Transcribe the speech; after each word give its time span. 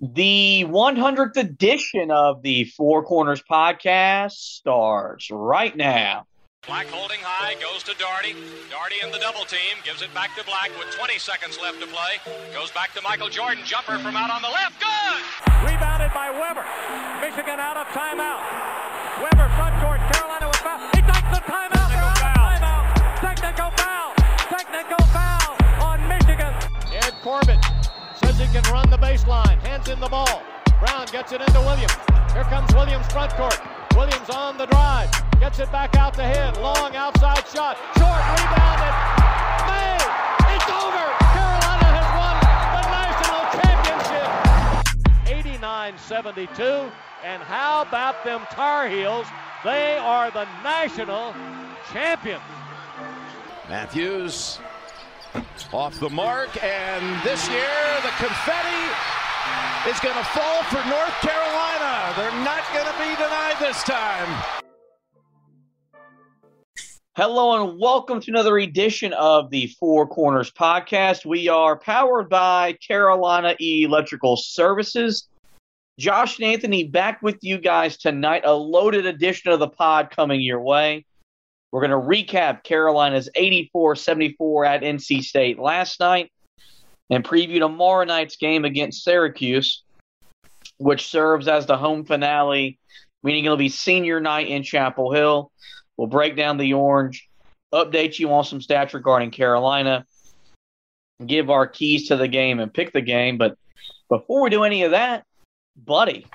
The 0.00 0.66
100th 0.68 1.38
edition 1.38 2.10
of 2.10 2.42
the 2.42 2.64
Four 2.76 3.02
Corners 3.02 3.42
podcast 3.50 4.32
starts 4.32 5.30
right 5.30 5.74
now. 5.74 6.26
Black 6.66 6.84
holding 6.88 7.20
high, 7.24 7.56
goes 7.64 7.82
to 7.88 7.96
Doherty. 7.96 8.36
Doherty 8.68 8.96
in 9.00 9.08
the 9.08 9.16
double 9.24 9.48
team, 9.48 9.80
gives 9.88 10.02
it 10.02 10.12
back 10.12 10.36
to 10.36 10.44
Black 10.44 10.68
with 10.76 10.92
20 10.92 11.16
seconds 11.16 11.56
left 11.62 11.80
to 11.80 11.88
play. 11.88 12.20
Goes 12.52 12.70
back 12.72 12.92
to 12.92 13.00
Michael 13.00 13.30
Jordan, 13.30 13.64
jumper 13.64 13.96
from 13.96 14.12
out 14.12 14.28
on 14.28 14.44
the 14.44 14.52
left, 14.52 14.76
good! 14.76 15.20
Rebounded 15.64 16.12
by 16.12 16.28
Webber. 16.28 16.68
Michigan 17.24 17.56
out 17.56 17.80
of 17.80 17.88
timeout. 17.96 18.44
Webber 19.24 19.48
front 19.56 19.80
court, 19.80 20.00
Carolina 20.12 20.44
with 20.52 20.60
foul. 20.60 20.76
He 20.92 21.00
takes 21.08 21.30
the 21.32 21.40
timeout. 21.48 21.88
They're 21.88 22.04
out 22.04 22.20
of 22.20 22.36
timeout. 22.36 22.84
Technical 23.24 23.72
foul. 23.80 24.12
Technical 24.52 25.02
foul 25.08 25.56
on 25.80 26.04
Michigan. 26.04 26.52
Ed 26.92 27.16
Corbett 27.24 27.64
he 28.38 28.46
can 28.48 28.62
run 28.72 28.88
the 28.90 28.98
baseline. 28.98 29.58
Hands 29.60 29.88
in 29.88 29.98
the 29.98 30.08
ball. 30.08 30.42
Brown 30.78 31.06
gets 31.10 31.32
it 31.32 31.40
into 31.40 31.60
Williams. 31.60 31.96
Here 32.32 32.44
comes 32.44 32.72
Williams 32.74 33.06
front 33.08 33.32
court. 33.32 33.58
Williams 33.96 34.28
on 34.28 34.58
the 34.58 34.66
drive. 34.66 35.10
Gets 35.40 35.58
it 35.58 35.72
back 35.72 35.96
out 35.96 36.12
to 36.14 36.24
hit. 36.24 36.60
Long 36.60 36.94
outside 36.94 37.46
shot. 37.48 37.78
Short 37.96 38.22
rebounded. 38.36 38.94
May. 39.64 39.96
It's 40.52 40.68
over. 40.68 41.04
Carolina 41.32 41.88
has 41.96 42.08
won 42.20 42.36
the 42.76 42.84
national 42.92 43.42
championship. 43.56 44.28
89-72. 45.58 46.92
And 47.24 47.42
how 47.42 47.82
about 47.82 48.22
them 48.24 48.42
Tar 48.50 48.88
Heels? 48.88 49.26
They 49.64 49.96
are 49.96 50.30
the 50.30 50.46
national 50.62 51.34
champions. 51.90 52.42
Matthews 53.68 54.60
off 55.72 55.98
the 56.00 56.10
mark, 56.10 56.62
and 56.62 57.22
this 57.24 57.48
year 57.48 57.68
the 58.02 58.12
confetti 58.18 58.84
is 59.88 60.00
going 60.00 60.16
to 60.16 60.24
fall 60.24 60.62
for 60.64 60.82
North 60.88 61.14
Carolina. 61.20 62.12
They're 62.16 62.44
not 62.44 62.62
going 62.72 62.86
to 62.86 62.98
be 62.98 63.14
denied 63.16 63.56
this 63.60 63.82
time. 63.82 64.42
Hello 67.16 67.64
and 67.64 67.80
welcome 67.80 68.20
to 68.20 68.30
another 68.30 68.58
edition 68.58 69.12
of 69.14 69.48
the 69.50 69.68
Four 69.80 70.06
Corners 70.06 70.50
podcast. 70.50 71.24
We 71.24 71.48
are 71.48 71.78
powered 71.78 72.28
by 72.28 72.74
Carolina 72.86 73.54
Electrical 73.58 74.36
Services. 74.36 75.28
Josh 75.98 76.38
and 76.38 76.46
Anthony 76.46 76.84
back 76.84 77.22
with 77.22 77.38
you 77.40 77.58
guys 77.58 77.96
tonight. 77.96 78.42
A 78.44 78.52
loaded 78.52 79.06
edition 79.06 79.50
of 79.50 79.60
the 79.60 79.68
pod 79.68 80.10
coming 80.10 80.42
your 80.42 80.60
way. 80.60 81.06
We're 81.72 81.86
going 81.86 81.90
to 81.90 81.96
recap 81.96 82.62
Carolina's 82.62 83.28
84 83.34 83.96
74 83.96 84.64
at 84.64 84.82
NC 84.82 85.22
State 85.22 85.58
last 85.58 86.00
night 86.00 86.30
and 87.10 87.24
preview 87.24 87.58
tomorrow 87.58 88.04
night's 88.04 88.36
game 88.36 88.64
against 88.64 89.04
Syracuse, 89.04 89.82
which 90.78 91.08
serves 91.08 91.48
as 91.48 91.66
the 91.66 91.76
home 91.76 92.04
finale, 92.04 92.78
meaning 93.22 93.44
it'll 93.44 93.56
be 93.56 93.68
senior 93.68 94.20
night 94.20 94.48
in 94.48 94.62
Chapel 94.62 95.12
Hill. 95.12 95.50
We'll 95.96 96.08
break 96.08 96.36
down 96.36 96.58
the 96.58 96.74
orange, 96.74 97.28
update 97.72 98.18
you 98.18 98.32
on 98.32 98.44
some 98.44 98.60
stats 98.60 98.94
regarding 98.94 99.30
Carolina, 99.30 100.04
give 101.24 101.50
our 101.50 101.66
keys 101.66 102.08
to 102.08 102.16
the 102.16 102.28
game, 102.28 102.60
and 102.60 102.72
pick 102.72 102.92
the 102.92 103.00
game. 103.00 103.38
But 103.38 103.56
before 104.08 104.42
we 104.42 104.50
do 104.50 104.64
any 104.64 104.82
of 104.82 104.90
that, 104.90 105.24
buddy, 105.76 106.26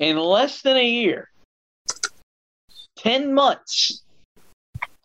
in 0.00 0.18
less 0.18 0.62
than 0.62 0.76
a 0.76 0.88
year, 0.88 1.28
10 2.96 3.34
months, 3.34 4.02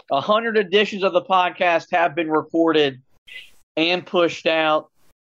100 0.09 0.57
editions 0.57 1.03
of 1.03 1.13
the 1.13 1.21
podcast 1.21 1.87
have 1.91 2.15
been 2.15 2.29
recorded 2.29 3.01
and 3.77 4.05
pushed 4.05 4.45
out. 4.45 4.89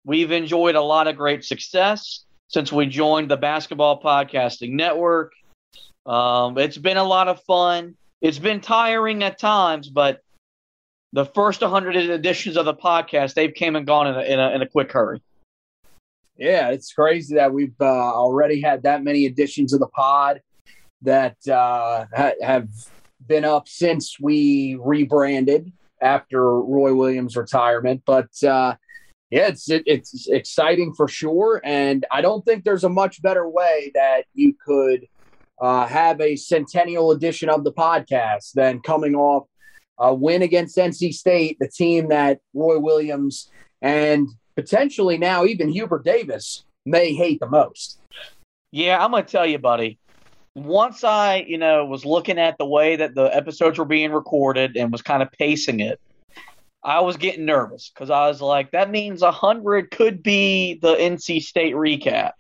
We've 0.06 0.32
enjoyed 0.32 0.76
a 0.76 0.82
lot 0.82 1.08
of 1.08 1.18
great 1.18 1.44
success 1.44 2.24
since 2.48 2.72
we 2.72 2.88
joined 2.88 3.30
the 3.30 3.38
Basketball 3.38 4.02
Podcasting 4.02 4.72
Network. 4.72 5.34
Um, 6.06 6.58
it's 6.58 6.78
been 6.78 6.98
a 6.98 7.04
lot 7.04 7.28
of 7.28 7.44
fun. 7.44 7.96
It's 8.22 8.40
been 8.40 8.62
tiring 8.62 9.24
at 9.24 9.40
times, 9.40 9.90
but 9.90 10.22
the 11.14 11.26
first 11.26 11.62
100 11.62 11.96
editions 11.96 12.58
of 12.58 12.66
the 12.66 12.74
podcast, 12.74 13.34
they've 13.34 13.54
came 13.54 13.76
and 13.76 13.86
gone 13.86 14.08
in 14.08 14.16
a, 14.16 14.22
in 14.22 14.40
a, 14.40 14.50
in 14.52 14.62
a 14.62 14.68
quick 14.68 14.92
hurry. 14.92 15.22
Yeah, 16.38 16.70
it's 16.70 16.94
crazy 16.94 17.36
that 17.36 17.52
we've 17.52 17.76
uh, 17.82 17.86
already 17.86 18.62
had 18.62 18.84
that 18.84 19.04
many 19.04 19.26
editions 19.26 19.74
of 19.74 19.80
the 19.80 19.88
pod 19.88 20.42
that 21.02 21.36
uh, 21.48 22.06
ha- 22.16 22.32
have 22.42 22.70
been 23.30 23.46
up 23.46 23.70
since 23.70 24.20
we 24.20 24.78
rebranded 24.82 25.72
after 26.02 26.60
Roy 26.60 26.94
Williams' 26.94 27.38
retirement. 27.38 28.02
But 28.06 28.32
uh, 28.44 28.76
yeah, 29.30 29.48
it's 29.48 29.70
it, 29.70 29.84
it's 29.86 30.28
exciting 30.28 30.94
for 30.94 31.08
sure, 31.08 31.62
and 31.64 32.06
I 32.12 32.20
don't 32.20 32.44
think 32.44 32.66
there's 32.66 32.84
a 32.84 32.90
much 32.90 33.22
better 33.22 33.48
way 33.48 33.92
that 33.94 34.24
you 34.34 34.54
could 34.66 35.08
uh, 35.62 35.86
have 35.88 36.20
a 36.20 36.36
centennial 36.36 37.12
edition 37.12 37.48
of 37.48 37.64
the 37.64 37.72
podcast 37.72 38.54
than 38.54 38.82
coming 38.82 39.16
off 39.16 39.48
a 40.00 40.14
win 40.14 40.42
against 40.42 40.78
NC 40.78 41.14
State, 41.14 41.58
the 41.60 41.70
team 41.70 42.10
that 42.10 42.40
Roy 42.54 42.80
Williams 42.80 43.50
and 43.82 44.28
potentially 44.56 45.18
now 45.18 45.46
even 45.46 45.70
Hubert 45.70 46.04
Davis 46.04 46.66
may 46.86 47.14
hate 47.14 47.40
the 47.40 47.50
most. 47.50 48.00
Yeah, 48.72 49.04
I'm 49.04 49.12
to 49.12 49.24
tell 49.24 49.46
you, 49.46 49.58
buddy. 49.58 50.00
Once 50.56 51.04
I, 51.04 51.46
you 51.48 51.58
know, 51.58 51.86
was 51.86 52.06
looking 52.06 52.38
at 52.38 52.58
the 52.58 52.66
way 52.66 52.96
that 52.96 53.16
the 53.16 53.24
episodes 53.36 53.78
were 53.78 53.86
being 53.86 54.12
recorded 54.12 54.76
and 54.76 54.92
was 54.92 55.02
kind 55.02 55.22
of 55.22 55.32
pacing 55.32 55.80
it, 55.80 56.00
I 56.84 57.02
was 57.02 57.18
getting 57.18 57.46
nervous 57.46 57.92
because 57.94 58.10
I 58.10 58.28
was 58.28 58.42
like, 58.42 58.72
that 58.72 58.90
means 58.90 59.22
100 59.22 59.92
could 59.92 60.24
be 60.24 60.76
the 60.76 60.96
NC 60.96 61.42
State 61.44 61.76
recap. 61.76 62.32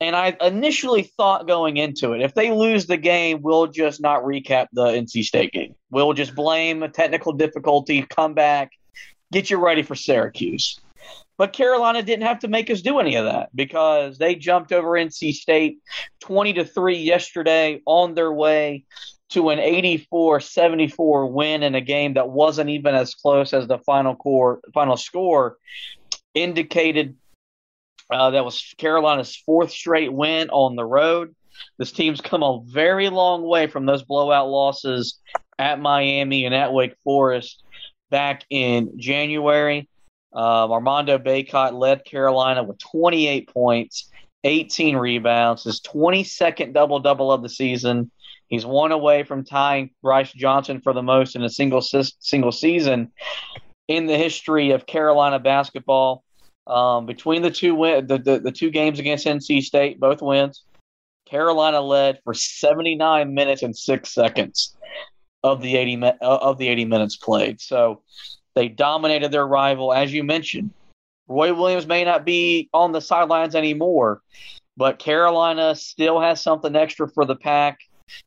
And 0.00 0.16
I 0.16 0.36
initially 0.40 1.02
thought 1.02 1.46
going 1.46 1.76
into 1.76 2.12
it, 2.12 2.22
if 2.22 2.34
they 2.34 2.50
lose 2.50 2.86
the 2.86 2.96
game, 2.96 3.40
we'll 3.42 3.68
just 3.68 4.00
not 4.00 4.24
recap 4.24 4.66
the 4.72 4.86
NC 4.86 5.24
State 5.24 5.52
game. 5.52 5.74
We'll 5.90 6.12
just 6.12 6.34
blame 6.34 6.82
a 6.82 6.88
technical 6.88 7.32
difficulty, 7.32 8.02
come 8.02 8.34
back, 8.34 8.72
get 9.30 9.50
you 9.50 9.58
ready 9.58 9.82
for 9.82 9.94
Syracuse. 9.94 10.80
But 11.42 11.54
Carolina 11.54 12.04
didn't 12.04 12.24
have 12.24 12.38
to 12.38 12.46
make 12.46 12.70
us 12.70 12.82
do 12.82 13.00
any 13.00 13.16
of 13.16 13.24
that 13.24 13.48
because 13.52 14.16
they 14.16 14.36
jumped 14.36 14.70
over 14.70 14.90
NC 14.90 15.32
State 15.32 15.80
20 16.20 16.52
to 16.52 16.64
3 16.64 16.96
yesterday 16.98 17.82
on 17.84 18.14
their 18.14 18.32
way 18.32 18.84
to 19.30 19.48
an 19.48 19.58
84-74 19.58 21.32
win 21.32 21.64
in 21.64 21.74
a 21.74 21.80
game 21.80 22.14
that 22.14 22.28
wasn't 22.28 22.70
even 22.70 22.94
as 22.94 23.16
close 23.16 23.52
as 23.52 23.66
the 23.66 23.78
final 23.78 24.14
core 24.14 24.60
final 24.72 24.96
score 24.96 25.56
indicated 26.32 27.16
uh, 28.08 28.30
that 28.30 28.44
was 28.44 28.72
Carolina's 28.78 29.34
fourth 29.34 29.72
straight 29.72 30.12
win 30.12 30.48
on 30.50 30.76
the 30.76 30.84
road. 30.84 31.34
This 31.76 31.90
team's 31.90 32.20
come 32.20 32.44
a 32.44 32.60
very 32.66 33.08
long 33.08 33.42
way 33.42 33.66
from 33.66 33.84
those 33.84 34.04
blowout 34.04 34.48
losses 34.48 35.18
at 35.58 35.80
Miami 35.80 36.44
and 36.44 36.54
at 36.54 36.72
Wake 36.72 36.94
Forest 37.02 37.64
back 38.10 38.44
in 38.48 38.96
January. 38.96 39.88
Uh, 40.34 40.70
Armando 40.70 41.18
Bacot 41.18 41.72
led 41.72 42.04
Carolina 42.04 42.62
with 42.62 42.78
28 42.78 43.52
points, 43.52 44.10
18 44.44 44.96
rebounds, 44.96 45.64
his 45.64 45.80
22nd 45.80 46.72
double 46.72 47.00
double 47.00 47.30
of 47.30 47.42
the 47.42 47.48
season. 47.48 48.10
He's 48.48 48.66
one 48.66 48.92
away 48.92 49.22
from 49.22 49.44
tying 49.44 49.90
Brice 50.02 50.32
Johnson 50.32 50.80
for 50.80 50.92
the 50.92 51.02
most 51.02 51.36
in 51.36 51.42
a 51.42 51.48
single 51.48 51.80
single 51.82 52.52
season 52.52 53.12
in 53.88 54.06
the 54.06 54.16
history 54.16 54.70
of 54.70 54.86
Carolina 54.86 55.38
basketball. 55.38 56.24
Um, 56.66 57.06
between 57.06 57.42
the 57.42 57.50
two 57.50 57.74
win- 57.74 58.06
the, 58.06 58.18
the, 58.18 58.38
the 58.38 58.52
two 58.52 58.70
games 58.70 58.98
against 58.98 59.26
NC 59.26 59.62
State, 59.62 59.98
both 59.98 60.22
wins, 60.22 60.62
Carolina 61.26 61.80
led 61.80 62.20
for 62.24 62.34
79 62.34 63.34
minutes 63.34 63.62
and 63.62 63.76
six 63.76 64.12
seconds 64.12 64.76
of 65.42 65.60
the 65.60 65.76
80 65.76 66.02
uh, 66.04 66.12
of 66.20 66.58
the 66.58 66.68
80 66.68 66.84
minutes 66.84 67.16
played. 67.16 67.60
So 67.60 68.02
they 68.54 68.68
dominated 68.68 69.32
their 69.32 69.46
rival, 69.46 69.92
as 69.92 70.12
you 70.12 70.24
mentioned. 70.24 70.70
Roy 71.28 71.54
Williams 71.54 71.86
may 71.86 72.04
not 72.04 72.24
be 72.24 72.68
on 72.74 72.92
the 72.92 73.00
sidelines 73.00 73.54
anymore, 73.54 74.20
but 74.76 74.98
Carolina 74.98 75.74
still 75.74 76.20
has 76.20 76.42
something 76.42 76.74
extra 76.76 77.08
for 77.08 77.24
the 77.24 77.36
pack 77.36 77.78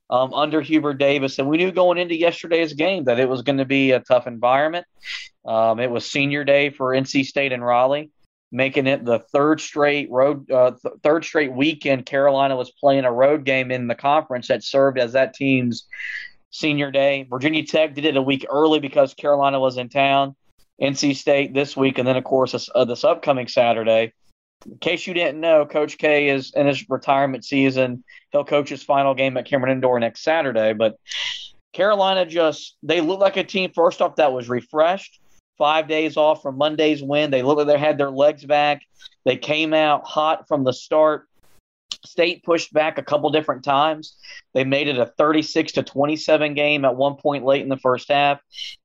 um, 0.10 0.34
under 0.34 0.62
Hubert 0.62 0.96
Davis. 0.96 1.38
And 1.38 1.48
we 1.48 1.58
knew 1.58 1.72
going 1.72 1.98
into 1.98 2.16
yesterday's 2.16 2.74
game 2.74 3.04
that 3.06 3.20
it 3.20 3.30
was 3.30 3.42
going 3.42 3.58
to 3.58 3.66
be 3.66 3.92
a 3.92 4.00
tough 4.00 4.28
environment. 4.28 4.86
Um, 5.46 5.80
it 5.80 5.92
was 5.92 6.10
senior 6.10 6.44
day 6.44 6.72
for 6.72 6.92
NC 6.92 7.26
State 7.26 7.52
and 7.52 7.64
Raleigh 7.64 8.10
making 8.52 8.88
it 8.88 9.04
the 9.04 9.20
third 9.20 9.60
straight 9.60 10.10
road 10.10 10.50
uh, 10.50 10.72
th- 10.72 10.96
third 11.04 11.26
straight 11.26 11.52
weekend 11.52 12.06
Carolina 12.06 12.56
was 12.56 12.72
playing 12.72 13.04
a 13.04 13.12
road 13.12 13.44
game 13.44 13.72
in 13.72 13.88
the 13.88 13.96
conference 13.96 14.48
that 14.48 14.64
served 14.64 14.98
as 14.98 15.14
that 15.14 15.34
team's 15.34 15.88
senior 16.52 16.92
day. 16.92 17.28
Virginia 17.30 17.66
Tech 17.66 17.94
did 17.96 18.06
it 18.06 18.18
a 18.18 18.22
week 18.22 18.46
early 18.50 18.80
because 18.80 19.14
Carolina 19.14 19.60
was 19.60 19.78
in 19.78 19.90
town. 19.90 20.36
NC 20.82 21.16
State 21.16 21.54
this 21.54 21.78
week, 21.78 21.98
and 21.98 22.08
then 22.08 22.18
of 22.18 22.24
course 22.26 22.52
this, 22.52 22.70
uh, 22.76 22.84
this 22.86 23.04
upcoming 23.04 23.48
Saturday. 23.48 24.14
In 24.66 24.78
case 24.80 25.06
you 25.08 25.14
didn't 25.14 25.40
know, 25.40 25.66
Coach 25.66 25.98
K 25.98 26.30
is 26.30 26.52
in 26.54 26.68
his 26.68 26.90
retirement 26.90 27.46
season. 27.46 28.04
He'll 28.32 28.44
coach 28.44 28.70
his 28.70 28.84
final 28.84 29.14
game 29.14 29.38
at 29.38 29.46
Cameron 29.46 29.74
Indoor 29.74 30.00
next 30.00 30.24
Saturday. 30.24 30.74
But 30.74 30.98
Carolina 31.74 32.26
just 32.26 32.76
they 32.84 33.02
look 33.02 33.20
like 33.20 33.38
a 33.38 33.44
team 33.44 33.72
first 33.74 34.02
off 34.02 34.16
that 34.16 34.34
was 34.34 34.50
refreshed. 34.50 35.20
five 35.58 35.88
days 35.88 36.18
off 36.18 36.42
from 36.42 36.58
Monday's 36.58 37.02
win. 37.02 37.32
They 37.32 37.42
looked 37.42 37.60
like 37.60 37.68
they 37.68 37.78
had 37.78 37.98
their 37.98 38.12
legs 38.12 38.44
back. 38.44 38.82
They 39.24 39.38
came 39.38 39.74
out 39.74 40.06
hot 40.06 40.48
from 40.48 40.64
the 40.64 40.74
start. 40.74 41.28
State 42.06 42.44
pushed 42.44 42.74
back 42.74 42.98
a 42.98 43.04
couple 43.04 43.30
different 43.30 43.64
times. 43.64 44.18
They 44.54 44.64
made 44.64 44.88
it 44.88 44.98
a 44.98 45.06
36 45.06 45.74
to 45.74 45.84
27 45.84 46.54
game 46.54 46.86
at 46.86 46.96
one 46.96 47.16
point 47.16 47.46
late 47.46 47.62
in 47.62 47.70
the 47.70 47.78
first 47.78 48.10
half. 48.10 48.40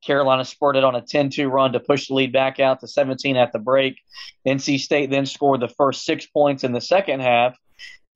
Carolina 0.05 0.44
spurted 0.44 0.84
on 0.84 0.94
a 0.94 1.02
10 1.02 1.31
2 1.31 1.49
run 1.49 1.72
to 1.72 1.81
push 1.81 2.08
the 2.08 2.14
lead 2.14 2.32
back 2.32 2.61
out 2.61 2.81
to 2.81 2.88
17 2.88 3.37
at 3.37 3.52
the 3.52 3.58
break. 3.58 3.96
NC 4.46 4.81
State 4.81 5.11
then 5.11 5.26
scored 5.26 5.61
the 5.61 5.69
first 5.69 6.05
six 6.05 6.26
points 6.26 6.64
in 6.64 6.72
the 6.72 6.81
second 6.81 7.20
half 7.20 7.56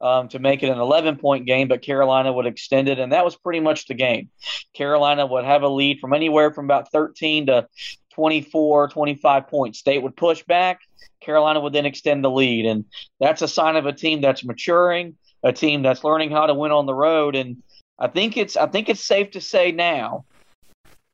um, 0.01 0.29
to 0.29 0.39
make 0.39 0.63
it 0.63 0.69
an 0.69 0.79
11 0.79 1.17
point 1.17 1.47
game, 1.47 1.69
but 1.69 1.83
Carolina 1.83 2.33
would 2.33 2.47
extend 2.47 2.89
it, 2.89 2.99
and 2.99 3.13
that 3.13 3.25
was 3.25 3.37
pretty 3.37 3.61
much 3.61 3.87
the 3.87 3.95
game. 3.95 4.29
Carolina 4.75 5.25
would 5.27 5.45
have 5.45 5.63
a 5.63 5.69
lead 5.69 6.01
from 6.01 6.13
anywhere 6.13 6.53
from 6.53 6.67
about 6.67 6.91
13 6.93 7.47
to 7.47 7.67
24, 8.15 8.89
25 8.89 9.49
points. 9.49 9.79
State 9.79 10.03
would 10.03 10.17
push 10.17 10.43
back. 10.45 10.81
Carolina 11.23 11.61
would 11.61 11.73
then 11.73 11.87
extend 11.87 12.25
the 12.25 12.31
lead. 12.31 12.67
And 12.67 12.85
that's 13.21 13.43
a 13.43 13.49
sign 13.49 13.77
of 13.77 13.87
a 13.87 13.93
team 13.93 14.21
that's 14.21 14.45
maturing, 14.45 15.17
a 15.43 15.53
team 15.53 15.83
that's 15.83 16.05
learning 16.05 16.31
how 16.31 16.47
to 16.47 16.55
win 16.55 16.73
on 16.73 16.87
the 16.87 16.95
road. 16.95 17.35
And 17.37 17.63
I 17.99 18.09
think 18.09 18.37
it's 18.37 18.57
I 18.57 18.67
think 18.67 18.89
it's 18.89 19.05
safe 19.05 19.33
to 19.33 19.41
say 19.41 19.73
now 19.73 20.25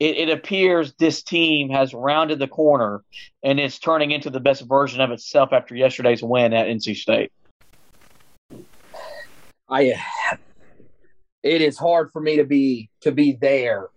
it, 0.01 0.17
it 0.17 0.31
appears 0.31 0.95
this 0.95 1.23
team 1.23 1.69
has 1.71 1.95
rounded 1.95 2.39
the 2.39 2.49
corner 2.49 3.05
and 3.45 3.61
is 3.61 3.79
turning 3.79 4.11
into 4.11 4.31
the 4.31 4.41
best 4.41 4.67
version 4.67 5.01
of 5.01 5.11
itself 5.11 5.51
after 5.53 5.77
yesterday's 5.77 6.23
win 6.23 6.55
at 6.55 6.67
NC 6.67 6.97
State. 6.97 7.31
I 9.69 9.95
it 11.43 11.63
is 11.63 11.79
hard 11.79 12.11
for 12.13 12.21
me 12.21 12.37
to 12.37 12.45
be 12.45 12.91
to 13.03 13.13
be 13.13 13.37
there. 13.41 13.89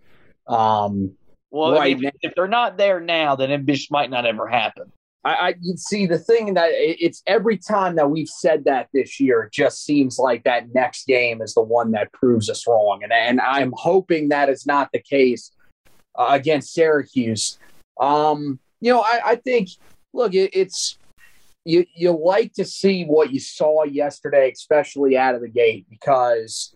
Um, 0.48 1.16
well, 1.54 1.74
right 1.74 1.96
I 1.96 2.00
mean, 2.00 2.06
if, 2.06 2.16
if, 2.22 2.36
they're 2.36 2.48
not 2.48 2.78
there 2.78 3.00
now, 3.00 3.36
then 3.36 3.52
it 3.52 3.64
just 3.66 3.92
might 3.92 4.10
not 4.10 4.26
ever 4.26 4.48
happen. 4.48 4.92
I, 5.24 5.34
I 5.34 5.56
see 5.76 6.08
the 6.08 6.18
thing 6.18 6.56
that 6.56 6.70
it's 6.74 7.22
every 7.28 7.58
time 7.58 7.96
that 7.96 8.10
we've 8.10 8.28
said 8.28 8.66
that 8.66 8.90
this 8.92 9.20
year, 9.20 9.44
it 9.44 9.54
just 9.54 9.86
seems 9.86 10.18
like 10.18 10.44
that 10.46 10.74
next 10.74 11.06
game 11.06 11.42
is 11.42 11.54
the 11.54 11.62
one 11.62 11.92
that 11.92 12.12
proves 12.12 12.50
us 12.50 12.68
wrong, 12.68 13.02
and 13.04 13.14
and 13.14 13.40
I'm 13.40 13.72
hoping 13.76 14.30
that 14.30 14.50
is 14.50 14.66
not 14.66 14.90
the 14.92 15.00
case 15.00 15.52
uh, 16.16 16.28
against 16.32 16.74
Syracuse. 16.74 17.60
Um, 18.00 18.60
you 18.82 18.92
know, 18.92 19.02
I, 19.02 19.20
I 19.24 19.36
think 19.36 19.70
look, 20.12 20.34
it, 20.34 20.50
it's 20.54 20.98
you 21.66 21.86
you 21.96 22.12
like 22.12 22.54
to 22.54 22.66
see 22.66 23.06
what 23.06 23.32
you 23.32 23.40
saw 23.40 23.84
yesterday, 23.84 24.52
especially 24.52 25.18
out 25.18 25.36
of 25.36 25.42
the 25.42 25.50
gate, 25.50 25.86
because 25.90 26.76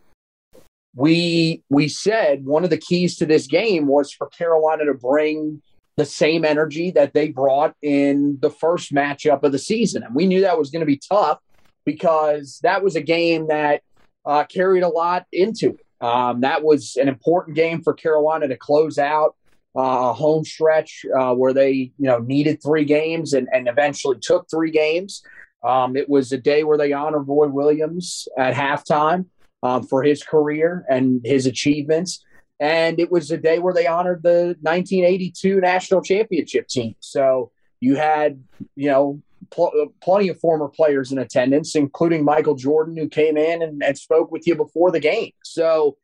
we 0.98 1.62
we 1.70 1.88
said 1.88 2.44
one 2.44 2.64
of 2.64 2.72
the 2.72 2.78
keys 2.78 3.18
to 3.18 3.26
this 3.28 3.46
game 3.46 3.86
was 3.86 4.12
for 4.12 4.28
Carolina 4.30 4.86
to 4.86 4.96
bring 4.96 5.62
the 5.96 6.06
same 6.06 6.44
energy 6.44 6.90
that 6.90 7.14
they 7.14 7.30
brought 7.30 7.76
in 7.84 8.40
the 8.42 8.50
first 8.50 8.92
matchup 8.92 9.44
of 9.44 9.52
the 9.52 9.60
season. 9.60 10.02
And 10.02 10.16
we 10.16 10.26
knew 10.26 10.42
that 10.42 10.58
was 10.58 10.72
going 10.72 10.80
to 10.80 10.88
be 10.88 11.00
tough 11.08 11.40
because 11.86 12.60
that 12.64 12.84
was 12.84 12.96
a 12.96 13.02
game 13.02 13.48
that 13.48 13.84
uh, 14.26 14.46
carried 14.46 14.82
a 14.82 14.90
lot 14.90 15.26
into 15.32 15.76
it. 15.76 16.04
Um, 16.04 16.42
that 16.42 16.64
was 16.64 16.98
an 17.00 17.08
important 17.08 17.56
game 17.56 17.84
for 17.84 17.94
Carolina 17.94 18.48
to 18.48 18.58
close 18.58 18.98
out 18.98 19.36
uh, 19.76 20.10
a 20.10 20.14
home 20.14 20.46
stretch 20.46 21.06
uh, 21.16 21.34
where 21.34 21.54
they, 21.54 21.72
you 21.72 22.08
know, 22.08 22.20
needed 22.20 22.62
three 22.62 22.86
games 22.86 23.34
and, 23.34 23.48
and 23.54 23.68
eventually 23.68 24.18
took 24.20 24.50
three 24.50 24.72
games. 24.72 25.22
Um, 25.64 25.96
it 25.96 26.10
was 26.10 26.32
a 26.32 26.38
day 26.40 26.64
where 26.64 26.78
they 26.78 26.92
honored 26.92 27.28
Roy 27.28 27.48
Williams 27.48 28.28
at 28.36 28.56
halftime 28.56 29.26
um, 29.64 29.84
for 29.84 30.04
his 30.04 30.24
career 30.24 30.86
and 30.90 31.22
his 31.24 31.46
achievements. 31.46 32.24
And 32.60 33.00
it 33.00 33.12
was 33.12 33.30
a 33.30 33.38
day 33.38 33.60
where 33.60 33.74
they 33.74 33.88
honored 33.88 34.24
the 34.24 34.56
1982 34.62 35.62
national 35.62 36.02
championship 36.02 36.68
team. 36.68 36.96
So 37.00 37.52
you 37.80 37.96
had, 37.96 38.44
you 38.76 38.90
know, 38.90 39.22
pl- 39.52 39.94
plenty 40.02 40.30
of 40.30 40.40
former 40.40 40.68
players 40.68 41.12
in 41.12 41.20
attendance, 41.20 41.76
including 41.76 42.24
Michael 42.24 42.56
Jordan, 42.56 42.98
who 42.98 43.08
came 43.08 43.38
in 43.38 43.62
and, 43.62 43.84
and 43.84 43.98
spoke 43.98 44.32
with 44.32 44.48
you 44.48 44.56
before 44.56 44.92
the 44.92 45.00
game. 45.00 45.32
So 45.44 45.98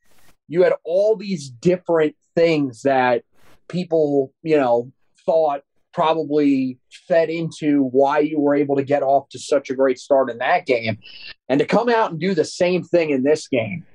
you 0.47 0.63
had 0.63 0.73
all 0.83 1.15
these 1.15 1.50
different 1.50 2.15
things 2.35 2.83
that 2.83 3.23
people, 3.67 4.31
you 4.44 4.57
know, 4.57 4.91
thought 5.25 5.63
probably 5.94 6.78
fed 7.07 7.30
into 7.30 7.84
why 7.84 8.19
you 8.19 8.40
were 8.40 8.56
able 8.56 8.75
to 8.75 8.84
get 8.84 9.04
off 9.04 9.30
to 9.30 9.40
such 9.40 9.69
a 9.69 9.75
great 9.75 10.00
start 10.00 10.30
in 10.30 10.40
that 10.40 10.66
game. 10.66 10.98
And 11.50 11.60
to 11.60 11.66
come 11.66 11.90
out 11.90 12.12
and 12.12 12.19
do 12.19 12.34
the 12.34 12.45
same 12.45 12.84
thing 12.84 13.12
in 13.12 13.24
this 13.24 13.48
game 13.48 13.86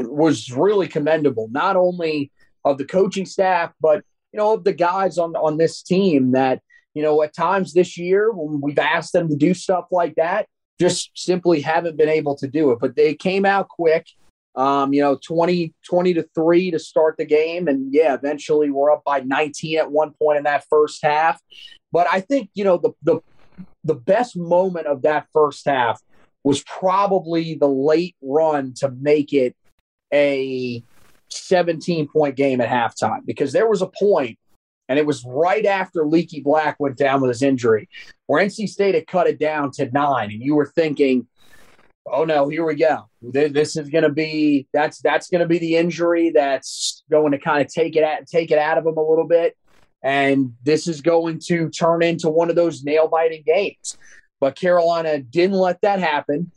was 0.00 0.52
really 0.52 0.86
commendable, 0.86 1.48
not 1.50 1.76
only 1.76 2.30
of 2.64 2.78
the 2.78 2.84
coaching 2.84 3.26
staff, 3.26 3.72
but 3.80 4.04
you 4.32 4.38
know, 4.38 4.54
of 4.54 4.64
the 4.64 4.72
guys 4.72 5.18
on 5.18 5.34
on 5.36 5.56
this 5.56 5.82
team 5.82 6.32
that, 6.32 6.60
you 6.94 7.02
know, 7.02 7.22
at 7.22 7.34
times 7.34 7.72
this 7.72 7.96
year 7.96 8.30
when 8.30 8.60
we've 8.60 8.78
asked 8.78 9.12
them 9.12 9.28
to 9.28 9.36
do 9.36 9.54
stuff 9.54 9.86
like 9.90 10.14
that, 10.16 10.46
just 10.78 11.10
simply 11.14 11.60
haven't 11.60 11.96
been 11.96 12.08
able 12.08 12.36
to 12.36 12.46
do 12.46 12.70
it. 12.72 12.78
But 12.80 12.96
they 12.96 13.14
came 13.14 13.44
out 13.44 13.68
quick. 13.68 14.06
Um, 14.56 14.92
you 14.92 15.00
know, 15.00 15.16
20, 15.24 15.72
20 15.88 16.14
to 16.14 16.28
3 16.34 16.70
to 16.72 16.78
start 16.78 17.16
the 17.16 17.24
game. 17.24 17.68
And 17.68 17.92
yeah, 17.94 18.14
eventually 18.14 18.70
we're 18.70 18.90
up 18.90 19.04
by 19.04 19.20
19 19.20 19.78
at 19.78 19.90
one 19.90 20.12
point 20.20 20.38
in 20.38 20.44
that 20.44 20.64
first 20.68 21.00
half. 21.02 21.40
But 21.92 22.08
I 22.10 22.20
think, 22.20 22.50
you 22.54 22.64
know, 22.64 22.76
the 22.76 22.90
the 23.02 23.20
the 23.84 23.94
best 23.94 24.36
moment 24.36 24.86
of 24.86 25.02
that 25.02 25.26
first 25.32 25.64
half 25.66 26.00
was 26.44 26.62
probably 26.64 27.54
the 27.54 27.68
late 27.68 28.16
run 28.22 28.74
to 28.74 28.90
make 28.90 29.32
it 29.32 29.56
a 30.12 30.82
17 31.30 32.08
point 32.08 32.36
game 32.36 32.60
at 32.60 32.68
halftime 32.68 33.24
because 33.26 33.52
there 33.52 33.68
was 33.68 33.82
a 33.82 33.90
point, 33.98 34.38
and 34.88 34.98
it 34.98 35.06
was 35.06 35.24
right 35.26 35.66
after 35.66 36.06
Leaky 36.06 36.40
Black 36.40 36.76
went 36.78 36.96
down 36.96 37.20
with 37.20 37.28
his 37.28 37.42
injury, 37.42 37.88
where 38.26 38.44
NC 38.44 38.68
State 38.68 38.94
had 38.94 39.06
cut 39.06 39.26
it 39.26 39.38
down 39.38 39.70
to 39.72 39.90
nine, 39.90 40.30
and 40.30 40.42
you 40.42 40.54
were 40.54 40.66
thinking, 40.74 41.26
"Oh 42.12 42.24
no, 42.24 42.48
here 42.48 42.64
we 42.64 42.74
go. 42.74 43.08
This 43.22 43.76
is 43.76 43.88
going 43.88 44.04
to 44.04 44.10
be 44.10 44.66
that's 44.72 45.00
that's 45.00 45.28
going 45.28 45.40
to 45.40 45.46
be 45.46 45.58
the 45.58 45.76
injury 45.76 46.30
that's 46.30 47.02
going 47.10 47.32
to 47.32 47.38
kind 47.38 47.62
of 47.62 47.72
take 47.72 47.96
it 47.96 48.02
at 48.02 48.26
take 48.26 48.50
it 48.50 48.58
out 48.58 48.78
of 48.78 48.86
him 48.86 48.96
a 48.96 49.02
little 49.02 49.26
bit." 49.26 49.56
And 50.02 50.54
this 50.62 50.86
is 50.86 51.00
going 51.00 51.40
to 51.46 51.70
turn 51.70 52.02
into 52.02 52.28
one 52.28 52.50
of 52.50 52.56
those 52.56 52.84
nail 52.84 53.08
biting 53.08 53.42
games. 53.44 53.98
But 54.40 54.54
Carolina 54.54 55.18
didn't 55.18 55.56
let 55.56 55.80
that 55.80 55.98
happen. 55.98 56.52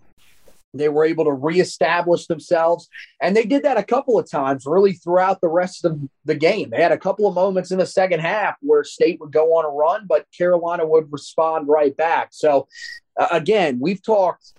They 0.73 0.89
were 0.89 1.03
able 1.03 1.25
to 1.25 1.33
reestablish 1.33 2.27
themselves. 2.27 2.87
And 3.21 3.35
they 3.35 3.43
did 3.43 3.63
that 3.63 3.77
a 3.77 3.83
couple 3.83 4.17
of 4.17 4.29
times, 4.29 4.65
really, 4.65 4.93
throughout 4.93 5.41
the 5.41 5.49
rest 5.49 5.83
of 5.83 5.99
the 6.23 6.35
game. 6.35 6.69
They 6.69 6.81
had 6.81 6.93
a 6.93 6.97
couple 6.97 7.27
of 7.27 7.35
moments 7.35 7.71
in 7.71 7.79
the 7.79 7.85
second 7.85 8.21
half 8.21 8.55
where 8.61 8.83
State 8.83 9.19
would 9.19 9.31
go 9.31 9.57
on 9.57 9.65
a 9.65 9.69
run, 9.69 10.05
but 10.07 10.27
Carolina 10.37 10.85
would 10.85 11.11
respond 11.11 11.67
right 11.67 11.95
back. 11.97 12.29
So, 12.31 12.67
uh, 13.19 13.27
again, 13.31 13.79
we've 13.81 14.01
talked 14.01 14.53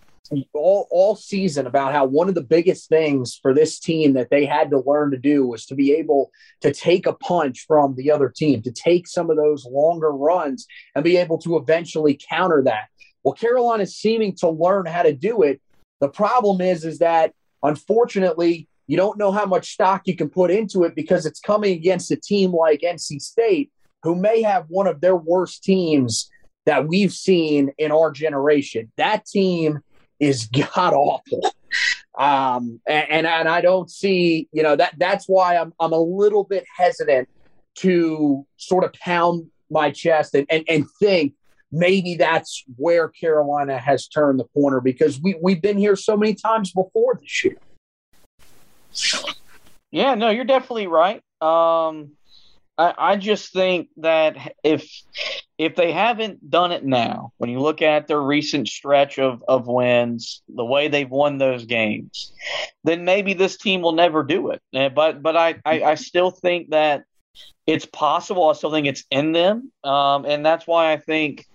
all, 0.55 0.89
all 0.91 1.17
season 1.17 1.67
about 1.67 1.93
how 1.93 2.05
one 2.05 2.29
of 2.29 2.35
the 2.35 2.43
biggest 2.43 2.89
things 2.89 3.39
for 3.41 3.53
this 3.53 3.79
team 3.79 4.15
that 4.15 4.31
they 4.31 4.45
had 4.45 4.71
to 4.71 4.81
learn 4.81 5.11
to 5.11 5.19
do 5.19 5.47
was 5.47 5.67
to 5.67 5.75
be 5.75 5.93
able 5.93 6.31
to 6.61 6.73
take 6.73 7.07
a 7.07 7.13
punch 7.13 7.65
from 7.67 7.95
the 7.97 8.11
other 8.11 8.29
team, 8.29 8.63
to 8.63 8.73
take 8.73 9.07
some 9.07 9.31
of 9.31 9.37
those 9.37 9.67
longer 9.67 10.11
runs 10.11 10.67
and 10.95 11.05
be 11.05 11.17
able 11.17 11.39
to 11.39 11.57
eventually 11.57 12.19
counter 12.29 12.63
that. 12.65 12.89
Well, 13.25 13.35
Carolina 13.35 13.85
is 13.85 13.97
seeming 13.97 14.35
to 14.37 14.49
learn 14.49 14.87
how 14.87 15.03
to 15.03 15.13
do 15.13 15.43
it 15.43 15.61
the 16.03 16.09
problem 16.09 16.61
is, 16.61 16.85
is 16.85 16.99
that 16.99 17.33
unfortunately, 17.63 18.67
you 18.89 18.97
don't 18.97 19.19
know 19.19 19.31
how 19.31 19.47
much 19.47 19.73
stock 19.73 20.03
you 20.07 20.17
can 20.17 20.29
put 20.29 20.51
into 20.51 20.83
it 20.83 20.97
because 20.97 21.27
it's 21.27 21.39
coming 21.39 21.75
against 21.75 22.11
a 22.11 22.17
team 22.17 22.53
like 22.53 22.81
NC 22.81 23.23
State, 23.23 23.71
who 24.03 24.17
may 24.17 24.43
have 24.43 24.65
one 24.67 24.89
of 24.89 25.01
their 25.01 25.15
worst 25.15 25.63
teams 25.63 26.29
that 26.67 26.89
we've 26.89 27.13
seen 27.13 27.71
in 27.79 27.93
our 27.93 28.11
generation. 28.11 28.91
That 28.97 29.27
team 29.27 29.79
is 30.23 30.47
god 30.75 30.95
awful. 30.95 31.43
Um, 32.19 32.81
and, 32.87 33.27
and, 33.27 33.49
I 33.49 33.63
don't 33.63 33.91
see, 33.91 34.49
you 34.53 34.63
know, 34.63 34.77
that 34.77 34.95
that's 34.99 35.27
why 35.27 35.57
I'm 35.57 35.73
I'm 35.81 35.93
a 35.93 35.99
little 35.99 36.45
bit 36.45 36.65
hesitant 36.77 37.29
to 37.77 38.47
sort 38.59 38.85
of 38.85 38.93
pound 38.93 39.51
my 39.71 39.91
chest 39.91 40.35
and, 40.35 40.47
and, 40.51 40.65
and 40.69 40.85
think 41.01 41.33
maybe 41.73 42.17
that's 42.17 42.65
where 42.77 43.09
Carolina 43.09 43.79
has 43.79 44.07
turned 44.07 44.39
the 44.39 44.45
corner 44.53 44.83
because 44.83 45.19
we, 45.23 45.35
we've 45.41 45.63
been 45.63 45.79
here 45.79 45.97
so 45.97 46.15
many 46.15 46.35
times 46.35 46.71
before 46.71 47.19
this 47.19 47.45
year. 47.45 47.57
Yeah, 49.91 50.15
no, 50.15 50.29
you're 50.29 50.45
definitely 50.45 50.87
right. 50.87 51.23
Um, 51.41 52.13
I, 52.77 52.95
I 52.99 53.17
just 53.17 53.55
think 53.55 53.89
that 53.97 54.55
if 54.63 54.87
if 55.65 55.77
they 55.77 55.93
haven't 55.93 56.51
done 56.51 56.73
it 56.73 56.85
now, 56.85 57.33
when 57.39 57.51
you 57.51 57.61
look 57.61 57.83
at 57.83 58.07
their 58.07 58.21
recent 58.21 58.69
stretch 58.69 59.19
of, 59.19 59.45
of 59.47 59.67
wins, 59.67 60.43
the 60.49 60.65
way 60.65 60.89
they've 60.89 61.11
won 61.11 61.39
those 61.39 61.65
games, 61.65 62.33
then 62.85 63.05
maybe 63.05 63.35
this 63.35 63.57
team 63.57 63.83
will 63.83 63.93
never 63.93 64.23
do 64.25 64.51
it. 64.51 64.61
Eh, 64.75 64.89
but 64.89 65.23
but 65.23 65.37
I, 65.37 65.61
I, 65.65 65.83
I 65.83 65.95
still 65.95 66.31
think 66.31 66.71
that 66.71 67.05
it's 67.67 67.87
possible. 67.87 68.49
I 68.49 68.55
still 68.55 68.73
think 68.73 68.87
it's 68.87 69.05
in 69.11 69.33
them, 69.33 69.71
um, 69.85 70.25
and 70.25 70.45
that's 70.45 70.67
why 70.67 70.93
I 70.93 70.97
think 70.97 71.47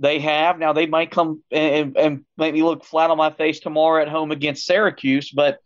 they 0.00 0.20
have 0.20 0.58
now. 0.58 0.72
They 0.72 0.86
might 0.86 1.10
come 1.10 1.42
and, 1.50 1.96
and 1.96 2.24
make 2.36 2.54
me 2.54 2.62
look 2.62 2.84
flat 2.84 3.10
on 3.10 3.18
my 3.18 3.30
face 3.30 3.60
tomorrow 3.60 4.02
at 4.02 4.08
home 4.08 4.30
against 4.30 4.66
Syracuse, 4.66 5.30
but 5.30 5.58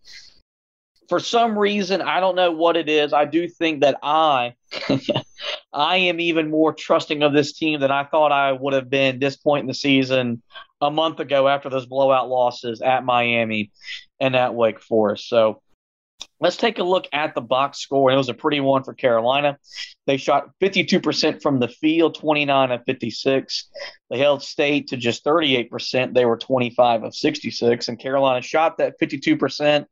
for 1.08 1.20
some 1.20 1.58
reason, 1.58 2.02
I 2.02 2.20
don't 2.20 2.36
know 2.36 2.52
what 2.52 2.76
it 2.76 2.88
is. 2.88 3.12
I 3.12 3.24
do 3.24 3.48
think 3.48 3.80
that 3.80 3.98
I, 4.02 4.54
I 5.72 5.96
am 5.96 6.20
even 6.20 6.50
more 6.50 6.72
trusting 6.72 7.22
of 7.22 7.32
this 7.32 7.52
team 7.52 7.80
than 7.80 7.90
I 7.90 8.04
thought 8.04 8.32
I 8.32 8.52
would 8.52 8.74
have 8.74 8.90
been 8.90 9.18
this 9.18 9.36
point 9.36 9.62
in 9.62 9.68
the 9.68 9.74
season 9.74 10.42
a 10.80 10.90
month 10.90 11.20
ago 11.20 11.48
after 11.48 11.70
those 11.70 11.86
blowout 11.86 12.28
losses 12.28 12.82
at 12.82 13.04
Miami 13.04 13.72
and 14.20 14.36
at 14.36 14.54
Wake 14.54 14.80
Forest. 14.80 15.28
So 15.28 15.62
Let's 16.40 16.56
take 16.56 16.78
a 16.78 16.84
look 16.84 17.08
at 17.12 17.34
the 17.34 17.40
box 17.40 17.78
score. 17.80 18.12
It 18.12 18.16
was 18.16 18.28
a 18.28 18.34
pretty 18.34 18.60
one 18.60 18.84
for 18.84 18.94
Carolina. 18.94 19.58
They 20.06 20.16
shot 20.16 20.50
52% 20.60 21.42
from 21.42 21.58
the 21.58 21.68
field, 21.68 22.14
29 22.14 22.70
of 22.70 22.84
56. 22.84 23.68
They 24.10 24.18
held 24.18 24.42
state 24.42 24.88
to 24.88 24.96
just 24.96 25.24
38%. 25.24 26.14
They 26.14 26.24
were 26.24 26.36
25 26.36 27.02
of 27.02 27.14
66. 27.14 27.88
And 27.88 27.98
Carolina 27.98 28.40
shot 28.40 28.78
that 28.78 29.00
52% 29.00 29.86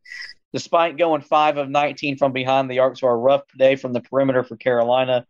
despite 0.53 0.97
going 0.97 1.23
5 1.23 1.57
of 1.59 1.69
19 1.69 2.17
from 2.17 2.33
behind 2.33 2.71
the 2.71 2.79
arc. 2.79 2.99
So 2.99 3.07
a 3.07 3.17
rough 3.17 3.43
day 3.57 3.77
from 3.77 3.93
the 3.93 4.01
perimeter 4.01 4.43
for 4.43 4.57
Carolina. 4.57 5.27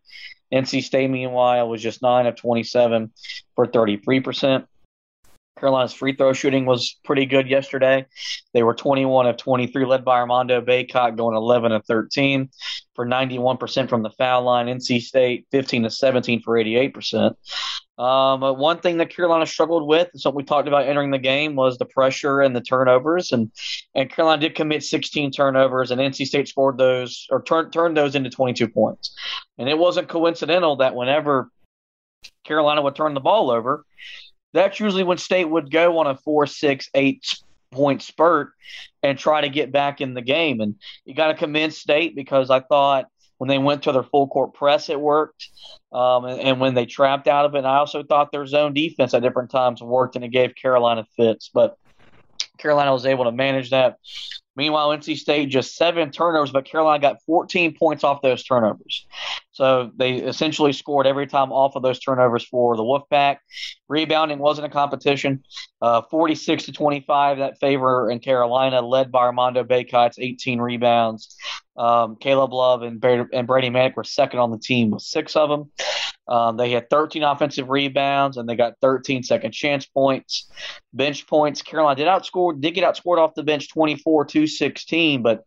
NC 0.53 0.83
State, 0.83 1.09
meanwhile, 1.09 1.67
was 1.67 1.81
just 1.81 2.01
9 2.01 2.25
of 2.25 2.35
27 2.35 3.11
for 3.55 3.67
33%. 3.67 4.65
Carolina's 5.59 5.93
free 5.93 6.15
throw 6.15 6.33
shooting 6.33 6.65
was 6.65 6.97
pretty 7.03 7.25
good 7.25 7.47
yesterday. 7.47 8.05
They 8.53 8.63
were 8.63 8.73
21 8.73 9.27
of 9.27 9.37
23, 9.37 9.85
led 9.85 10.05
by 10.05 10.19
Armando 10.19 10.61
Bacot, 10.61 11.17
going 11.17 11.35
11 11.35 11.71
of 11.71 11.85
13 11.85 12.49
for 12.95 13.05
91% 13.05 13.89
from 13.89 14.03
the 14.03 14.09
foul 14.11 14.43
line. 14.43 14.67
NC 14.67 15.01
State 15.01 15.47
15 15.51 15.83
to 15.83 15.89
17 15.89 16.41
for 16.41 16.55
88%. 16.55 17.35
Um, 17.97 18.41
one 18.59 18.79
thing 18.79 18.97
that 18.97 19.09
Carolina 19.09 19.47
struggled 19.47 19.87
with, 19.87 20.09
and 20.13 20.21
something 20.21 20.37
we 20.37 20.43
talked 20.43 20.67
about 20.67 20.85
entering 20.85 21.09
the 21.09 21.17
game, 21.17 21.55
was 21.55 21.77
the 21.77 21.85
pressure 21.85 22.41
and 22.41 22.55
the 22.55 22.61
turnovers. 22.61 23.31
And 23.31 23.51
and 23.95 24.09
Carolina 24.09 24.41
did 24.41 24.55
commit 24.55 24.83
16 24.83 25.31
turnovers, 25.31 25.89
and 25.89 25.99
NC 25.99 26.27
State 26.27 26.47
scored 26.47 26.77
those 26.77 27.25
or 27.31 27.41
turned 27.41 27.73
turned 27.73 27.97
those 27.97 28.13
into 28.13 28.29
22 28.29 28.67
points. 28.67 29.15
And 29.57 29.67
it 29.67 29.77
wasn't 29.77 30.09
coincidental 30.09 30.75
that 30.77 30.93
whenever 30.93 31.49
Carolina 32.43 32.83
would 32.83 32.95
turn 32.95 33.15
the 33.15 33.19
ball 33.19 33.49
over, 33.49 33.83
that's 34.53 34.79
usually 34.79 35.03
when 35.03 35.17
State 35.17 35.45
would 35.45 35.71
go 35.71 35.99
on 35.99 36.07
a 36.07 36.15
four, 36.15 36.47
six, 36.47 36.89
eight 36.93 37.39
point 37.71 38.01
spurt 38.01 38.53
and 39.03 39.17
try 39.17 39.41
to 39.41 39.49
get 39.49 39.71
back 39.71 40.01
in 40.01 40.13
the 40.13 40.21
game. 40.21 40.61
And 40.61 40.75
you 41.05 41.13
got 41.13 41.27
to 41.27 41.33
commend 41.33 41.73
State 41.73 42.15
because 42.15 42.49
I 42.49 42.61
thought 42.61 43.05
when 43.37 43.47
they 43.47 43.57
went 43.57 43.83
to 43.83 43.91
their 43.91 44.03
full 44.03 44.27
court 44.27 44.53
press, 44.53 44.89
it 44.89 44.99
worked. 44.99 45.49
Um, 45.91 46.25
and, 46.25 46.39
and, 46.41 46.59
when 46.59 46.73
they 46.73 46.85
trapped 46.85 47.27
out 47.27 47.45
of 47.45 47.55
it, 47.55 47.59
and 47.59 47.67
I 47.67 47.77
also 47.77 48.03
thought 48.03 48.31
their 48.31 48.45
zone 48.45 48.73
defense 48.73 49.13
at 49.13 49.21
different 49.21 49.51
times 49.51 49.81
worked 49.81 50.15
and 50.15 50.25
it 50.25 50.29
gave 50.29 50.53
Carolina 50.55 51.05
fits. 51.15 51.49
But 51.53 51.77
Carolina 52.57 52.93
was 52.93 53.05
able 53.05 53.25
to 53.25 53.31
manage 53.31 53.71
that. 53.71 53.97
Meanwhile, 54.57 54.89
NC 54.89 55.17
State 55.17 55.49
just 55.49 55.75
seven 55.75 56.09
turnovers, 56.09 56.51
but 56.51 56.65
Carolina 56.65 56.99
got 56.99 57.21
14 57.27 57.75
points 57.77 58.03
off 58.03 58.23
those 58.23 58.43
turnovers. 58.43 59.05
So 59.51 59.91
they 59.95 60.15
essentially 60.15 60.73
scored 60.73 61.05
every 61.05 61.27
time 61.27 61.51
off 61.51 61.75
of 61.75 61.83
those 61.83 61.99
turnovers 61.99 62.43
for 62.43 62.75
the 62.75 62.81
Wolfpack. 62.81 63.37
Rebounding 63.87 64.39
wasn't 64.39 64.65
a 64.65 64.69
competition. 64.71 65.43
Uh, 65.79 66.01
46 66.09 66.65
to 66.65 66.71
25, 66.71 67.37
that 67.37 67.59
favor 67.59 68.09
in 68.09 68.19
Carolina, 68.19 68.81
led 68.81 69.11
by 69.11 69.19
Armando 69.19 69.63
Bacot's 69.63 70.17
18 70.17 70.59
rebounds. 70.59 71.35
Um, 71.77 72.15
Caleb 72.15 72.51
Love 72.51 72.81
and 72.81 72.99
Brady, 72.99 73.69
Manek 73.69 73.95
were 73.95 74.03
second 74.03 74.39
on 74.39 74.49
the 74.49 74.57
team 74.57 74.89
with 74.89 75.03
six 75.03 75.35
of 75.35 75.49
them. 75.49 75.71
Um, 76.27 76.57
they 76.57 76.71
had 76.71 76.89
13 76.89 77.23
offensive 77.23 77.69
rebounds 77.69 78.37
and 78.37 78.47
they 78.47 78.55
got 78.55 78.75
13 78.81 79.23
second 79.23 79.51
chance 79.51 79.85
points. 79.85 80.49
Bench 80.93 81.25
points, 81.27 81.61
Carolina 81.61 81.95
did 81.95 82.07
outscore, 82.07 82.59
did 82.59 82.71
get 82.71 82.83
outscored 82.83 83.17
off 83.17 83.35
the 83.35 83.43
bench 83.43 83.69
24 83.69 84.25
to 84.25 84.47
16, 84.47 85.21
but 85.21 85.45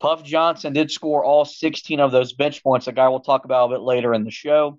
Puff 0.00 0.24
Johnson 0.24 0.72
did 0.72 0.90
score 0.90 1.24
all 1.24 1.44
16 1.44 2.00
of 2.00 2.12
those 2.12 2.32
bench 2.32 2.62
points. 2.62 2.86
A 2.86 2.92
guy 2.92 3.08
we'll 3.08 3.20
talk 3.20 3.44
about 3.44 3.66
a 3.66 3.74
bit 3.74 3.80
later 3.80 4.14
in 4.14 4.24
the 4.24 4.30
show. 4.30 4.78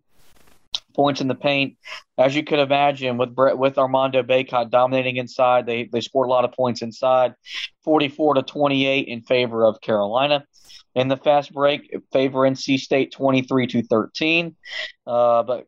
Points 0.95 1.21
in 1.21 1.27
the 1.27 1.35
paint, 1.35 1.77
as 2.17 2.35
you 2.35 2.43
could 2.43 2.59
imagine, 2.59 3.17
with 3.17 3.33
Brett, 3.33 3.57
with 3.57 3.77
Armando 3.77 4.23
Bacot 4.23 4.69
dominating 4.69 5.17
inside, 5.17 5.65
they 5.65 5.85
they 5.85 6.01
scored 6.01 6.27
a 6.27 6.31
lot 6.31 6.45
of 6.45 6.51
points 6.51 6.81
inside, 6.81 7.35
44 7.83 8.35
to 8.35 8.41
28 8.41 9.07
in 9.07 9.21
favor 9.21 9.65
of 9.65 9.79
Carolina 9.81 10.45
in 10.95 11.07
the 11.07 11.17
fast 11.17 11.53
break, 11.53 11.95
favor 12.11 12.39
NC 12.39 12.79
State 12.79 13.13
23 13.13 13.67
to 13.67 13.83
13. 13.83 14.55
Uh, 15.05 15.43
but 15.43 15.67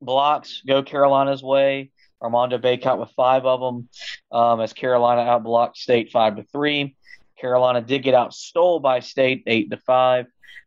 blocks 0.00 0.62
go 0.66 0.82
Carolina's 0.82 1.42
way. 1.42 1.90
Armando 2.22 2.58
Bacot 2.58 2.98
with 2.98 3.10
five 3.16 3.46
of 3.46 3.60
them, 3.60 3.88
um, 4.30 4.60
as 4.60 4.74
Carolina 4.74 5.22
outblocked 5.22 5.76
State 5.76 6.10
five 6.12 6.36
to 6.36 6.42
three. 6.44 6.94
Carolina 7.40 7.80
did 7.80 8.02
get 8.02 8.14
out 8.14 8.34
stole 8.34 8.78
by 8.78 9.00
State 9.00 9.42
eight 9.46 9.70
to 9.70 9.78
five. 9.78 10.26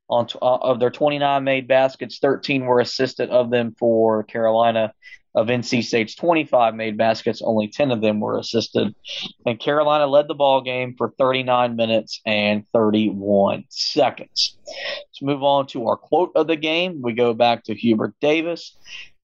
On 0.10 0.28
uh, 0.42 0.56
of 0.56 0.80
their 0.80 0.92
29 0.92 1.44
made 1.44 1.68
baskets, 1.68 2.20
13 2.20 2.66
were 2.66 2.80
assisted 2.80 3.30
of 3.30 3.50
them 3.50 3.76
for 3.80 4.24
Carolina 4.24 4.94
of 5.36 5.48
NC 5.48 5.84
State's 5.84 6.16
25 6.16 6.76
made 6.76 6.98
baskets, 6.98 7.42
only 7.42 7.68
10 7.68 7.92
of 7.92 8.02
them 8.02 8.20
were 8.20 8.38
assisted. 8.38 8.94
And 9.46 9.60
Carolina 9.60 10.06
led 10.06 10.28
the 10.28 10.36
ball 10.36 10.62
game 10.62 10.96
for 10.96 11.14
39 11.18 11.76
minutes 11.76 12.22
and 12.26 12.66
31 12.72 13.66
seconds. 13.70 14.58
Let's 14.68 15.22
move 15.22 15.44
on 15.44 15.68
to 15.68 15.88
our 15.88 15.98
quote 15.98 16.32
of 16.36 16.48
the 16.48 16.56
game. 16.56 17.02
We 17.02 17.14
go 17.14 17.34
back 17.34 17.64
to 17.64 17.76
Hubert 17.76 18.14
Davis, 18.22 18.78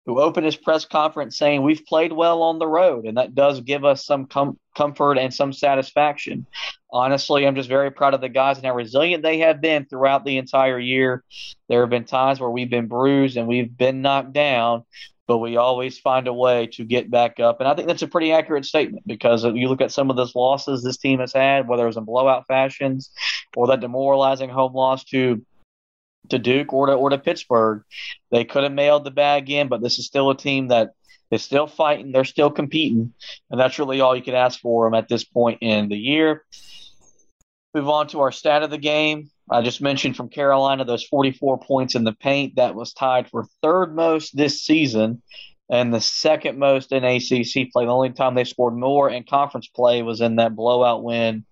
who 0.10 0.20
opened 0.20 0.44
his 0.44 0.56
press 0.56 0.86
conference 0.86 1.38
saying, 1.38 1.62
We've 1.62 1.86
played 1.86 2.12
well 2.12 2.42
on 2.42 2.58
the 2.58 2.66
road, 2.66 3.06
and 3.06 3.18
that 3.18 3.36
does 3.36 3.62
give 3.62 3.86
us 3.86 4.04
some 4.04 4.26
com- 4.26 4.58
comfort 4.76 5.20
and 5.20 5.32
some 5.32 5.54
satisfaction. 5.54 6.48
Honestly, 6.92 7.46
I'm 7.46 7.54
just 7.54 7.70
very 7.70 7.92
proud 7.92 8.16
of 8.16 8.22
the 8.22 8.28
guys 8.28 8.58
and 8.58 8.66
how 8.66 8.74
resilient 8.74 9.22
they 9.22 9.38
have 9.40 9.62
been 9.62 9.86
throughout 9.86 10.26
the 10.26 10.38
entire 10.38 10.80
year. 10.80 11.24
There 11.68 11.82
have 11.82 11.92
been 11.92 12.06
times 12.06 12.40
where 12.40 12.50
we've 12.50 12.72
been 12.72 12.88
bruised 12.88 13.38
and 13.38 13.48
we've 13.48 13.78
been 13.78 14.02
knocked 14.02 14.34
down, 14.34 14.84
but 15.28 15.38
we 15.38 15.58
always 15.58 16.00
find 16.00 16.28
a 16.28 16.34
way 16.34 16.66
to 16.74 16.86
get 16.86 17.12
back 17.12 17.40
up. 17.40 17.60
And 17.60 17.70
I 17.70 17.76
think 17.76 17.88
that's 17.88 18.02
a 18.02 18.08
pretty 18.08 18.32
accurate 18.32 18.66
statement 18.66 19.06
because 19.06 19.44
if 19.44 19.54
you 19.54 19.68
look 19.68 19.82
at 19.82 19.92
some 19.92 20.10
of 20.10 20.16
those 20.16 20.34
losses 20.34 20.82
this 20.82 20.98
team 20.98 21.20
has 21.20 21.34
had, 21.34 21.68
whether 21.68 21.84
it 21.84 21.88
was 21.88 21.98
in 21.98 22.06
blowout 22.06 22.48
fashions 22.48 23.12
or 23.56 23.68
that 23.68 23.80
demoralizing 23.80 24.50
home 24.50 24.74
loss 24.74 25.04
to 25.04 25.46
to 26.30 26.40
Duke 26.40 26.74
or 26.74 26.88
to 26.88 26.94
or 26.94 27.10
to 27.10 27.18
Pittsburgh, 27.18 27.84
they 28.32 28.46
could 28.46 28.64
have 28.64 28.72
mailed 28.72 29.04
the 29.04 29.12
bag 29.12 29.50
in, 29.50 29.68
but 29.68 29.82
this 29.82 30.00
is 30.00 30.06
still 30.06 30.30
a 30.30 30.38
team 30.38 30.70
that 30.70 30.92
is 31.32 31.44
still 31.44 31.68
fighting, 31.68 32.12
they're 32.12 32.26
still 32.26 32.50
competing, 32.50 33.14
and 33.50 33.60
that's 33.60 33.78
really 33.80 34.02
all 34.02 34.16
you 34.16 34.24
can 34.24 34.36
ask 34.36 34.60
for 34.60 34.86
them 34.86 34.96
at 34.96 35.08
this 35.08 35.24
point 35.24 35.60
in 35.62 35.90
the 35.90 35.98
year. 35.98 36.44
Move 37.74 37.90
on 37.90 38.08
to 38.08 38.22
our 38.22 38.32
stat 38.32 38.64
of 38.64 38.72
the 38.72 38.80
game. 38.80 39.30
I 39.50 39.62
just 39.62 39.82
mentioned 39.82 40.16
from 40.16 40.30
Carolina 40.30 40.86
those 40.86 41.04
44 41.04 41.60
points 41.60 41.96
in 41.96 42.04
the 42.04 42.14
paint. 42.14 42.56
That 42.56 42.76
was 42.76 42.94
tied 42.94 43.30
for 43.30 43.46
third 43.62 43.96
most 43.96 44.36
this 44.36 44.62
season 44.64 45.22
and 45.70 45.94
the 45.94 46.02
second 46.02 46.58
most 46.58 46.92
in 46.92 47.04
ACC 47.04 47.72
play. 47.72 47.86
The 47.86 47.92
only 47.92 48.12
time 48.12 48.34
they 48.34 48.44
scored 48.44 48.76
more 48.76 49.10
in 49.10 49.24
conference 49.24 49.68
play 49.68 50.02
was 50.02 50.22
in 50.22 50.38
that 50.38 50.56
blowout 50.56 51.04
win 51.04 51.46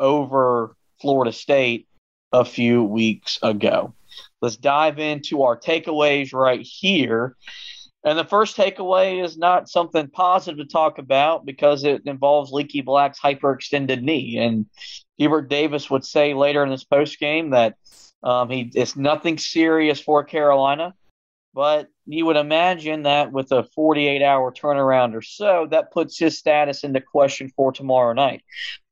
over 0.00 0.76
Florida 1.00 1.32
State 1.32 1.85
a 2.32 2.44
few 2.44 2.82
weeks 2.82 3.38
ago. 3.42 3.94
Let's 4.40 4.56
dive 4.56 4.98
into 4.98 5.42
our 5.42 5.58
takeaways 5.58 6.32
right 6.32 6.60
here. 6.60 7.36
And 8.04 8.18
the 8.18 8.24
first 8.24 8.56
takeaway 8.56 9.24
is 9.24 9.36
not 9.36 9.68
something 9.68 10.08
positive 10.08 10.58
to 10.58 10.72
talk 10.72 10.98
about 10.98 11.44
because 11.44 11.82
it 11.82 12.02
involves 12.06 12.52
Leaky 12.52 12.80
Black's 12.80 13.18
hyperextended 13.18 14.02
knee. 14.02 14.38
And 14.38 14.66
Hubert 15.18 15.48
Davis 15.48 15.90
would 15.90 16.04
say 16.04 16.32
later 16.32 16.62
in 16.62 16.70
this 16.70 16.84
post 16.84 17.18
game 17.18 17.50
that 17.50 17.74
um, 18.22 18.48
he 18.48 18.70
it's 18.74 18.96
nothing 18.96 19.38
serious 19.38 20.00
for 20.00 20.24
Carolina, 20.24 20.94
but 21.56 21.88
you 22.04 22.26
would 22.26 22.36
imagine 22.36 23.04
that 23.04 23.32
with 23.32 23.50
a 23.50 23.64
48 23.74 24.22
hour 24.22 24.52
turnaround 24.52 25.14
or 25.14 25.22
so, 25.22 25.66
that 25.70 25.90
puts 25.90 26.18
his 26.18 26.36
status 26.36 26.84
into 26.84 27.00
question 27.00 27.50
for 27.56 27.72
tomorrow 27.72 28.12
night. 28.12 28.42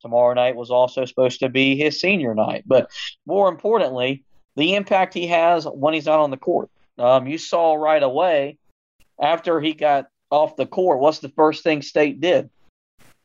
Tomorrow 0.01 0.33
night 0.33 0.55
was 0.55 0.71
also 0.71 1.05
supposed 1.05 1.41
to 1.41 1.49
be 1.49 1.77
his 1.77 2.01
senior 2.01 2.33
night, 2.33 2.63
but 2.65 2.89
more 3.27 3.49
importantly, 3.49 4.23
the 4.55 4.73
impact 4.73 5.13
he 5.13 5.27
has 5.27 5.65
when 5.65 5.93
he's 5.93 6.07
not 6.07 6.19
on 6.19 6.31
the 6.31 6.37
court. 6.37 6.71
Um, 6.97 7.27
you 7.27 7.37
saw 7.37 7.75
right 7.75 8.01
away 8.01 8.57
after 9.21 9.61
he 9.61 9.73
got 9.75 10.07
off 10.31 10.55
the 10.55 10.65
court, 10.65 10.99
what's 10.99 11.19
the 11.19 11.29
first 11.29 11.61
thing 11.63 11.83
State 11.83 12.19
did? 12.19 12.49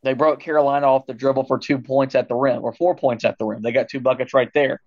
They 0.02 0.12
broke 0.12 0.40
Carolina 0.40 0.86
off 0.86 1.06
the 1.06 1.14
dribble 1.14 1.44
for 1.44 1.58
two 1.58 1.78
points 1.78 2.14
at 2.14 2.28
the 2.28 2.34
rim 2.34 2.62
or 2.62 2.74
four 2.74 2.94
points 2.94 3.24
at 3.24 3.38
the 3.38 3.46
rim. 3.46 3.62
They 3.62 3.72
got 3.72 3.88
two 3.88 4.00
buckets 4.00 4.34
right 4.34 4.50
there. 4.52 4.82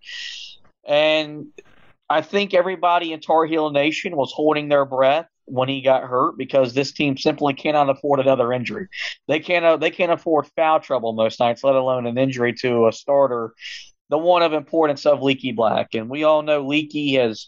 And 0.86 1.48
I 2.13 2.22
think 2.22 2.53
everybody 2.53 3.12
in 3.12 3.22
Tar 3.22 3.48
Heel 3.48 3.72
Nation 3.72 4.15
was 4.15 4.32
holding 4.32 4.70
their 4.70 4.86
breath 4.86 5.25
when 5.46 5.67
he 5.67 5.82
got 5.82 6.03
hurt 6.03 6.38
because 6.38 6.72
this 6.72 6.91
team 6.91 7.17
simply 7.17 7.55
cannot 7.55 7.89
afford 7.89 8.20
another 8.20 8.53
injury. 8.53 8.88
They 9.27 9.39
can't 9.39 9.82
they 9.82 9.89
can't 9.89 10.12
afford 10.12 10.46
foul 10.55 10.79
trouble 10.79 11.13
most 11.13 11.39
nights, 11.39 11.63
let 11.63 11.74
alone 11.74 12.05
an 12.05 12.20
injury 12.20 12.53
to 12.62 12.88
a 12.88 12.93
starter, 12.93 13.55
the 14.10 14.20
one 14.20 14.43
of 14.43 14.53
importance 14.53 15.08
of 15.08 15.24
Leaky 15.24 15.53
Black. 15.53 15.96
And 15.96 16.08
we 16.08 16.24
all 16.24 16.43
know 16.43 16.62
Leaky 16.67 17.15
has 17.15 17.48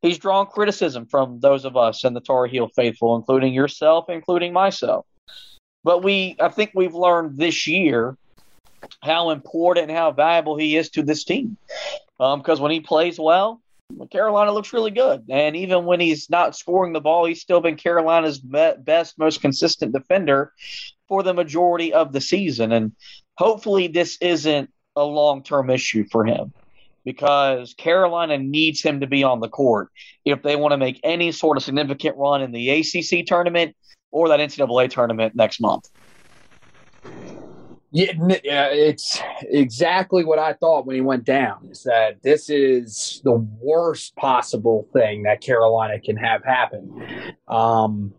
he's 0.00 0.16
drawn 0.16 0.46
criticism 0.46 1.04
from 1.04 1.40
those 1.40 1.66
of 1.66 1.76
us 1.76 2.02
in 2.02 2.14
the 2.14 2.22
Tar 2.22 2.46
Heel 2.46 2.70
faithful, 2.74 3.16
including 3.16 3.52
yourself, 3.52 4.08
including 4.08 4.54
myself. 4.54 5.04
But 5.84 6.02
we, 6.02 6.36
I 6.40 6.48
think 6.48 6.70
we've 6.74 6.94
learned 6.94 7.36
this 7.36 7.66
year 7.66 8.16
how 9.02 9.28
important 9.28 9.90
and 9.90 9.98
how 9.98 10.10
valuable 10.10 10.56
he 10.56 10.74
is 10.74 10.88
to 10.92 11.02
this 11.02 11.22
team. 11.24 11.58
Because 12.16 12.58
um, 12.58 12.62
when 12.62 12.72
he 12.72 12.80
plays 12.80 13.20
well, 13.20 13.60
Carolina 14.10 14.52
looks 14.52 14.72
really 14.72 14.90
good. 14.90 15.24
And 15.30 15.56
even 15.56 15.84
when 15.84 16.00
he's 16.00 16.28
not 16.28 16.56
scoring 16.56 16.92
the 16.92 17.00
ball, 17.00 17.24
he's 17.24 17.40
still 17.40 17.60
been 17.60 17.76
Carolina's 17.76 18.38
best, 18.38 19.18
most 19.18 19.40
consistent 19.40 19.92
defender 19.92 20.52
for 21.08 21.22
the 21.22 21.34
majority 21.34 21.92
of 21.92 22.12
the 22.12 22.20
season. 22.20 22.72
And 22.72 22.92
hopefully, 23.36 23.88
this 23.88 24.18
isn't 24.20 24.70
a 24.96 25.04
long 25.04 25.42
term 25.42 25.70
issue 25.70 26.04
for 26.10 26.24
him 26.24 26.52
because 27.04 27.74
Carolina 27.74 28.38
needs 28.38 28.82
him 28.82 29.00
to 29.00 29.06
be 29.06 29.22
on 29.22 29.40
the 29.40 29.48
court 29.48 29.88
if 30.24 30.42
they 30.42 30.56
want 30.56 30.72
to 30.72 30.78
make 30.78 31.00
any 31.04 31.30
sort 31.32 31.56
of 31.56 31.62
significant 31.62 32.16
run 32.16 32.42
in 32.42 32.52
the 32.52 32.70
ACC 32.70 33.26
tournament 33.26 33.76
or 34.10 34.28
that 34.28 34.40
NCAA 34.40 34.90
tournament 34.90 35.34
next 35.34 35.60
month. 35.60 35.88
Yeah, 37.92 38.68
it's 38.72 39.20
exactly 39.42 40.24
what 40.24 40.38
I 40.38 40.54
thought 40.54 40.86
when 40.86 40.96
he 40.96 41.02
went 41.02 41.24
down. 41.24 41.68
Is 41.70 41.84
that 41.84 42.22
this 42.22 42.50
is 42.50 43.20
the 43.24 43.32
worst 43.32 44.16
possible 44.16 44.88
thing 44.92 45.22
that 45.22 45.40
Carolina 45.40 46.00
can 46.00 46.16
have 46.16 46.44
happen, 46.44 47.34
um, 47.48 48.12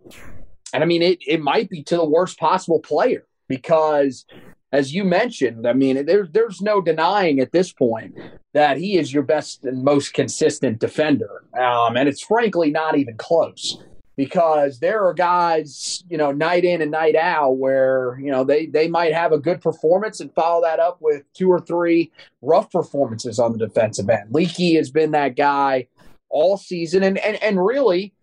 and 0.74 0.84
I 0.84 0.86
mean 0.86 1.02
it. 1.02 1.20
It 1.28 1.42
might 1.42 1.70
be 1.70 1.84
to 1.84 1.98
the 1.98 2.06
worst 2.06 2.40
possible 2.40 2.80
player 2.80 3.28
because, 3.50 4.26
as 4.72 4.94
you 4.94 5.04
mentioned, 5.04 5.68
I 5.68 5.74
mean 5.74 6.06
there's 6.06 6.30
there's 6.32 6.62
no 6.62 6.82
denying 6.82 7.40
at 7.40 7.52
this 7.52 7.74
point 7.74 8.16
that 8.54 8.78
he 8.78 8.98
is 8.98 9.14
your 9.14 9.24
best 9.24 9.66
and 9.66 9.84
most 9.84 10.14
consistent 10.14 10.80
defender, 10.80 11.44
um, 11.60 11.98
and 11.98 12.08
it's 12.08 12.24
frankly 12.24 12.72
not 12.72 12.98
even 12.98 13.18
close 13.18 13.78
because 14.18 14.80
there 14.80 15.06
are 15.06 15.14
guys, 15.14 16.04
you 16.10 16.18
know, 16.18 16.32
night 16.32 16.66
in 16.66 16.82
and 16.82 16.90
night 16.90 17.16
out 17.16 17.52
where, 17.58 18.20
you 18.20 18.32
know, 18.32 18.44
they, 18.44 18.66
they 18.66 18.88
might 18.88 19.14
have 19.14 19.32
a 19.32 19.38
good 19.38 19.62
performance 19.62 20.20
and 20.20 20.34
follow 20.34 20.64
that 20.64 20.80
up 20.80 20.98
with 21.00 21.32
two 21.34 21.50
or 21.50 21.62
three 21.62 22.12
rough 22.42 22.72
performances 22.72 23.38
on 23.38 23.54
the 23.54 23.60
defensive 23.60 24.10
end. 24.10 24.34
Leaky 24.34 24.74
has 24.74 24.90
been 24.90 25.12
that 25.12 25.36
guy 25.36 25.88
all 26.30 26.58
season. 26.58 27.04
And, 27.04 27.20
and, 27.20 27.42
and 27.44 27.64
really, 27.64 28.16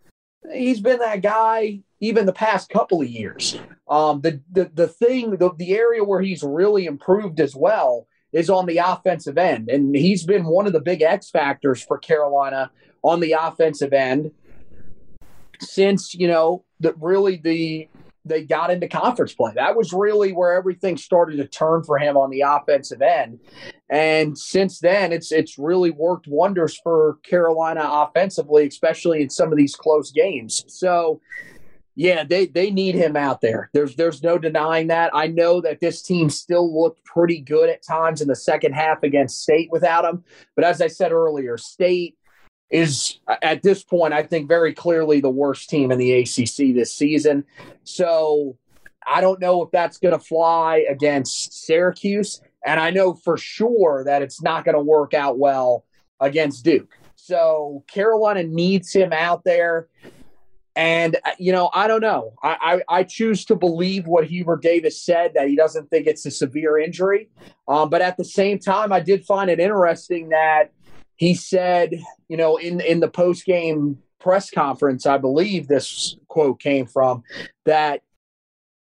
he's 0.52 0.80
been 0.80 0.98
that 0.98 1.22
guy 1.22 1.80
even 2.00 2.26
the 2.26 2.32
past 2.32 2.70
couple 2.70 3.00
of 3.00 3.08
years. 3.08 3.58
Um, 3.88 4.20
the, 4.20 4.42
the, 4.50 4.70
the 4.74 4.88
thing, 4.88 5.36
the, 5.36 5.52
the 5.56 5.74
area 5.74 6.02
where 6.02 6.20
he's 6.20 6.42
really 6.42 6.86
improved 6.86 7.38
as 7.38 7.54
well 7.54 8.08
is 8.32 8.50
on 8.50 8.66
the 8.66 8.78
offensive 8.78 9.38
end. 9.38 9.70
And 9.70 9.94
he's 9.94 10.24
been 10.24 10.44
one 10.44 10.66
of 10.66 10.72
the 10.72 10.80
big 10.80 11.02
X 11.02 11.30
factors 11.30 11.84
for 11.84 11.98
Carolina 11.98 12.72
on 13.02 13.20
the 13.20 13.36
offensive 13.38 13.92
end 13.92 14.32
since 15.72 16.14
you 16.14 16.28
know 16.28 16.64
that 16.80 16.94
really 17.00 17.36
the 17.36 17.88
they 18.24 18.42
got 18.42 18.70
into 18.70 18.88
conference 18.88 19.34
play. 19.34 19.52
That 19.54 19.76
was 19.76 19.92
really 19.92 20.32
where 20.32 20.54
everything 20.54 20.96
started 20.96 21.36
to 21.36 21.46
turn 21.46 21.84
for 21.84 21.98
him 21.98 22.16
on 22.16 22.30
the 22.30 22.40
offensive 22.40 23.02
end. 23.02 23.38
And 23.90 24.36
since 24.38 24.80
then, 24.80 25.12
it's 25.12 25.30
it's 25.30 25.58
really 25.58 25.90
worked 25.90 26.26
wonders 26.26 26.78
for 26.82 27.18
Carolina 27.22 27.82
offensively, 27.84 28.66
especially 28.66 29.22
in 29.22 29.30
some 29.30 29.52
of 29.52 29.58
these 29.58 29.76
close 29.76 30.10
games. 30.10 30.64
So, 30.68 31.20
yeah, 31.94 32.24
they 32.24 32.46
they 32.46 32.70
need 32.70 32.94
him 32.94 33.14
out 33.14 33.42
there. 33.42 33.68
There's 33.74 33.94
there's 33.94 34.22
no 34.22 34.38
denying 34.38 34.86
that. 34.86 35.10
I 35.14 35.26
know 35.26 35.60
that 35.60 35.80
this 35.80 36.02
team 36.02 36.30
still 36.30 36.74
looked 36.74 37.04
pretty 37.04 37.40
good 37.40 37.68
at 37.68 37.84
times 37.86 38.22
in 38.22 38.28
the 38.28 38.36
second 38.36 38.72
half 38.72 39.02
against 39.02 39.42
State 39.42 39.68
without 39.70 40.06
him, 40.06 40.24
but 40.56 40.64
as 40.64 40.80
I 40.80 40.88
said 40.88 41.12
earlier, 41.12 41.58
State 41.58 42.16
is 42.74 43.20
at 43.40 43.62
this 43.62 43.84
point, 43.84 44.12
I 44.12 44.24
think, 44.24 44.48
very 44.48 44.74
clearly 44.74 45.20
the 45.20 45.30
worst 45.30 45.70
team 45.70 45.92
in 45.92 45.98
the 45.98 46.12
ACC 46.12 46.74
this 46.74 46.92
season. 46.92 47.44
So 47.84 48.58
I 49.06 49.20
don't 49.20 49.38
know 49.38 49.62
if 49.62 49.70
that's 49.70 49.98
going 49.98 50.12
to 50.12 50.18
fly 50.18 50.84
against 50.90 51.64
Syracuse. 51.64 52.42
And 52.66 52.80
I 52.80 52.90
know 52.90 53.14
for 53.14 53.36
sure 53.36 54.02
that 54.04 54.22
it's 54.22 54.42
not 54.42 54.64
going 54.64 54.74
to 54.74 54.82
work 54.82 55.14
out 55.14 55.38
well 55.38 55.84
against 56.18 56.64
Duke. 56.64 56.98
So 57.14 57.84
Carolina 57.86 58.42
needs 58.42 58.92
him 58.92 59.12
out 59.12 59.44
there. 59.44 59.86
And, 60.74 61.16
you 61.38 61.52
know, 61.52 61.70
I 61.72 61.86
don't 61.86 62.00
know. 62.00 62.32
I, 62.42 62.82
I, 62.88 62.98
I, 62.98 63.04
choose 63.04 63.44
to 63.44 63.54
believe 63.54 64.08
what 64.08 64.24
Hubert 64.24 64.60
Davis 64.60 65.00
said 65.00 65.34
that 65.34 65.46
he 65.46 65.54
doesn't 65.54 65.88
think 65.88 66.08
it's 66.08 66.26
a 66.26 66.32
severe 66.32 66.78
injury. 66.78 67.28
Um, 67.68 67.88
but 67.88 68.02
at 68.02 68.16
the 68.16 68.24
same 68.24 68.58
time, 68.58 68.92
I 68.92 68.98
did 68.98 69.24
find 69.24 69.48
it 69.48 69.60
interesting 69.60 70.30
that 70.30 70.72
he 71.16 71.34
said, 71.34 72.02
you 72.28 72.36
know, 72.36 72.56
in 72.56 72.80
in 72.80 73.00
the 73.00 73.08
post 73.08 73.44
game 73.44 73.98
press 74.20 74.50
conference, 74.50 75.06
I 75.06 75.18
believe 75.18 75.68
this 75.68 76.16
quote 76.28 76.60
came 76.60 76.86
from 76.86 77.22
that 77.66 78.02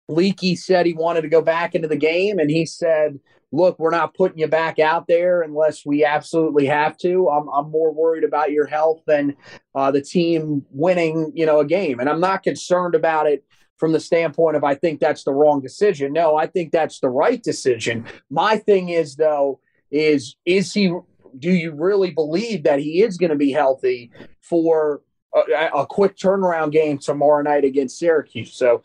Leaky 0.08 0.54
said 0.54 0.86
he 0.86 0.92
wanted 0.92 1.22
to 1.22 1.28
go 1.28 1.42
back 1.42 1.74
into 1.74 1.88
the 1.88 1.96
game, 1.96 2.38
and 2.38 2.50
he 2.50 2.66
said, 2.66 3.18
"Look, 3.52 3.78
we're 3.78 3.90
not 3.90 4.14
putting 4.14 4.38
you 4.38 4.48
back 4.48 4.78
out 4.78 5.06
there 5.06 5.42
unless 5.42 5.84
we 5.84 6.04
absolutely 6.04 6.66
have 6.66 6.96
to. 6.98 7.28
I'm, 7.28 7.48
I'm 7.48 7.70
more 7.70 7.92
worried 7.92 8.24
about 8.24 8.52
your 8.52 8.66
health 8.66 9.02
than 9.06 9.36
uh, 9.74 9.90
the 9.90 10.02
team 10.02 10.64
winning, 10.70 11.32
you 11.34 11.46
know, 11.46 11.60
a 11.60 11.64
game, 11.64 12.00
and 12.00 12.08
I'm 12.08 12.20
not 12.20 12.42
concerned 12.42 12.94
about 12.94 13.26
it." 13.26 13.44
From 13.76 13.90
the 13.90 13.98
standpoint 14.00 14.56
of, 14.56 14.62
I 14.62 14.76
think 14.76 15.00
that's 15.00 15.24
the 15.24 15.34
wrong 15.34 15.60
decision. 15.60 16.12
No, 16.12 16.36
I 16.36 16.46
think 16.46 16.70
that's 16.70 17.00
the 17.00 17.08
right 17.08 17.42
decision. 17.42 18.06
My 18.30 18.56
thing 18.56 18.90
is, 18.90 19.16
though, 19.16 19.58
is 19.90 20.36
is 20.46 20.72
he 20.72 20.94
do 21.38 21.50
you 21.50 21.72
really 21.72 22.10
believe 22.10 22.64
that 22.64 22.78
he 22.78 23.02
is 23.02 23.16
going 23.16 23.30
to 23.30 23.36
be 23.36 23.52
healthy 23.52 24.10
for 24.40 25.02
a, 25.34 25.68
a, 25.74 25.86
quick 25.86 26.16
turnaround 26.16 26.72
game 26.72 26.98
tomorrow 26.98 27.42
night 27.42 27.64
against 27.64 27.98
Syracuse? 27.98 28.54
So 28.54 28.82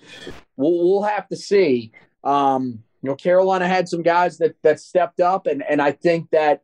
we'll, 0.56 0.78
we'll 0.78 1.04
have 1.04 1.28
to 1.30 1.36
see. 1.36 1.92
Um, 2.24 2.84
you 3.02 3.10
know, 3.10 3.16
Carolina 3.16 3.68
had 3.68 3.88
some 3.88 4.02
guys 4.02 4.38
that 4.40 4.56
that 4.62 4.80
stepped 4.80 5.22
up, 5.22 5.48
and 5.48 5.64
and 5.70 5.82
I 5.82 5.92
think 5.92 6.30
that 6.32 6.64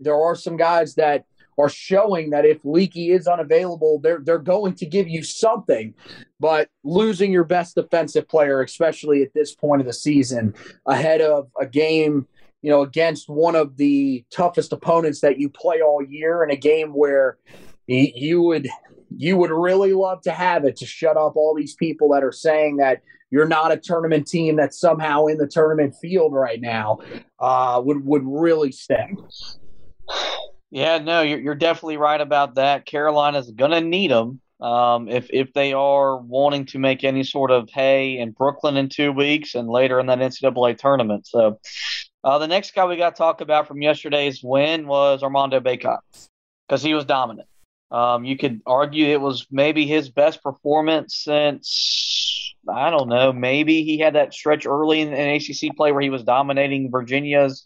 there 0.00 0.16
are 0.16 0.34
some 0.34 0.56
guys 0.56 0.94
that 0.96 1.24
are 1.58 1.68
showing 1.68 2.30
that 2.30 2.44
if 2.44 2.64
Leaky 2.64 3.10
is 3.10 3.26
unavailable, 3.26 3.98
they're 4.00 4.20
they're 4.22 4.38
going 4.38 4.74
to 4.74 4.86
give 4.86 5.08
you 5.08 5.22
something. 5.22 5.94
But 6.38 6.68
losing 6.84 7.32
your 7.32 7.44
best 7.44 7.76
defensive 7.76 8.28
player, 8.28 8.60
especially 8.62 9.22
at 9.22 9.32
this 9.32 9.54
point 9.54 9.80
of 9.80 9.86
the 9.86 9.94
season, 9.94 10.54
ahead 10.86 11.22
of 11.22 11.48
a 11.58 11.66
game 11.66 12.26
you 12.62 12.70
know, 12.70 12.82
against 12.82 13.28
one 13.28 13.54
of 13.54 13.76
the 13.76 14.24
toughest 14.30 14.72
opponents 14.72 15.20
that 15.20 15.38
you 15.38 15.48
play 15.48 15.80
all 15.80 16.02
year 16.02 16.42
in 16.42 16.50
a 16.50 16.56
game 16.56 16.92
where 16.92 17.38
you 17.86 18.42
would 18.42 18.68
you 19.16 19.36
would 19.36 19.50
really 19.50 19.92
love 19.92 20.20
to 20.22 20.32
have 20.32 20.64
it 20.64 20.76
to 20.76 20.86
shut 20.86 21.16
up 21.16 21.36
all 21.36 21.54
these 21.54 21.74
people 21.74 22.08
that 22.10 22.24
are 22.24 22.32
saying 22.32 22.78
that 22.78 23.02
you're 23.30 23.46
not 23.46 23.72
a 23.72 23.76
tournament 23.76 24.26
team 24.26 24.56
that's 24.56 24.78
somehow 24.78 25.26
in 25.26 25.38
the 25.38 25.46
tournament 25.46 25.94
field 26.00 26.32
right 26.32 26.60
now 26.60 26.98
uh, 27.38 27.80
would 27.84 28.04
would 28.04 28.22
really 28.24 28.72
sting. 28.72 29.16
Yeah, 30.70 30.98
no, 30.98 31.22
you're 31.22 31.38
you're 31.38 31.54
definitely 31.54 31.96
right 31.96 32.20
about 32.20 32.56
that. 32.56 32.86
Carolina's 32.86 33.50
gonna 33.50 33.80
need 33.80 34.10
them 34.10 34.40
um, 34.60 35.08
if 35.08 35.28
if 35.30 35.52
they 35.52 35.72
are 35.72 36.18
wanting 36.18 36.66
to 36.66 36.78
make 36.78 37.04
any 37.04 37.24
sort 37.24 37.50
of 37.50 37.68
hay 37.70 38.18
in 38.18 38.30
Brooklyn 38.30 38.76
in 38.76 38.88
two 38.88 39.12
weeks 39.12 39.54
and 39.54 39.68
later 39.68 40.00
in 40.00 40.06
that 40.06 40.18
NCAA 40.18 40.78
tournament. 40.78 41.26
So 41.26 41.60
uh, 42.26 42.38
the 42.38 42.48
next 42.48 42.74
guy 42.74 42.84
we 42.84 42.96
got 42.96 43.14
to 43.14 43.18
talk 43.18 43.40
about 43.40 43.68
from 43.68 43.80
yesterday's 43.80 44.42
win 44.42 44.88
was 44.88 45.22
Armando 45.22 45.60
Bacot 45.60 46.00
because 46.66 46.82
he 46.82 46.92
was 46.92 47.04
dominant. 47.04 47.46
Um, 47.92 48.24
you 48.24 48.36
could 48.36 48.62
argue 48.66 49.06
it 49.06 49.20
was 49.20 49.46
maybe 49.48 49.86
his 49.86 50.08
best 50.08 50.42
performance 50.42 51.14
since 51.14 52.52
I 52.68 52.90
don't 52.90 53.08
know. 53.08 53.32
Maybe 53.32 53.84
he 53.84 54.00
had 54.00 54.16
that 54.16 54.34
stretch 54.34 54.66
early 54.66 55.02
in, 55.02 55.12
in 55.12 55.36
ACC 55.36 55.76
play 55.76 55.92
where 55.92 56.02
he 56.02 56.10
was 56.10 56.24
dominating 56.24 56.90
Virginia's 56.90 57.64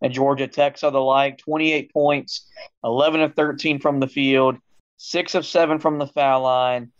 and 0.00 0.10
Georgia 0.10 0.48
Tech's 0.48 0.82
of 0.82 0.94
the 0.94 1.02
like. 1.02 1.36
Twenty 1.36 1.74
eight 1.74 1.92
points, 1.92 2.48
eleven 2.82 3.20
of 3.20 3.34
thirteen 3.34 3.78
from 3.78 4.00
the 4.00 4.08
field, 4.08 4.56
six 4.96 5.34
of 5.34 5.44
seven 5.44 5.78
from 5.78 5.98
the 5.98 6.06
foul 6.06 6.44
line, 6.44 6.92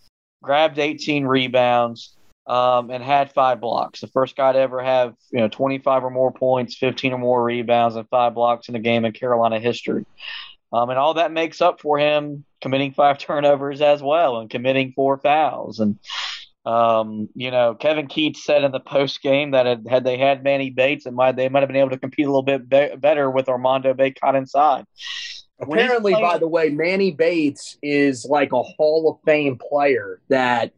grabbed 0.42 0.78
eighteen 0.78 1.24
rebounds 1.24 2.17
um, 2.48 2.90
and 2.90 3.04
had 3.04 3.32
five 3.32 3.60
blocks. 3.60 4.00
The 4.00 4.08
first 4.08 4.34
guy 4.34 4.52
to 4.52 4.58
ever 4.58 4.82
have 4.82 5.14
you 5.30 5.40
know 5.40 5.48
25 5.48 6.04
or 6.04 6.10
more 6.10 6.32
points, 6.32 6.76
15 6.76 7.12
or 7.12 7.18
more 7.18 7.44
rebounds, 7.44 7.94
and 7.94 8.08
five 8.08 8.34
blocks 8.34 8.68
in 8.68 8.74
a 8.74 8.80
game 8.80 9.04
in 9.04 9.12
Carolina 9.12 9.60
history. 9.60 10.06
Um, 10.72 10.90
and 10.90 10.98
all 10.98 11.14
that 11.14 11.32
makes 11.32 11.60
up 11.60 11.80
for 11.80 11.98
him 11.98 12.44
committing 12.60 12.92
five 12.92 13.18
turnovers 13.18 13.80
as 13.80 14.02
well 14.02 14.38
and 14.38 14.50
committing 14.50 14.92
four 14.96 15.18
fouls. 15.18 15.78
And 15.78 15.98
um, 16.64 17.28
you 17.34 17.50
know, 17.50 17.74
Kevin 17.74 18.08
Keatts 18.08 18.38
said 18.38 18.64
in 18.64 18.72
the 18.72 18.80
post 18.80 19.22
game 19.22 19.52
that 19.52 19.66
had, 19.66 19.86
had 19.88 20.04
they 20.04 20.18
had 20.18 20.42
Manny 20.42 20.70
Bates, 20.70 21.06
it 21.06 21.12
might 21.12 21.36
they 21.36 21.48
might 21.48 21.60
have 21.60 21.68
been 21.68 21.76
able 21.76 21.90
to 21.90 21.98
compete 21.98 22.26
a 22.26 22.28
little 22.28 22.42
bit 22.42 22.68
be- 22.68 22.96
better 22.96 23.30
with 23.30 23.48
Armando 23.48 23.94
Bacot 23.94 24.36
inside. 24.36 24.84
Apparently, 25.60 26.12
playing, 26.12 26.26
by 26.26 26.38
the 26.38 26.46
way, 26.46 26.70
Manny 26.70 27.10
Bates 27.10 27.76
is 27.82 28.24
like 28.24 28.52
a 28.52 28.62
Hall 28.62 29.10
of 29.10 29.18
Fame 29.24 29.58
player 29.58 30.20
that 30.28 30.72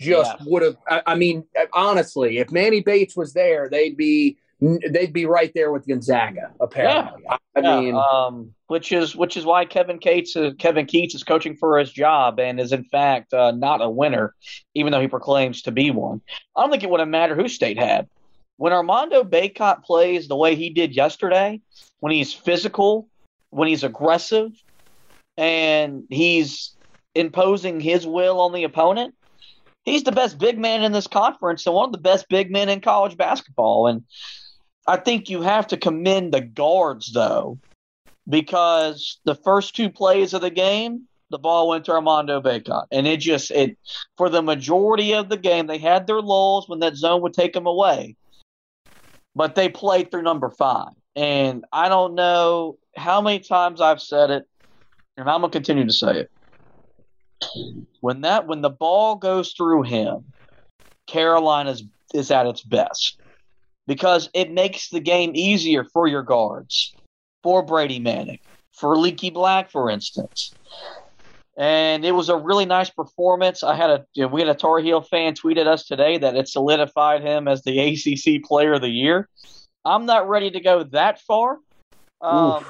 just 0.00 0.34
yeah. 0.38 0.44
would 0.46 0.62
have. 0.62 0.76
I, 0.88 1.02
I, 1.06 1.14
mean, 1.14 1.44
honestly, 1.72 2.38
if 2.38 2.50
Manny 2.50 2.80
Bates 2.80 3.16
was 3.16 3.32
there, 3.32 3.68
they'd 3.68 3.96
be 3.96 4.38
they'd 4.60 5.12
be 5.12 5.26
right 5.26 5.52
there 5.54 5.72
with 5.72 5.86
Gonzaga. 5.86 6.52
Apparently, 6.60 7.22
yeah. 7.24 7.36
I, 7.56 7.60
yeah. 7.60 7.80
mean, 7.80 7.94
um, 7.94 8.54
which 8.66 8.92
is 8.92 9.14
which 9.14 9.36
is 9.36 9.44
why 9.44 9.64
Kevin 9.64 9.98
Keatts 9.98 10.36
is, 10.36 10.54
Kevin 10.58 10.86
Keatts 10.86 11.14
is 11.14 11.22
coaching 11.22 11.56
for 11.56 11.78
his 11.78 11.92
job 11.92 12.40
and 12.40 12.58
is 12.58 12.72
in 12.72 12.84
fact 12.84 13.32
uh, 13.34 13.52
not 13.52 13.82
a 13.82 13.90
winner, 13.90 14.34
even 14.74 14.92
though 14.92 15.00
he 15.00 15.08
proclaims 15.08 15.62
to 15.62 15.72
be 15.72 15.90
one. 15.90 16.20
I 16.56 16.62
don't 16.62 16.70
think 16.70 16.82
it 16.82 16.90
would 16.90 17.00
have 17.00 17.08
mattered 17.08 17.36
who 17.36 17.48
State 17.48 17.78
had. 17.78 18.08
when 18.56 18.72
Armando 18.72 19.24
Bacot 19.24 19.82
plays 19.84 20.28
the 20.28 20.36
way 20.36 20.54
he 20.54 20.70
did 20.70 20.94
yesterday, 20.94 21.60
when 22.00 22.12
he's 22.12 22.32
physical, 22.32 23.08
when 23.50 23.68
he's 23.68 23.84
aggressive, 23.84 24.50
and 25.36 26.04
he's 26.10 26.74
imposing 27.14 27.80
his 27.80 28.06
will 28.06 28.40
on 28.40 28.52
the 28.52 28.64
opponent, 28.64 29.14
he's 29.84 30.02
the 30.02 30.12
best 30.12 30.38
big 30.38 30.58
man 30.58 30.82
in 30.82 30.92
this 30.92 31.06
conference 31.06 31.66
and 31.66 31.74
one 31.74 31.86
of 31.88 31.92
the 31.92 31.98
best 31.98 32.28
big 32.28 32.50
men 32.50 32.68
in 32.68 32.80
college 32.80 33.16
basketball. 33.16 33.86
And 33.86 34.04
I 34.86 34.96
think 34.96 35.30
you 35.30 35.42
have 35.42 35.66
to 35.68 35.76
commend 35.76 36.32
the 36.32 36.40
guards, 36.40 37.12
though, 37.12 37.58
because 38.28 39.20
the 39.24 39.34
first 39.34 39.76
two 39.76 39.90
plays 39.90 40.34
of 40.34 40.40
the 40.40 40.50
game, 40.50 41.06
the 41.30 41.38
ball 41.38 41.68
went 41.68 41.84
to 41.86 41.92
Armando 41.92 42.40
Bacot. 42.40 42.86
And 42.90 43.06
it 43.06 43.18
just, 43.18 43.50
it 43.50 43.78
for 44.16 44.28
the 44.28 44.42
majority 44.42 45.14
of 45.14 45.28
the 45.28 45.36
game, 45.36 45.66
they 45.66 45.78
had 45.78 46.06
their 46.06 46.20
lulls 46.20 46.68
when 46.68 46.80
that 46.80 46.96
zone 46.96 47.22
would 47.22 47.34
take 47.34 47.52
them 47.52 47.66
away. 47.66 48.16
But 49.34 49.54
they 49.54 49.68
played 49.68 50.10
through 50.10 50.22
number 50.22 50.50
five. 50.50 50.92
And 51.16 51.64
I 51.72 51.88
don't 51.88 52.14
know 52.14 52.78
how 52.96 53.20
many 53.20 53.40
times 53.40 53.80
I've 53.80 54.00
said 54.00 54.30
it, 54.30 54.44
and 55.16 55.28
I'm 55.28 55.40
going 55.40 55.50
to 55.50 55.56
continue 55.56 55.86
to 55.86 55.92
say 55.92 56.20
it. 56.20 56.30
When 58.00 58.22
that 58.22 58.46
when 58.46 58.60
the 58.60 58.70
ball 58.70 59.16
goes 59.16 59.52
through 59.52 59.82
him, 59.82 60.32
Carolina 61.06 61.76
is, 62.14 62.30
at 62.30 62.46
its 62.46 62.62
best 62.62 63.18
because 63.86 64.30
it 64.34 64.50
makes 64.50 64.88
the 64.88 65.00
game 65.00 65.32
easier 65.34 65.84
for 65.84 66.06
your 66.06 66.22
guards, 66.22 66.96
for 67.42 67.64
Brady 67.64 68.00
Manek, 68.00 68.40
for 68.72 68.96
Leaky 68.96 69.30
Black, 69.30 69.70
for 69.70 69.90
instance. 69.90 70.56
And 71.56 72.04
it 72.04 72.12
was 72.12 72.28
a 72.28 72.36
really 72.36 72.66
nice 72.66 72.90
performance. 72.90 73.62
I 73.62 73.76
had 73.76 73.90
a 73.90 74.04
you 74.14 74.22
know, 74.22 74.28
we 74.28 74.40
had 74.40 74.50
a 74.50 74.54
Tar 74.54 74.80
Heel 74.80 75.02
fan 75.02 75.34
tweet 75.34 75.58
at 75.58 75.66
us 75.66 75.86
today 75.86 76.18
that 76.18 76.36
it 76.36 76.48
solidified 76.48 77.22
him 77.22 77.46
as 77.46 77.62
the 77.62 77.78
ACC 77.78 78.42
Player 78.42 78.74
of 78.74 78.80
the 78.80 78.88
Year. 78.88 79.28
I'm 79.84 80.06
not 80.06 80.28
ready 80.28 80.50
to 80.50 80.60
go 80.60 80.82
that 80.84 81.20
far, 81.20 81.58
um, 82.20 82.64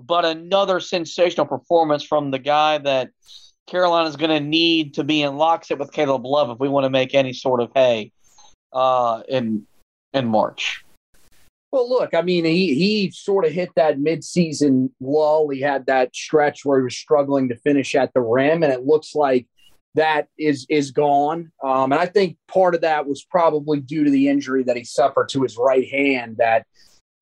but 0.00 0.24
another 0.24 0.80
sensational 0.80 1.46
performance 1.46 2.02
from 2.02 2.30
the 2.30 2.38
guy 2.38 2.78
that 2.78 3.10
Carolina's 3.66 4.16
going 4.16 4.30
to 4.30 4.40
need 4.40 4.94
to 4.94 5.04
be 5.04 5.22
in 5.22 5.36
lockstep 5.36 5.78
with 5.78 5.92
Caleb 5.92 6.24
Love 6.24 6.50
if 6.50 6.58
we 6.58 6.68
want 6.68 6.84
to 6.84 6.90
make 6.90 7.14
any 7.14 7.32
sort 7.32 7.60
of 7.60 7.70
hay 7.74 8.12
uh, 8.72 9.22
in 9.28 9.66
in 10.14 10.26
March. 10.26 10.84
Well, 11.70 11.88
look, 11.88 12.14
I 12.14 12.22
mean, 12.22 12.44
he 12.46 12.74
he 12.74 13.10
sort 13.10 13.44
of 13.44 13.52
hit 13.52 13.70
that 13.76 13.98
midseason 13.98 14.90
lull. 15.00 15.50
He 15.50 15.60
had 15.60 15.84
that 15.86 16.16
stretch 16.16 16.64
where 16.64 16.78
he 16.78 16.84
was 16.84 16.96
struggling 16.96 17.48
to 17.50 17.56
finish 17.56 17.94
at 17.94 18.14
the 18.14 18.22
rim, 18.22 18.62
and 18.62 18.72
it 18.72 18.86
looks 18.86 19.14
like 19.14 19.46
that 19.94 20.28
is 20.38 20.64
is 20.70 20.90
gone. 20.90 21.52
Um, 21.62 21.92
and 21.92 22.00
I 22.00 22.06
think 22.06 22.38
part 22.46 22.74
of 22.74 22.80
that 22.80 23.06
was 23.06 23.22
probably 23.24 23.80
due 23.80 24.04
to 24.04 24.10
the 24.10 24.28
injury 24.28 24.62
that 24.62 24.76
he 24.76 24.84
suffered 24.84 25.28
to 25.30 25.42
his 25.42 25.58
right 25.58 25.86
hand 25.88 26.36
that 26.38 26.66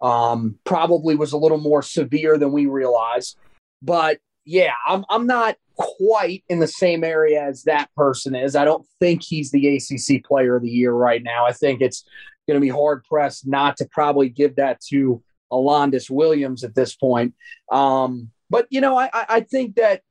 um, 0.01 0.59
probably 0.65 1.15
was 1.15 1.33
a 1.33 1.39
little 1.39 1.59
more 1.59 1.83
severe 1.83 2.39
than 2.39 2.53
we 2.53 2.67
realized. 2.67 3.37
But 3.83 4.19
yeah, 4.45 4.73
I'm 4.87 5.05
I'm 5.09 5.27
not 5.27 5.57
quite 5.77 6.45
in 6.49 6.61
the 6.61 6.69
same 6.69 7.05
area 7.05 7.43
as 7.43 7.65
that 7.65 7.91
person 7.97 8.35
is. 8.35 8.57
I 8.57 8.65
don't 8.65 8.87
think 9.01 9.23
he's 9.23 9.51
the 9.51 9.77
ACC 9.77 10.25
Player 10.25 10.57
of 10.57 10.63
the 10.63 10.71
Year 10.71 10.93
right 10.93 11.23
now. 11.23 11.47
I 11.47 11.53
think 11.53 11.81
it's 11.81 12.05
going 12.49 12.57
to 12.57 12.65
be 12.65 12.69
hard 12.69 13.05
pressed 13.05 13.47
not 13.47 13.77
to 13.79 13.87
probably 13.87 14.29
give 14.29 14.57
that 14.57 14.81
to 14.89 15.23
Alondes 15.51 16.11
Williams 16.11 16.65
at 16.65 16.75
this 16.75 16.95
point. 16.95 17.35
Um, 17.71 18.31
but 18.49 18.67
you 18.71 18.81
know, 18.81 18.97
I, 18.97 19.11
I 19.13 19.41
think 19.41 19.77
that 19.77 20.03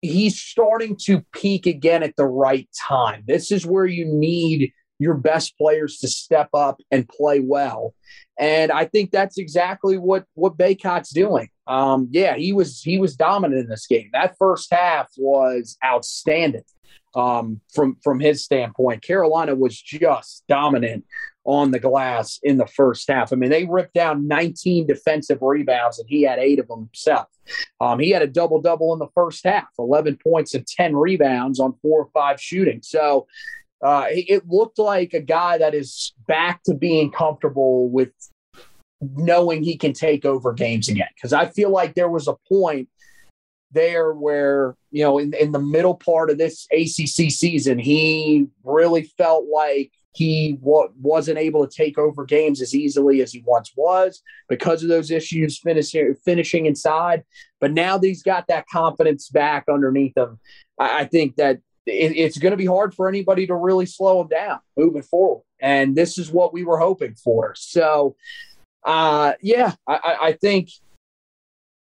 he's 0.00 0.38
starting 0.38 0.96
to 1.04 1.22
peak 1.32 1.66
again 1.66 2.02
at 2.02 2.16
the 2.16 2.26
right 2.26 2.68
time. 2.88 3.24
This 3.26 3.52
is 3.52 3.66
where 3.66 3.86
you 3.86 4.04
need 4.04 4.72
your 5.04 5.14
best 5.14 5.56
players 5.58 5.98
to 5.98 6.08
step 6.08 6.48
up 6.54 6.80
and 6.90 7.06
play 7.06 7.38
well. 7.38 7.94
And 8.38 8.72
I 8.72 8.86
think 8.86 9.10
that's 9.10 9.36
exactly 9.36 9.98
what 9.98 10.24
what 10.32 10.56
Bacot's 10.56 11.10
doing. 11.10 11.50
Um, 11.66 12.08
yeah, 12.10 12.36
he 12.36 12.54
was 12.54 12.80
he 12.80 12.98
was 12.98 13.14
dominant 13.14 13.60
in 13.60 13.68
this 13.68 13.86
game. 13.86 14.08
That 14.14 14.36
first 14.38 14.72
half 14.72 15.08
was 15.18 15.76
outstanding 15.84 16.64
um, 17.14 17.60
from 17.72 17.98
from 18.02 18.18
his 18.18 18.44
standpoint. 18.44 19.02
Carolina 19.02 19.54
was 19.54 19.80
just 19.80 20.42
dominant 20.48 21.04
on 21.44 21.70
the 21.70 21.78
glass 21.78 22.40
in 22.42 22.56
the 22.56 22.66
first 22.66 23.06
half. 23.08 23.30
I 23.30 23.36
mean, 23.36 23.50
they 23.50 23.66
ripped 23.66 23.92
down 23.92 24.26
19 24.26 24.86
defensive 24.86 25.38
rebounds, 25.42 25.98
and 25.98 26.08
he 26.08 26.22
had 26.22 26.38
eight 26.38 26.58
of 26.58 26.68
them 26.68 26.88
himself. 26.90 27.26
Um, 27.78 27.98
he 27.98 28.10
had 28.10 28.22
a 28.22 28.26
double 28.26 28.62
double 28.62 28.94
in 28.94 28.98
the 28.98 29.10
first 29.14 29.44
half 29.44 29.68
11 29.78 30.18
points 30.26 30.54
and 30.54 30.66
10 30.66 30.96
rebounds 30.96 31.60
on 31.60 31.74
four 31.82 32.00
or 32.00 32.08
five 32.14 32.40
shooting. 32.40 32.80
So 32.82 33.26
uh, 33.84 34.06
it 34.08 34.48
looked 34.48 34.78
like 34.78 35.12
a 35.12 35.20
guy 35.20 35.58
that 35.58 35.74
is 35.74 36.14
back 36.26 36.62
to 36.64 36.74
being 36.74 37.12
comfortable 37.12 37.90
with 37.90 38.10
knowing 39.02 39.62
he 39.62 39.76
can 39.76 39.92
take 39.92 40.24
over 40.24 40.54
games 40.54 40.88
again. 40.88 41.08
Because 41.14 41.34
I 41.34 41.46
feel 41.46 41.70
like 41.70 41.94
there 41.94 42.08
was 42.08 42.26
a 42.26 42.36
point 42.48 42.88
there 43.72 44.14
where, 44.14 44.74
you 44.90 45.04
know, 45.04 45.18
in, 45.18 45.34
in 45.34 45.52
the 45.52 45.58
middle 45.58 45.96
part 45.96 46.30
of 46.30 46.38
this 46.38 46.66
ACC 46.72 47.30
season, 47.30 47.78
he 47.78 48.46
really 48.62 49.02
felt 49.18 49.44
like 49.52 49.92
he 50.14 50.56
wasn't 50.60 51.36
able 51.36 51.66
to 51.66 51.76
take 51.76 51.98
over 51.98 52.24
games 52.24 52.62
as 52.62 52.74
easily 52.74 53.20
as 53.20 53.32
he 53.32 53.42
once 53.44 53.72
was 53.76 54.22
because 54.48 54.82
of 54.82 54.88
those 54.88 55.10
issues 55.10 55.58
finishing 55.58 56.14
finishing 56.24 56.64
inside. 56.64 57.24
But 57.60 57.72
now 57.72 57.98
that 57.98 58.06
he's 58.06 58.22
got 58.22 58.46
that 58.46 58.66
confidence 58.68 59.28
back 59.28 59.64
underneath 59.68 60.16
him, 60.16 60.38
I, 60.78 61.00
I 61.00 61.04
think 61.04 61.36
that 61.36 61.58
it, 61.86 62.16
it's 62.16 62.38
going 62.38 62.52
to 62.52 62.56
be 62.56 62.66
hard 62.66 62.94
for 62.94 63.08
anybody 63.08 63.46
to 63.46 63.54
really 63.54 63.86
slow 63.86 64.20
him 64.20 64.28
down 64.28 64.60
moving 64.76 65.02
forward. 65.02 65.42
And 65.60 65.96
this 65.96 66.18
is 66.18 66.30
what 66.30 66.52
we 66.52 66.64
were 66.64 66.78
hoping 66.78 67.14
for. 67.14 67.54
So, 67.56 68.16
uh, 68.84 69.34
yeah, 69.40 69.74
I, 69.86 70.16
I 70.22 70.32
think 70.32 70.70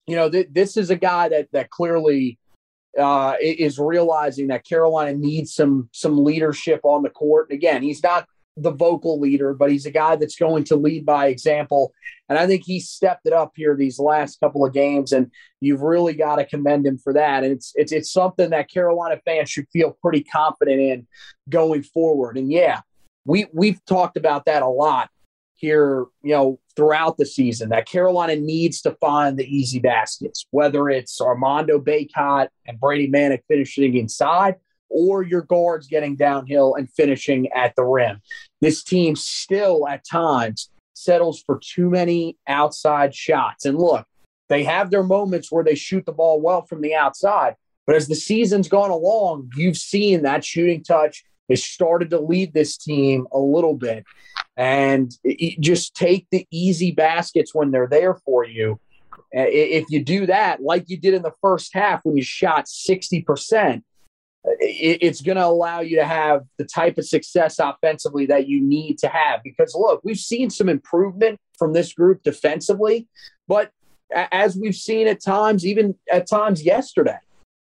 you 0.07 0.17
know 0.17 0.29
th- 0.31 0.49
this 0.51 0.77
is 0.77 0.91
a 0.91 0.97
guy 0.97 1.29
that 1.29 1.49
that 1.53 1.71
clearly 1.71 2.38
uh, 2.99 3.35
is 3.41 3.79
realizing 3.79 4.49
that 4.49 4.67
Carolina 4.67 5.17
needs 5.17 5.55
some 5.55 5.88
some 5.93 6.23
leadership 6.23 6.81
on 6.85 7.03
the 7.03 7.11
court. 7.11 7.49
And 7.51 7.57
again, 7.57 7.83
he's 7.83 8.03
not 8.03 8.27
the 8.57 8.71
vocal 8.71 9.19
leader, 9.19 9.55
but 9.55 9.71
he's 9.71 9.87
a 9.87 9.91
guy 9.91 10.17
that's 10.17 10.37
going 10.37 10.65
to 10.65 10.77
lead 10.77 11.07
by 11.07 11.27
example. 11.29 11.93
And 12.29 12.38
I 12.38 12.47
think 12.47 12.65
he 12.65 12.81
stepped 12.81 13.27
it 13.27 13.33
up 13.33 13.53
here 13.55 13.75
these 13.75 13.99
last 13.99 14.41
couple 14.41 14.65
of 14.65 14.73
games, 14.73 15.12
and 15.12 15.31
you've 15.61 15.81
really 15.81 16.15
got 16.15 16.37
to 16.37 16.45
commend 16.45 16.87
him 16.87 16.99
for 16.99 17.12
that. 17.15 17.45
And 17.45 17.53
it's 17.53 17.73
it's 17.75 17.93
it's 17.93 18.12
something 18.12 18.51
that 18.51 18.71
Carolina 18.71 19.21
fans 19.25 19.51
should 19.51 19.67
feel 19.73 19.97
pretty 20.03 20.23
confident 20.23 20.81
in 20.81 21.07
going 21.49 21.83
forward. 21.83 22.37
And 22.37 22.51
yeah, 22.51 22.81
we 23.25 23.47
we've 23.53 23.85
talked 23.85 24.17
about 24.17 24.45
that 24.47 24.62
a 24.62 24.69
lot 24.69 25.11
here, 25.55 26.07
you 26.23 26.33
know, 26.33 26.59
throughout 26.75 27.17
the 27.17 27.27
season 27.27 27.69
that 27.69 27.87
Carolina 27.87 28.35
needs 28.37 28.83
to 28.83 28.97
find 29.01 29.38
the 29.38 29.47
easy 29.47 29.79
baskets, 29.79 30.47
whether 30.51 30.88
it's 30.91 31.21
Armando 31.21 31.79
Bacot 31.79 32.49
and 32.67 32.81
Brady 32.81 33.09
Manek 33.11 33.43
finishing 33.49 33.97
inside 33.97 34.57
or 34.93 35.23
your 35.23 35.43
guards 35.43 35.87
getting 35.87 36.17
downhill 36.17 36.75
and 36.75 36.91
finishing 36.91 37.51
at 37.53 37.75
the 37.77 37.85
rim. 37.85 38.21
This 38.61 38.85
team 38.85 39.17
still 39.17 39.89
at 39.89 40.05
times 40.05 40.71
settles 40.95 41.43
for 41.45 41.59
too 41.63 41.91
many 41.91 42.37
outside 42.47 43.15
shots. 43.15 43.65
And 43.65 43.79
look, 43.79 44.07
they 44.49 44.65
have 44.65 44.91
their 44.91 45.03
moments 45.03 45.51
where 45.51 45.65
they 45.65 45.75
shoot 45.75 46.05
the 46.07 46.13
ball 46.13 46.41
well 46.41 46.63
from 46.63 46.81
the 46.81 46.95
outside. 46.95 47.57
But 47.87 47.97
as 47.97 48.07
the 48.07 48.15
season's 48.15 48.69
gone 48.69 48.91
along, 48.91 49.51
you've 49.57 49.79
seen 49.79 50.23
that 50.23 50.45
shooting 50.45 50.85
touch 50.85 51.25
has 51.49 51.65
started 51.65 52.11
to 52.11 52.21
lead 52.21 52.53
this 52.55 52.77
team 52.77 53.27
a 53.33 53.39
little 53.39 53.75
bit. 53.75 54.05
And 54.57 55.11
just 55.59 55.97
take 55.97 56.27
the 56.31 56.47
easy 56.51 56.93
baskets 56.93 57.55
when 57.55 57.71
they're 57.71 57.89
there 57.89 58.15
for 58.15 58.45
you. 58.45 58.79
If 59.33 59.87
you 59.89 60.05
do 60.05 60.27
that, 60.27 60.63
like 60.63 60.85
you 60.89 60.99
did 60.99 61.15
in 61.15 61.23
the 61.23 61.33
first 61.41 61.73
half 61.73 62.05
when 62.05 62.17
you 62.17 62.23
shot 62.23 62.67
60%, 62.67 63.83
it's 64.45 65.21
going 65.21 65.37
to 65.37 65.45
allow 65.45 65.81
you 65.81 65.97
to 65.97 66.05
have 66.05 66.43
the 66.59 66.65
type 66.65 66.99
of 66.99 67.07
success 67.07 67.59
offensively 67.59 68.27
that 68.27 68.49
you 68.49 68.61
need 68.61 68.99
to 68.99 69.09
have. 69.09 69.41
Because 69.45 69.75
look, 69.75 70.01
we've 70.05 70.17
seen 70.17 70.51
some 70.51 70.69
improvement 70.69 71.39
from 71.59 71.73
this 71.73 71.93
group 71.93 72.23
defensively, 72.23 73.09
but 73.47 73.71
as 74.11 74.57
we've 74.57 74.75
seen 74.75 75.07
at 75.07 75.23
times, 75.23 75.65
even 75.65 75.95
at 76.11 76.29
times 76.29 76.63
yesterday, 76.63 77.19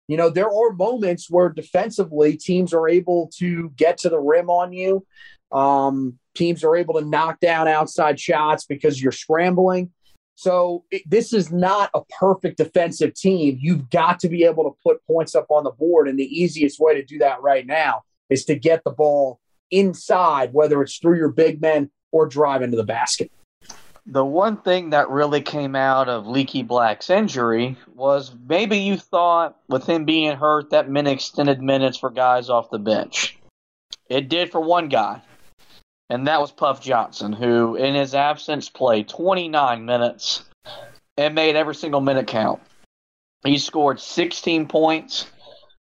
you 0.08 0.16
know, 0.16 0.30
there 0.30 0.50
are 0.50 0.72
moments 0.74 1.30
where 1.30 1.50
defensively 1.50 2.38
teams 2.38 2.74
are 2.74 2.88
able 2.88 3.30
to 3.38 3.72
get 3.76 3.98
to 4.00 4.10
the 4.10 4.20
rim 4.20 4.50
on 4.50 4.72
you. 4.72 5.06
Um, 5.52 6.18
teams 6.36 6.63
are 6.63 6.76
able 6.76 6.94
to 6.96 7.06
knock 7.06 7.40
down 7.40 7.68
outside 7.68 8.20
shots 8.20 8.66
because 8.66 9.02
you're 9.02 9.12
scrambling. 9.12 9.92
So 10.38 10.84
it, 10.91 11.02
this 11.10 11.34
is 11.34 11.52
not 11.52 11.89
a 11.95 12.02
perfect 12.19 12.58
defensive 12.58 13.15
team. 13.15 13.58
You've 13.60 13.89
got 13.89 14.19
to 14.19 14.30
be 14.30 14.43
able 14.43 14.65
to 14.65 14.78
put 14.84 15.04
points 15.08 15.34
up 15.34 15.47
on 15.50 15.63
the 15.63 15.71
board. 15.71 16.08
And 16.08 16.19
the 16.19 16.26
easiest 16.26 16.80
way 16.80 16.93
to 16.93 17.04
do 17.04 17.17
that 17.17 17.41
right 17.41 17.65
now 17.65 18.04
is 18.30 18.45
to 18.45 18.56
get 18.56 18.84
the 18.84 18.91
ball 18.91 19.39
inside, 19.71 20.54
whether 20.54 20.84
it's 20.84 21.00
through 21.00 21.17
your 21.17 21.32
big 21.32 21.60
men 21.60 21.89
or 22.12 22.28
drive 22.28 22.62
into 22.62 22.78
the 22.78 22.84
basket. 22.84 23.32
The 24.06 24.23
one 24.23 24.58
thing 24.58 24.91
that 24.91 25.10
really 25.10 25.41
came 25.41 25.76
out 25.76 26.08
of 26.08 26.28
Leaky 26.28 26.62
Black's 26.62 27.10
injury 27.10 27.76
was 27.95 28.32
maybe 28.47 28.78
you 28.78 28.95
thought 28.95 29.58
with 29.67 29.88
him 29.88 30.06
being 30.06 30.38
hurt 30.38 30.69
that 30.69 30.88
meant 30.88 31.08
extended 31.08 31.63
minutes 31.63 31.97
for 31.97 32.12
guys 32.12 32.52
off 32.52 32.69
the 32.69 32.78
bench. 32.78 33.39
It 34.08 34.30
did 34.30 34.52
for 34.52 34.62
one 34.62 34.88
guy. 34.88 35.23
And 36.10 36.28
that 36.28 36.39
was 36.39 36.52
Puff 36.52 36.82
Johnson, 36.82 37.34
who 37.34 37.76
in 37.76 37.96
his 37.96 38.15
absence 38.15 38.70
played 38.70 39.10
29 39.10 39.86
minutes 39.86 40.46
and 41.17 41.36
made 41.36 41.56
every 41.56 41.76
single 41.76 42.02
minute 42.02 42.28
count. 42.28 42.62
He 43.43 43.58
scored 43.58 44.00
16 44.00 44.67
points, 44.67 45.28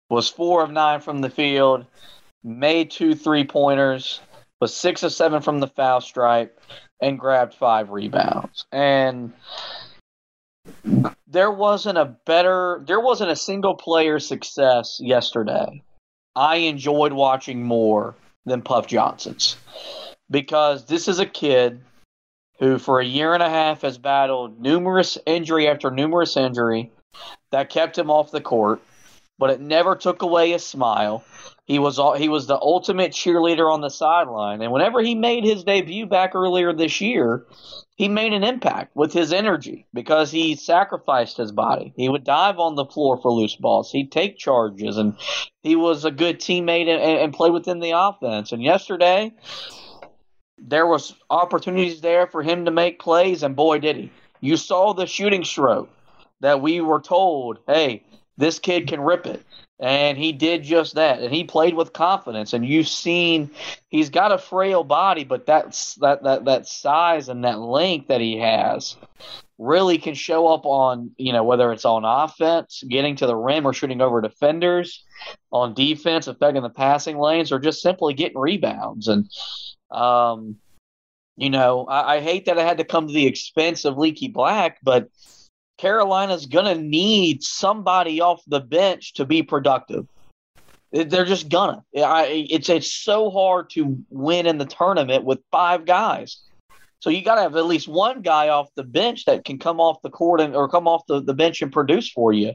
was 0.08 0.28
four 0.28 0.62
of 0.62 0.70
nine 0.70 1.00
from 1.00 1.20
the 1.20 1.30
field, 1.30 1.86
made 2.44 2.90
two 2.90 3.14
three 3.14 3.44
pointers, 3.44 4.20
was 4.60 4.74
six 4.74 5.02
of 5.02 5.12
seven 5.12 5.42
from 5.42 5.60
the 5.60 5.68
foul 5.68 6.00
stripe, 6.00 6.60
and 7.00 7.18
grabbed 7.18 7.54
five 7.54 7.90
rebounds. 7.90 8.64
And 8.70 9.32
there 11.26 11.50
wasn't 11.50 11.98
a 11.98 12.04
better, 12.04 12.82
there 12.86 13.00
wasn't 13.00 13.32
a 13.32 13.36
single 13.36 13.74
player 13.74 14.20
success 14.20 15.00
yesterday. 15.02 15.82
I 16.36 16.56
enjoyed 16.56 17.12
watching 17.12 17.64
more 17.64 18.14
than 18.46 18.62
Puff 18.62 18.86
Johnson's 18.86 19.56
because 20.32 20.86
this 20.86 21.06
is 21.06 21.20
a 21.20 21.26
kid 21.26 21.82
who, 22.58 22.78
for 22.78 22.98
a 22.98 23.04
year 23.04 23.34
and 23.34 23.42
a 23.42 23.50
half, 23.50 23.82
has 23.82 23.98
battled 23.98 24.60
numerous 24.60 25.18
injury 25.26 25.68
after 25.68 25.90
numerous 25.90 26.36
injury 26.36 26.90
that 27.50 27.70
kept 27.70 27.98
him 27.98 28.10
off 28.10 28.30
the 28.30 28.40
court, 28.40 28.80
but 29.38 29.50
it 29.50 29.60
never 29.60 29.94
took 29.94 30.22
away 30.22 30.50
his 30.50 30.64
smile. 30.64 31.22
He 31.66 31.78
was 31.78 32.00
he 32.18 32.28
was 32.28 32.46
the 32.46 32.58
ultimate 32.60 33.12
cheerleader 33.12 33.72
on 33.72 33.82
the 33.82 33.90
sideline, 33.90 34.62
and 34.62 34.72
whenever 34.72 35.00
he 35.00 35.14
made 35.14 35.44
his 35.44 35.64
debut 35.64 36.06
back 36.06 36.34
earlier 36.34 36.72
this 36.72 37.00
year, 37.00 37.46
he 37.94 38.08
made 38.08 38.32
an 38.32 38.42
impact 38.42 38.96
with 38.96 39.12
his 39.12 39.32
energy 39.32 39.86
because 39.92 40.30
he 40.30 40.56
sacrificed 40.56 41.36
his 41.36 41.52
body. 41.52 41.92
He 41.96 42.08
would 42.08 42.24
dive 42.24 42.58
on 42.58 42.74
the 42.74 42.86
floor 42.86 43.16
for 43.20 43.30
loose 43.30 43.54
balls. 43.54 43.92
He'd 43.92 44.10
take 44.10 44.38
charges, 44.38 44.96
and 44.96 45.16
he 45.62 45.76
was 45.76 46.04
a 46.04 46.10
good 46.10 46.40
teammate 46.40 46.88
and, 46.88 47.00
and 47.00 47.32
play 47.34 47.50
within 47.50 47.80
the 47.80 47.92
offense. 47.92 48.50
And 48.50 48.62
yesterday, 48.62 49.32
there 50.58 50.86
was 50.86 51.14
opportunities 51.30 52.00
there 52.00 52.26
for 52.26 52.42
him 52.42 52.64
to 52.64 52.70
make 52.70 52.98
plays, 52.98 53.42
and 53.42 53.56
boy, 53.56 53.78
did 53.78 53.96
he! 53.96 54.12
You 54.40 54.56
saw 54.56 54.92
the 54.92 55.06
shooting 55.06 55.44
stroke 55.44 55.90
that 56.40 56.60
we 56.60 56.80
were 56.80 57.00
told, 57.00 57.58
hey, 57.66 58.02
this 58.36 58.58
kid 58.58 58.88
can 58.88 59.00
rip 59.00 59.26
it. 59.26 59.42
And 59.78 60.16
he 60.16 60.32
did 60.32 60.62
just 60.62 60.94
that. 60.94 61.20
And 61.20 61.34
he 61.34 61.42
played 61.42 61.74
with 61.74 61.92
confidence. 61.92 62.52
And 62.52 62.64
you've 62.64 62.88
seen 62.88 63.50
he's 63.88 64.10
got 64.10 64.30
a 64.30 64.38
frail 64.38 64.84
body, 64.84 65.24
but 65.24 65.46
that's 65.46 65.96
that 65.96 66.22
that 66.22 66.44
that 66.44 66.66
size 66.66 67.28
and 67.28 67.44
that 67.44 67.58
length 67.58 68.08
that 68.08 68.20
he 68.20 68.38
has 68.38 68.96
really 69.58 69.98
can 69.98 70.14
show 70.14 70.46
up 70.48 70.64
on, 70.64 71.10
you 71.16 71.32
know, 71.32 71.44
whether 71.44 71.72
it's 71.72 71.84
on 71.84 72.04
offense, 72.04 72.82
getting 72.88 73.16
to 73.16 73.26
the 73.26 73.36
rim 73.36 73.66
or 73.66 73.72
shooting 73.72 74.00
over 74.00 74.20
defenders, 74.20 75.04
on 75.50 75.74
defense, 75.74 76.26
affecting 76.26 76.62
the 76.62 76.70
passing 76.70 77.18
lanes, 77.18 77.52
or 77.52 77.58
just 77.58 77.82
simply 77.82 78.14
getting 78.14 78.38
rebounds. 78.38 79.08
And 79.08 79.28
um, 79.92 80.56
you 81.36 81.50
know, 81.50 81.86
I, 81.86 82.16
I 82.16 82.20
hate 82.20 82.46
that 82.46 82.58
I 82.58 82.64
had 82.64 82.78
to 82.78 82.84
come 82.84 83.06
to 83.06 83.12
the 83.12 83.26
expense 83.26 83.84
of 83.84 83.98
Leaky 83.98 84.28
Black, 84.28 84.78
but 84.82 85.08
Carolina's 85.78 86.46
to 86.46 86.80
need 86.80 87.42
somebody 87.42 88.20
off 88.20 88.42
the 88.46 88.60
bench 88.60 89.14
to 89.14 89.24
be 89.24 89.42
productive. 89.42 90.06
They're 90.92 91.24
just 91.24 91.48
gonna. 91.48 91.82
it's 91.92 92.68
it's 92.68 92.92
so 92.92 93.30
hard 93.30 93.70
to 93.70 93.98
win 94.10 94.46
in 94.46 94.58
the 94.58 94.66
tournament 94.66 95.24
with 95.24 95.38
five 95.50 95.86
guys. 95.86 96.42
So 97.00 97.10
you 97.10 97.24
got 97.24 97.34
to 97.36 97.40
have 97.40 97.56
at 97.56 97.66
least 97.66 97.88
one 97.88 98.22
guy 98.22 98.50
off 98.50 98.68
the 98.76 98.84
bench 98.84 99.24
that 99.24 99.44
can 99.44 99.58
come 99.58 99.80
off 99.80 100.02
the 100.02 100.10
court 100.10 100.40
and 100.40 100.54
or 100.54 100.68
come 100.68 100.86
off 100.86 101.02
the, 101.08 101.20
the 101.20 101.34
bench 101.34 101.62
and 101.62 101.72
produce 101.72 102.08
for 102.08 102.32
you. 102.32 102.52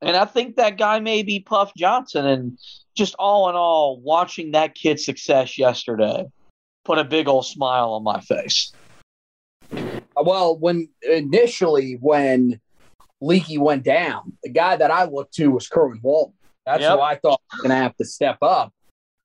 And 0.00 0.16
I 0.16 0.26
think 0.26 0.56
that 0.56 0.78
guy 0.78 1.00
may 1.00 1.24
be 1.24 1.40
Puff 1.40 1.72
Johnson. 1.76 2.24
And 2.26 2.58
just 2.94 3.16
all 3.18 3.48
in 3.48 3.56
all, 3.56 3.98
watching 3.98 4.52
that 4.52 4.76
kid's 4.76 5.04
success 5.04 5.58
yesterday 5.58 6.26
put 6.84 6.98
a 6.98 7.04
big 7.04 7.28
old 7.28 7.46
smile 7.46 7.90
on 7.92 8.02
my 8.02 8.20
face. 8.20 8.72
Well, 10.16 10.58
when 10.58 10.88
initially 11.02 11.94
when 12.00 12.60
Leaky 13.20 13.58
went 13.58 13.84
down, 13.84 14.32
the 14.42 14.50
guy 14.50 14.76
that 14.76 14.90
I 14.90 15.04
looked 15.04 15.34
to 15.34 15.48
was 15.48 15.68
Kerwin 15.68 16.00
Walton. 16.02 16.34
That's 16.66 16.82
yep. 16.82 16.92
who 16.92 17.00
I 17.00 17.16
thought 17.16 17.40
was 17.52 17.60
going 17.60 17.70
to 17.70 17.76
have 17.76 17.96
to 17.96 18.04
step 18.04 18.38
up. 18.42 18.72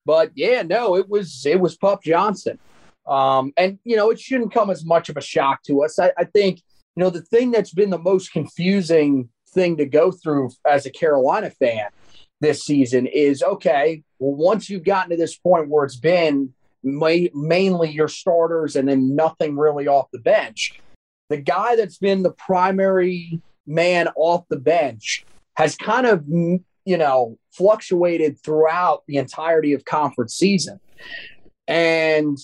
But 0.06 0.32
yeah, 0.36 0.62
no, 0.62 0.96
it 0.96 1.10
was 1.10 1.46
it 1.46 1.60
was 1.60 1.76
Puff 1.76 2.02
Johnson, 2.04 2.60
um, 3.08 3.52
and 3.58 3.80
you 3.84 3.96
know 3.96 4.12
it 4.12 4.20
shouldn't 4.20 4.54
come 4.54 4.70
as 4.70 4.86
much 4.86 5.10
of 5.10 5.18
a 5.18 5.22
shock 5.22 5.64
to 5.64 5.84
us. 5.84 5.98
I, 5.98 6.12
I 6.18 6.26
think 6.26 6.62
you 6.96 7.04
know 7.04 7.10
the 7.10 7.24
thing 7.24 7.52
that's 7.52 7.74
been 7.74 7.90
the 7.90 7.98
most 7.98 8.32
confusing 8.32 9.30
thing 9.50 9.78
to 9.78 9.86
go 9.86 10.12
through 10.12 10.52
as 10.68 10.86
a 10.86 10.92
Carolina 10.92 11.50
fan 11.50 11.88
this 12.40 12.64
season 12.64 13.08
is 13.08 13.42
okay. 13.42 14.04
Well, 14.20 14.36
once 14.36 14.70
you've 14.70 14.84
gotten 14.84 15.10
to 15.10 15.18
this 15.18 15.36
point 15.36 15.70
where 15.70 15.86
it's 15.86 15.96
been 15.96 16.54
ma- 16.86 17.30
mainly 17.34 17.92
your 17.92 18.08
starters 18.08 18.76
and 18.76 18.88
then 18.88 19.16
nothing 19.16 19.58
really 19.58 19.88
off 19.88 20.08
the 20.14 20.20
bench. 20.20 20.80
The 21.30 21.38
guy 21.38 21.76
that's 21.76 21.98
been 21.98 22.24
the 22.24 22.32
primary 22.32 23.42
man 23.66 24.10
off 24.16 24.46
the 24.50 24.60
bench 24.60 25.26
has 25.56 25.76
kind 25.76 26.06
of, 26.06 26.24
you 26.28 26.98
know, 26.98 27.38
fluctuated 27.52 28.40
throughout 28.44 29.04
the 29.08 29.18
entirety 29.18 29.74
of 29.74 29.84
conference 29.86 30.36
season. 30.36 30.80
And 31.68 32.38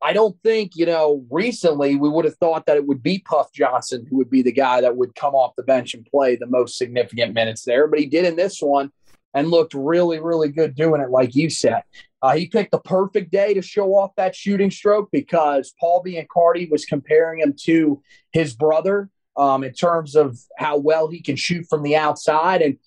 I 0.00 0.12
don't 0.12 0.40
think, 0.44 0.76
you 0.76 0.86
know, 0.86 1.24
recently 1.30 1.96
we 1.96 2.08
would 2.08 2.24
have 2.24 2.36
thought 2.36 2.66
that 2.66 2.76
it 2.76 2.86
would 2.86 3.02
be 3.02 3.18
Puff 3.18 3.52
Johnson 3.52 4.06
who 4.08 4.16
would 4.18 4.30
be 4.30 4.42
the 4.42 4.52
guy 4.52 4.80
that 4.80 4.96
would 4.96 5.16
come 5.16 5.34
off 5.34 5.56
the 5.56 5.64
bench 5.64 5.94
and 5.94 6.06
play 6.06 6.36
the 6.36 6.46
most 6.46 6.78
significant 6.78 7.34
minutes 7.34 7.64
there. 7.64 7.88
But 7.88 7.98
he 7.98 8.06
did 8.06 8.24
in 8.24 8.36
this 8.36 8.62
one 8.62 8.92
and 9.34 9.50
looked 9.50 9.74
really, 9.74 10.18
really 10.18 10.48
good 10.48 10.74
doing 10.74 11.00
it, 11.00 11.10
like 11.10 11.34
you 11.34 11.50
said. 11.50 11.82
Uh, 12.20 12.34
he 12.34 12.46
picked 12.46 12.72
the 12.72 12.80
perfect 12.80 13.30
day 13.30 13.54
to 13.54 13.62
show 13.62 13.94
off 13.94 14.14
that 14.16 14.34
shooting 14.34 14.70
stroke 14.70 15.08
because 15.12 15.74
Paul 15.78 16.02
Biancardi 16.04 16.70
was 16.70 16.84
comparing 16.84 17.40
him 17.40 17.54
to 17.64 18.02
his 18.32 18.54
brother 18.54 19.08
um, 19.36 19.62
in 19.62 19.72
terms 19.72 20.16
of 20.16 20.36
how 20.56 20.78
well 20.78 21.08
he 21.08 21.22
can 21.22 21.36
shoot 21.36 21.66
from 21.68 21.82
the 21.82 21.96
outside. 21.96 22.60
And 22.60 22.78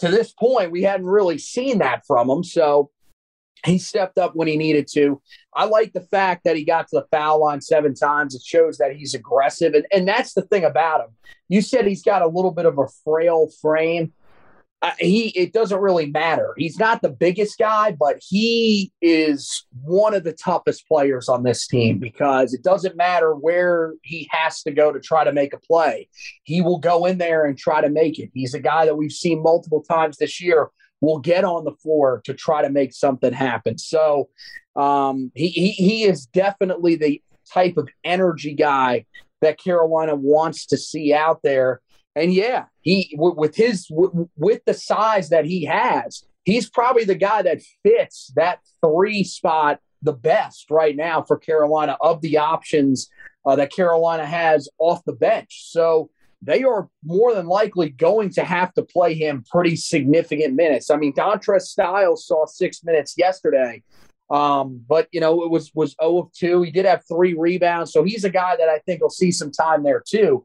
to 0.00 0.08
this 0.08 0.32
point, 0.32 0.70
we 0.70 0.82
hadn't 0.82 1.06
really 1.06 1.38
seen 1.38 1.78
that 1.78 2.04
from 2.06 2.28
him. 2.28 2.44
So 2.44 2.90
he 3.64 3.78
stepped 3.78 4.18
up 4.18 4.36
when 4.36 4.48
he 4.48 4.58
needed 4.58 4.86
to. 4.92 5.22
I 5.54 5.64
like 5.64 5.94
the 5.94 6.02
fact 6.02 6.44
that 6.44 6.56
he 6.56 6.64
got 6.64 6.88
to 6.88 6.96
the 6.96 7.06
foul 7.10 7.40
line 7.40 7.62
seven 7.62 7.94
times. 7.94 8.34
It 8.34 8.42
shows 8.42 8.76
that 8.78 8.94
he's 8.94 9.14
aggressive. 9.14 9.72
And, 9.72 9.86
and 9.90 10.06
that's 10.06 10.34
the 10.34 10.42
thing 10.42 10.64
about 10.64 11.00
him. 11.00 11.14
You 11.48 11.62
said 11.62 11.86
he's 11.86 12.02
got 12.02 12.20
a 12.20 12.26
little 12.26 12.50
bit 12.50 12.66
of 12.66 12.78
a 12.78 12.88
frail 13.02 13.48
frame 13.62 14.12
uh, 14.84 14.90
he 14.98 15.28
it 15.28 15.54
doesn't 15.54 15.80
really 15.80 16.10
matter. 16.10 16.52
He's 16.58 16.78
not 16.78 17.00
the 17.00 17.08
biggest 17.08 17.56
guy, 17.58 17.96
but 17.98 18.18
he 18.20 18.92
is 19.00 19.64
one 19.82 20.12
of 20.12 20.24
the 20.24 20.34
toughest 20.34 20.86
players 20.86 21.26
on 21.26 21.42
this 21.42 21.66
team 21.66 21.98
because 21.98 22.52
it 22.52 22.62
doesn't 22.62 22.94
matter 22.94 23.34
where 23.34 23.94
he 24.02 24.28
has 24.30 24.62
to 24.64 24.70
go 24.70 24.92
to 24.92 25.00
try 25.00 25.24
to 25.24 25.32
make 25.32 25.54
a 25.54 25.58
play. 25.58 26.10
He 26.42 26.60
will 26.60 26.78
go 26.78 27.06
in 27.06 27.16
there 27.16 27.46
and 27.46 27.56
try 27.56 27.80
to 27.80 27.88
make 27.88 28.18
it. 28.18 28.28
He's 28.34 28.52
a 28.52 28.60
guy 28.60 28.84
that 28.84 28.96
we've 28.96 29.10
seen 29.10 29.42
multiple 29.42 29.82
times 29.82 30.18
this 30.18 30.38
year 30.38 30.68
will 31.00 31.18
get 31.18 31.44
on 31.44 31.64
the 31.64 31.72
floor 31.72 32.20
to 32.26 32.34
try 32.34 32.60
to 32.60 32.68
make 32.68 32.92
something 32.92 33.32
happen. 33.32 33.78
So 33.78 34.28
um, 34.76 35.32
he, 35.34 35.48
he 35.48 35.70
he 35.70 36.04
is 36.04 36.26
definitely 36.26 36.96
the 36.96 37.22
type 37.50 37.78
of 37.78 37.88
energy 38.04 38.52
guy 38.52 39.06
that 39.40 39.58
Carolina 39.58 40.14
wants 40.14 40.66
to 40.66 40.76
see 40.76 41.14
out 41.14 41.40
there 41.42 41.80
and 42.16 42.32
yeah, 42.32 42.66
he 42.80 43.14
with 43.18 43.56
his 43.56 43.88
with 43.90 44.64
the 44.66 44.74
size 44.74 45.30
that 45.30 45.44
he 45.44 45.64
has, 45.64 46.24
he's 46.44 46.68
probably 46.68 47.04
the 47.04 47.14
guy 47.14 47.42
that 47.42 47.62
fits 47.82 48.32
that 48.36 48.60
three 48.84 49.24
spot 49.24 49.80
the 50.02 50.12
best 50.12 50.70
right 50.70 50.94
now 50.94 51.22
for 51.22 51.36
Carolina 51.36 51.96
of 52.00 52.20
the 52.20 52.36
options 52.36 53.08
uh, 53.46 53.56
that 53.56 53.72
Carolina 53.72 54.26
has 54.26 54.68
off 54.78 55.02
the 55.04 55.12
bench. 55.12 55.70
So 55.70 56.10
they 56.42 56.62
are 56.62 56.88
more 57.02 57.34
than 57.34 57.46
likely 57.46 57.88
going 57.88 58.30
to 58.30 58.44
have 58.44 58.72
to 58.74 58.82
play 58.82 59.14
him 59.14 59.44
pretty 59.50 59.76
significant 59.76 60.54
minutes. 60.54 60.90
I 60.90 60.96
mean, 60.96 61.14
Dontrez 61.14 61.62
Styles 61.62 62.26
saw 62.26 62.44
six 62.46 62.84
minutes 62.84 63.14
yesterday, 63.16 63.82
um, 64.30 64.82
but 64.86 65.08
you 65.10 65.20
know 65.20 65.42
it 65.42 65.50
was 65.50 65.70
was 65.74 65.96
zero 66.00 66.18
of 66.18 66.32
two. 66.32 66.62
He 66.62 66.70
did 66.70 66.84
have 66.84 67.02
three 67.08 67.34
rebounds, 67.34 67.92
so 67.92 68.04
he's 68.04 68.24
a 68.24 68.30
guy 68.30 68.56
that 68.56 68.68
I 68.68 68.78
think 68.80 69.00
will 69.00 69.10
see 69.10 69.32
some 69.32 69.50
time 69.50 69.82
there 69.82 70.02
too. 70.06 70.44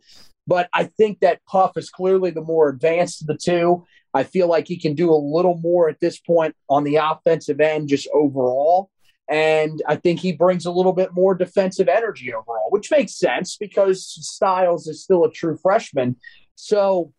But 0.50 0.68
I 0.74 0.86
think 0.86 1.20
that 1.20 1.46
Puff 1.46 1.78
is 1.78 1.92
clearly 1.92 2.32
the 2.32 2.42
more 2.42 2.70
advanced 2.70 3.22
of 3.22 3.28
the 3.28 3.38
two. 3.38 3.86
I 4.16 4.24
feel 4.24 4.48
like 4.48 4.68
he 4.68 4.80
can 4.80 4.96
do 4.96 5.12
a 5.12 5.14
little 5.14 5.58
more 5.58 5.88
at 5.90 6.00
this 6.00 6.20
point 6.20 6.56
on 6.68 6.84
the 6.84 6.96
offensive 6.96 7.62
end, 7.62 7.88
just 7.88 8.10
overall. 8.12 8.90
And 9.30 9.80
I 9.88 9.96
think 9.96 10.20
he 10.20 10.32
brings 10.32 10.66
a 10.66 10.72
little 10.72 10.94
bit 10.94 11.14
more 11.14 11.36
defensive 11.36 11.88
energy 11.88 12.34
overall, 12.34 12.70
which 12.72 12.90
makes 12.90 13.14
sense 13.14 13.58
because 13.58 14.04
Styles 14.04 14.88
is 14.88 15.04
still 15.04 15.24
a 15.24 15.32
true 15.32 15.56
freshman. 15.56 16.16
So, 16.56 17.14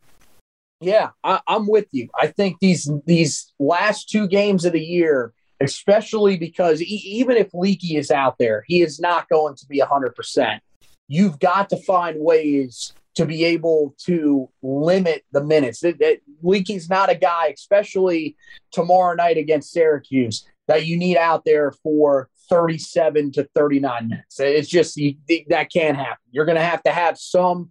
yeah, 0.81 1.11
I, 1.23 1.41
am 1.47 1.69
with 1.69 1.87
you. 1.93 2.09
I 2.21 2.27
think 2.27 2.57
these 2.61 2.91
these 3.07 3.53
last 3.61 4.11
two 4.11 4.27
games 4.27 4.65
of 4.65 4.73
the 4.73 4.81
year, 4.81 5.33
especially 5.61 6.37
because 6.37 6.83
e- 6.83 7.03
even 7.05 7.37
if 7.37 7.55
Leaky 7.55 7.95
is 7.95 8.11
out 8.11 8.39
there, 8.39 8.65
he 8.67 8.83
is 8.83 8.99
not 8.99 9.29
going 9.29 9.55
to 9.55 9.67
be 9.67 9.81
100%. 9.81 10.59
You've 11.07 11.39
got 11.39 11.71
to 11.71 11.77
find 11.77 12.19
ways 12.19 12.93
to 13.17 13.27
be 13.27 13.45
able 13.45 13.95
to 14.07 14.49
limit 14.63 15.25
the 15.33 15.43
minutes. 15.43 15.81
That, 15.81 15.99
that 15.99 16.19
Leaky's 16.43 16.89
not 16.89 17.11
a 17.11 17.15
guy, 17.15 17.53
especially 17.55 18.37
tomorrow 18.73 19.15
night 19.15 19.37
against 19.37 19.73
Syracuse, 19.73 20.47
that 20.69 20.87
you 20.87 20.97
need 20.97 21.17
out 21.17 21.45
there 21.45 21.73
for 21.83 22.29
37 22.49 23.33
to 23.33 23.49
39 23.55 24.09
minutes. 24.09 24.41
It's 24.41 24.69
just 24.69 24.97
you, 24.97 25.17
that 25.49 25.73
can't 25.73 25.97
happen. 25.97 26.19
You're 26.31 26.45
going 26.45 26.59
to 26.59 26.65
have 26.65 26.83
to 26.85 26.91
have 26.91 27.19
some 27.19 27.71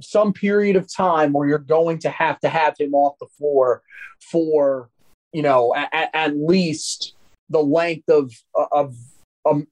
some 0.00 0.32
period 0.32 0.74
of 0.74 0.92
time 0.92 1.32
where 1.32 1.46
you're 1.46 1.58
going 1.58 1.98
to 1.98 2.08
have 2.08 2.40
to 2.40 2.48
have 2.48 2.74
him 2.78 2.94
off 2.94 3.18
the 3.20 3.26
floor 3.38 3.82
for 4.20 4.88
you 5.32 5.42
know 5.42 5.74
at, 5.74 6.10
at 6.14 6.36
least 6.36 7.14
the 7.50 7.62
length 7.62 8.08
of 8.08 8.32
of 8.54 8.96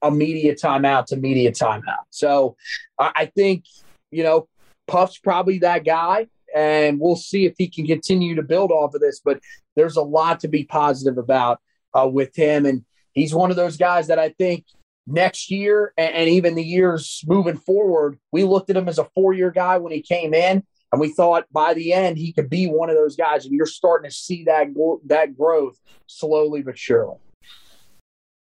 a, 0.03 0.11
media 0.11 0.55
timeout 0.55 1.07
to 1.07 1.17
media 1.17 1.53
timeout. 1.53 2.05
So 2.11 2.57
I 2.99 3.31
think 3.35 3.65
you 4.11 4.23
know 4.23 4.49
Puff's 4.91 5.19
probably 5.19 5.61
that 5.61 5.85
guy, 5.85 6.27
and 6.55 6.99
we'll 6.99 7.17
see 7.17 7.47
if 7.47 7.55
he 7.57 7.69
can 7.69 7.87
continue 7.87 8.35
to 8.35 8.43
build 8.43 8.73
off 8.73 8.95
of 8.95 9.01
this. 9.01 9.21
But 9.25 9.41
there's 9.77 9.97
a 9.97 10.03
lot 10.03 10.41
to 10.41 10.49
be 10.49 10.65
positive 10.65 11.17
about 11.17 11.61
uh, 11.95 12.09
with 12.09 12.35
him, 12.35 12.67
and 12.67 12.85
he's 13.13 13.33
one 13.33 13.51
of 13.51 13.57
those 13.57 13.77
guys 13.77 14.09
that 14.09 14.19
I 14.19 14.31
think 14.31 14.65
next 15.07 15.51
year 15.51 15.93
and, 15.97 16.13
and 16.13 16.29
even 16.29 16.57
the 16.57 16.65
years 16.65 17.23
moving 17.27 17.57
forward, 17.57 18.19
we 18.33 18.43
looked 18.45 18.69
at 18.69 18.77
him 18.77 18.89
as 18.89 18.99
a 18.99 19.09
four 19.15 19.33
year 19.33 19.51
guy 19.51 19.79
when 19.79 19.93
he 19.93 20.03
came 20.03 20.35
in. 20.35 20.65
And 20.93 21.01
we 21.01 21.13
thought 21.13 21.45
by 21.53 21.73
the 21.75 21.93
end 21.93 22.19
he 22.19 22.33
could 22.33 22.51
be 22.51 22.67
one 22.67 22.91
of 22.91 22.97
those 22.97 23.15
guys, 23.15 23.47
and 23.47 23.55
you're 23.55 23.65
starting 23.65 24.11
to 24.11 24.17
see 24.17 24.43
that 24.45 24.67
that 25.07 25.37
growth 25.37 25.79
slowly 26.09 26.63
but 26.63 26.77
surely. 26.77 27.17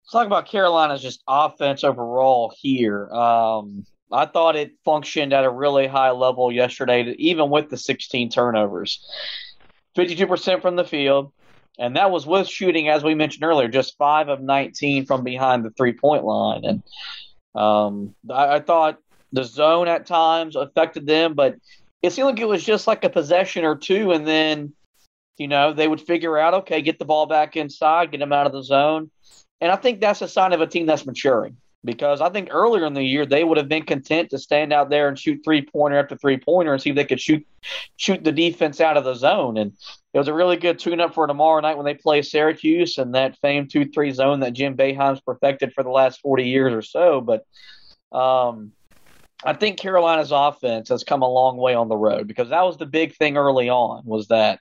Let's 0.06 0.14
talk 0.14 0.28
about 0.28 0.46
Carolina's 0.46 1.02
just 1.02 1.22
offense 1.28 1.84
overall 1.84 2.54
here. 2.58 3.10
Um, 3.10 3.86
I 4.12 4.26
thought 4.26 4.56
it 4.56 4.74
functioned 4.86 5.34
at 5.34 5.44
a 5.44 5.50
really 5.50 5.88
high 5.88 6.12
level 6.12 6.52
yesterday, 6.52 7.04
even 7.18 7.50
with 7.50 7.70
the 7.70 7.78
16 7.78 8.30
turnovers. 8.30 9.06
52% 9.98 10.62
from 10.62 10.76
the 10.76 10.86
field, 10.86 11.34
and 11.80 11.96
that 11.96 12.12
was 12.12 12.26
with 12.26 12.48
shooting, 12.48 12.88
as 12.90 13.04
we 13.04 13.16
mentioned 13.16 13.44
earlier, 13.44 13.68
just 13.68 13.98
five 13.98 14.30
of 14.30 14.42
19 14.42 15.06
from 15.06 15.24
behind 15.24 15.66
the 15.66 15.72
three 15.72 15.94
point 15.94 16.24
line. 16.24 16.64
And 16.64 16.84
um, 17.56 18.16
I, 18.30 18.56
I, 18.56 18.60
thought 18.60 19.00
the 19.32 19.44
zone 19.44 19.88
at 19.88 20.06
times 20.06 20.56
affected 20.56 21.08
them, 21.08 21.34
but 21.34 21.56
it 22.02 22.14
seemed 22.14 22.28
like 22.28 22.40
it 22.40 22.48
was 22.48 22.64
just 22.64 22.88
like 22.88 23.04
a 23.04 23.10
possession 23.10 23.66
or 23.66 23.76
two, 23.76 24.12
and 24.12 24.28
then 24.28 24.74
you 25.38 25.48
know 25.48 25.74
they 25.74 25.88
would 25.88 26.02
figure 26.02 26.38
out, 26.38 26.54
okay, 26.54 26.82
get 26.82 27.00
the 27.00 27.06
ball 27.06 27.26
back 27.26 27.56
inside, 27.56 28.12
get 28.12 28.20
them 28.20 28.34
out 28.34 28.46
of 28.46 28.54
the 28.54 28.64
zone, 28.64 29.10
and 29.60 29.72
I 29.72 29.76
think 29.76 30.00
that's 30.00 30.22
a 30.22 30.28
sign 30.28 30.54
of 30.54 30.62
a 30.62 30.68
team 30.68 30.86
that's 30.86 31.06
maturing 31.06 31.58
because 31.84 32.22
I 32.22 32.30
think 32.30 32.50
earlier 32.52 32.86
in 32.86 32.94
the 32.94 33.04
year 33.04 33.26
they 33.26 33.44
would 33.44 33.58
have 33.58 33.70
been 33.70 33.84
content 33.84 34.30
to 34.32 34.40
stand 34.40 34.74
out 34.74 34.90
there 34.90 35.08
and 35.08 35.18
shoot 35.18 35.42
three 35.44 35.62
pointer 35.62 35.98
after 35.98 36.18
three 36.18 36.38
pointer 36.38 36.74
and 36.74 36.82
see 36.82 36.90
if 36.90 36.96
they 36.96 37.06
could 37.06 37.22
shoot 37.22 37.46
shoot 37.96 38.24
the 38.24 38.32
defense 38.32 38.82
out 38.82 38.98
of 38.98 39.04
the 39.04 39.14
zone. 39.14 39.58
And 39.58 39.74
it 40.14 40.18
was 40.18 40.28
a 40.28 40.34
really 40.34 40.58
good 40.58 40.80
tune 40.80 41.00
up 41.00 41.14
for 41.14 41.28
tomorrow 41.28 41.60
night 41.62 41.78
when 41.78 41.86
they 41.86 41.94
play 41.94 42.22
Syracuse 42.22 42.98
and 42.98 43.16
that 43.16 43.38
famed 43.38 43.72
two 43.72 43.86
three 43.86 44.12
zone 44.12 44.42
that 44.42 44.54
Jim 44.54 44.76
Boeheim's 44.76 45.22
perfected 45.22 45.74
for 45.74 45.84
the 45.84 45.90
last 45.90 46.22
forty 46.22 46.50
years 46.50 46.74
or 46.74 46.82
so. 46.82 47.22
But 47.22 47.46
um, 48.12 48.72
I 49.44 49.54
think 49.54 49.78
Carolina's 49.78 50.32
offense 50.32 50.90
has 50.90 51.04
come 51.04 51.22
a 51.22 51.30
long 51.30 51.58
way 51.58 51.76
on 51.76 51.90
the 51.90 51.98
road 51.98 52.28
because 52.28 52.50
that 52.50 52.64
was 52.64 52.78
the 52.78 52.86
big 52.86 53.16
thing 53.16 53.38
early 53.38 53.70
on 53.70 54.04
was 54.06 54.28
that 54.28 54.60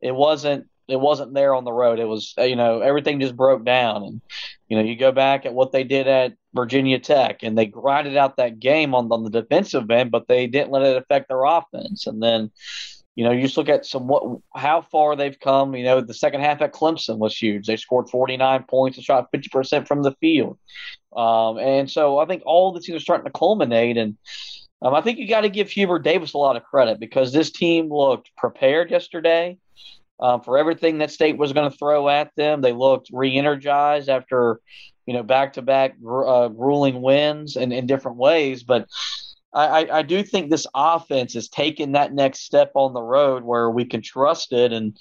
it 0.00 0.14
wasn't 0.14 0.68
it 0.92 1.00
wasn't 1.00 1.32
there 1.32 1.54
on 1.54 1.64
the 1.64 1.72
road. 1.72 1.98
It 1.98 2.04
was 2.04 2.34
you 2.38 2.54
know 2.54 2.80
everything 2.80 3.18
just 3.18 3.36
broke 3.36 3.64
down, 3.64 4.04
and 4.04 4.20
you 4.68 4.76
know 4.76 4.82
you 4.82 4.94
go 4.94 5.10
back 5.10 5.46
at 5.46 5.54
what 5.54 5.72
they 5.72 5.84
did 5.84 6.06
at 6.06 6.34
Virginia 6.54 6.98
Tech, 6.98 7.42
and 7.42 7.56
they 7.56 7.66
grinded 7.66 8.16
out 8.16 8.36
that 8.36 8.60
game 8.60 8.94
on, 8.94 9.10
on 9.10 9.24
the 9.24 9.30
defensive 9.30 9.90
end, 9.90 10.10
but 10.10 10.28
they 10.28 10.46
didn't 10.46 10.70
let 10.70 10.82
it 10.82 10.96
affect 10.96 11.28
their 11.28 11.44
offense. 11.44 12.06
And 12.06 12.22
then 12.22 12.50
you 13.14 13.24
know 13.24 13.30
you 13.30 13.42
just 13.42 13.56
look 13.56 13.70
at 13.70 13.86
some 13.86 14.06
what 14.06 14.38
how 14.54 14.82
far 14.82 15.16
they've 15.16 15.38
come. 15.40 15.74
You 15.74 15.84
know 15.84 16.02
the 16.02 16.14
second 16.14 16.42
half 16.42 16.60
at 16.60 16.74
Clemson 16.74 17.16
was 17.16 17.36
huge. 17.36 17.66
They 17.66 17.76
scored 17.76 18.10
49 18.10 18.64
points 18.64 18.98
and 18.98 19.04
shot 19.04 19.28
50 19.32 19.48
percent 19.48 19.88
from 19.88 20.02
the 20.02 20.12
field, 20.20 20.58
um, 21.16 21.58
and 21.58 21.90
so 21.90 22.18
I 22.18 22.26
think 22.26 22.42
all 22.44 22.72
the 22.72 22.80
teams 22.80 22.96
are 22.96 23.04
starting 23.04 23.26
to 23.26 23.38
culminate 23.38 23.96
and. 23.96 24.16
Um, 24.84 24.94
I 24.94 25.00
think 25.00 25.20
you 25.20 25.28
got 25.28 25.42
to 25.42 25.48
give 25.48 25.70
Hubert 25.70 26.00
Davis 26.00 26.32
a 26.32 26.38
lot 26.38 26.56
of 26.56 26.64
credit 26.64 26.98
because 26.98 27.32
this 27.32 27.52
team 27.52 27.88
looked 27.88 28.32
prepared 28.36 28.90
yesterday 28.90 29.56
um, 30.22 30.40
for 30.40 30.56
everything 30.56 30.98
that 30.98 31.10
state 31.10 31.36
was 31.36 31.52
going 31.52 31.70
to 31.70 31.76
throw 31.76 32.08
at 32.08 32.30
them. 32.36 32.60
They 32.60 32.72
looked 32.72 33.10
re-energized 33.12 34.08
after, 34.08 34.60
you 35.04 35.14
know, 35.14 35.24
back-to-back 35.24 35.96
uh, 36.00 36.48
grueling 36.48 37.02
wins 37.02 37.56
and 37.56 37.72
in 37.72 37.86
different 37.86 38.18
ways. 38.18 38.62
But 38.62 38.86
I, 39.54 39.86
I, 39.92 40.02
do 40.02 40.22
think 40.22 40.48
this 40.50 40.66
offense 40.74 41.36
is 41.36 41.50
taking 41.50 41.92
that 41.92 42.14
next 42.14 42.40
step 42.40 42.72
on 42.74 42.94
the 42.94 43.02
road 43.02 43.42
where 43.42 43.68
we 43.68 43.84
can 43.84 44.00
trust 44.00 44.50
it, 44.52 44.72
and 44.72 44.96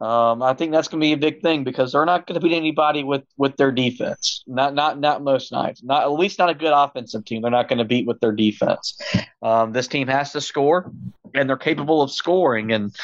um, 0.00 0.40
I 0.40 0.54
think 0.54 0.70
that's 0.70 0.86
going 0.86 1.00
to 1.00 1.04
be 1.04 1.14
a 1.14 1.16
big 1.16 1.42
thing 1.42 1.64
because 1.64 1.90
they're 1.90 2.04
not 2.04 2.24
going 2.28 2.40
to 2.40 2.46
beat 2.46 2.54
anybody 2.54 3.02
with, 3.02 3.24
with 3.38 3.56
their 3.56 3.72
defense. 3.72 4.44
Not 4.46 4.74
not 4.74 5.00
not 5.00 5.24
most 5.24 5.50
nights. 5.50 5.82
Not 5.82 6.04
at 6.04 6.12
least 6.12 6.38
not 6.38 6.48
a 6.48 6.54
good 6.54 6.72
offensive 6.72 7.24
team. 7.24 7.42
They're 7.42 7.50
not 7.50 7.66
going 7.66 7.80
to 7.80 7.84
beat 7.84 8.06
with 8.06 8.20
their 8.20 8.30
defense. 8.30 9.02
Um, 9.42 9.72
this 9.72 9.88
team 9.88 10.06
has 10.06 10.30
to 10.30 10.40
score, 10.40 10.92
and 11.34 11.48
they're 11.48 11.56
capable 11.56 12.00
of 12.00 12.12
scoring, 12.12 12.70
and 12.70 12.94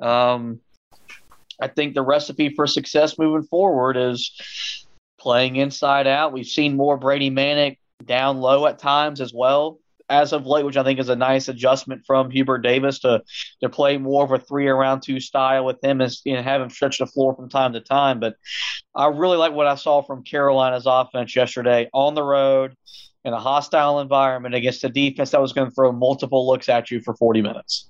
um, 0.00 0.58
I 1.60 1.68
think 1.68 1.94
the 1.94 2.02
recipe 2.02 2.54
for 2.54 2.66
success 2.66 3.18
moving 3.18 3.46
forward 3.46 3.96
is 3.96 4.86
playing 5.18 5.56
inside 5.56 6.06
out. 6.06 6.32
We've 6.32 6.46
seen 6.46 6.76
more 6.76 6.96
Brady 6.96 7.30
Manek 7.30 7.78
down 8.04 8.38
low 8.38 8.66
at 8.66 8.78
times 8.78 9.20
as 9.20 9.32
well 9.34 9.78
as 10.08 10.32
of 10.32 10.44
late, 10.44 10.64
which 10.64 10.76
I 10.76 10.82
think 10.82 10.98
is 10.98 11.08
a 11.08 11.16
nice 11.16 11.48
adjustment 11.48 12.04
from 12.04 12.30
Hubert 12.30 12.58
Davis 12.58 12.98
to 13.00 13.22
to 13.60 13.68
play 13.68 13.96
more 13.96 14.24
of 14.24 14.32
a 14.32 14.38
three 14.38 14.66
around 14.66 15.02
two 15.02 15.20
style 15.20 15.64
with 15.64 15.82
him 15.82 16.00
and 16.00 16.12
you 16.24 16.34
know, 16.34 16.42
have 16.42 16.60
him 16.60 16.70
stretch 16.70 16.98
the 16.98 17.06
floor 17.06 17.34
from 17.34 17.48
time 17.48 17.72
to 17.74 17.80
time. 17.80 18.18
But 18.20 18.34
I 18.94 19.06
really 19.06 19.36
like 19.36 19.52
what 19.52 19.66
I 19.66 19.76
saw 19.76 20.02
from 20.02 20.24
Carolina's 20.24 20.86
offense 20.86 21.36
yesterday 21.36 21.88
on 21.92 22.14
the 22.14 22.24
road 22.24 22.74
in 23.24 23.32
a 23.32 23.38
hostile 23.38 24.00
environment 24.00 24.54
against 24.54 24.82
a 24.84 24.88
defense 24.88 25.30
that 25.30 25.42
was 25.42 25.52
going 25.52 25.68
to 25.68 25.74
throw 25.74 25.92
multiple 25.92 26.46
looks 26.46 26.68
at 26.68 26.90
you 26.90 27.00
for 27.00 27.14
40 27.14 27.42
minutes. 27.42 27.89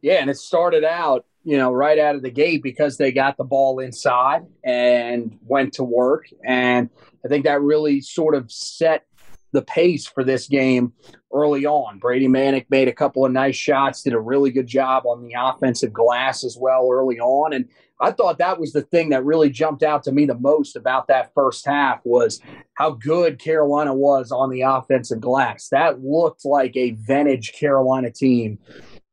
Yeah, 0.00 0.14
and 0.14 0.30
it 0.30 0.36
started 0.36 0.84
out 0.84 1.24
you 1.48 1.56
know, 1.56 1.72
right 1.72 1.98
out 1.98 2.14
of 2.14 2.20
the 2.20 2.30
gate 2.30 2.62
because 2.62 2.98
they 2.98 3.10
got 3.10 3.38
the 3.38 3.44
ball 3.44 3.78
inside 3.78 4.44
and 4.62 5.38
went 5.46 5.72
to 5.72 5.82
work. 5.82 6.26
And 6.44 6.90
I 7.24 7.28
think 7.28 7.46
that 7.46 7.62
really 7.62 8.02
sort 8.02 8.34
of 8.34 8.52
set 8.52 9.06
the 9.52 9.62
pace 9.62 10.06
for 10.06 10.24
this 10.24 10.46
game 10.46 10.92
early 11.32 11.64
on. 11.64 12.00
Brady 12.00 12.28
Manek 12.28 12.66
made 12.68 12.86
a 12.86 12.92
couple 12.92 13.24
of 13.24 13.32
nice 13.32 13.56
shots, 13.56 14.02
did 14.02 14.12
a 14.12 14.20
really 14.20 14.50
good 14.50 14.66
job 14.66 15.06
on 15.06 15.22
the 15.22 15.34
offensive 15.38 15.90
glass 15.90 16.44
as 16.44 16.58
well 16.60 16.86
early 16.92 17.18
on. 17.18 17.54
And 17.54 17.66
I 17.98 18.12
thought 18.12 18.36
that 18.38 18.60
was 18.60 18.72
the 18.72 18.82
thing 18.82 19.08
that 19.08 19.24
really 19.24 19.48
jumped 19.48 19.82
out 19.82 20.02
to 20.02 20.12
me 20.12 20.26
the 20.26 20.34
most 20.34 20.76
about 20.76 21.08
that 21.08 21.32
first 21.34 21.64
half 21.64 22.00
was 22.04 22.42
how 22.74 22.90
good 22.90 23.38
Carolina 23.38 23.94
was 23.94 24.30
on 24.30 24.50
the 24.50 24.60
offensive 24.60 25.20
glass. 25.20 25.68
That 25.70 26.02
looked 26.02 26.44
like 26.44 26.76
a 26.76 26.90
vintage 26.90 27.52
Carolina 27.52 28.10
team 28.10 28.58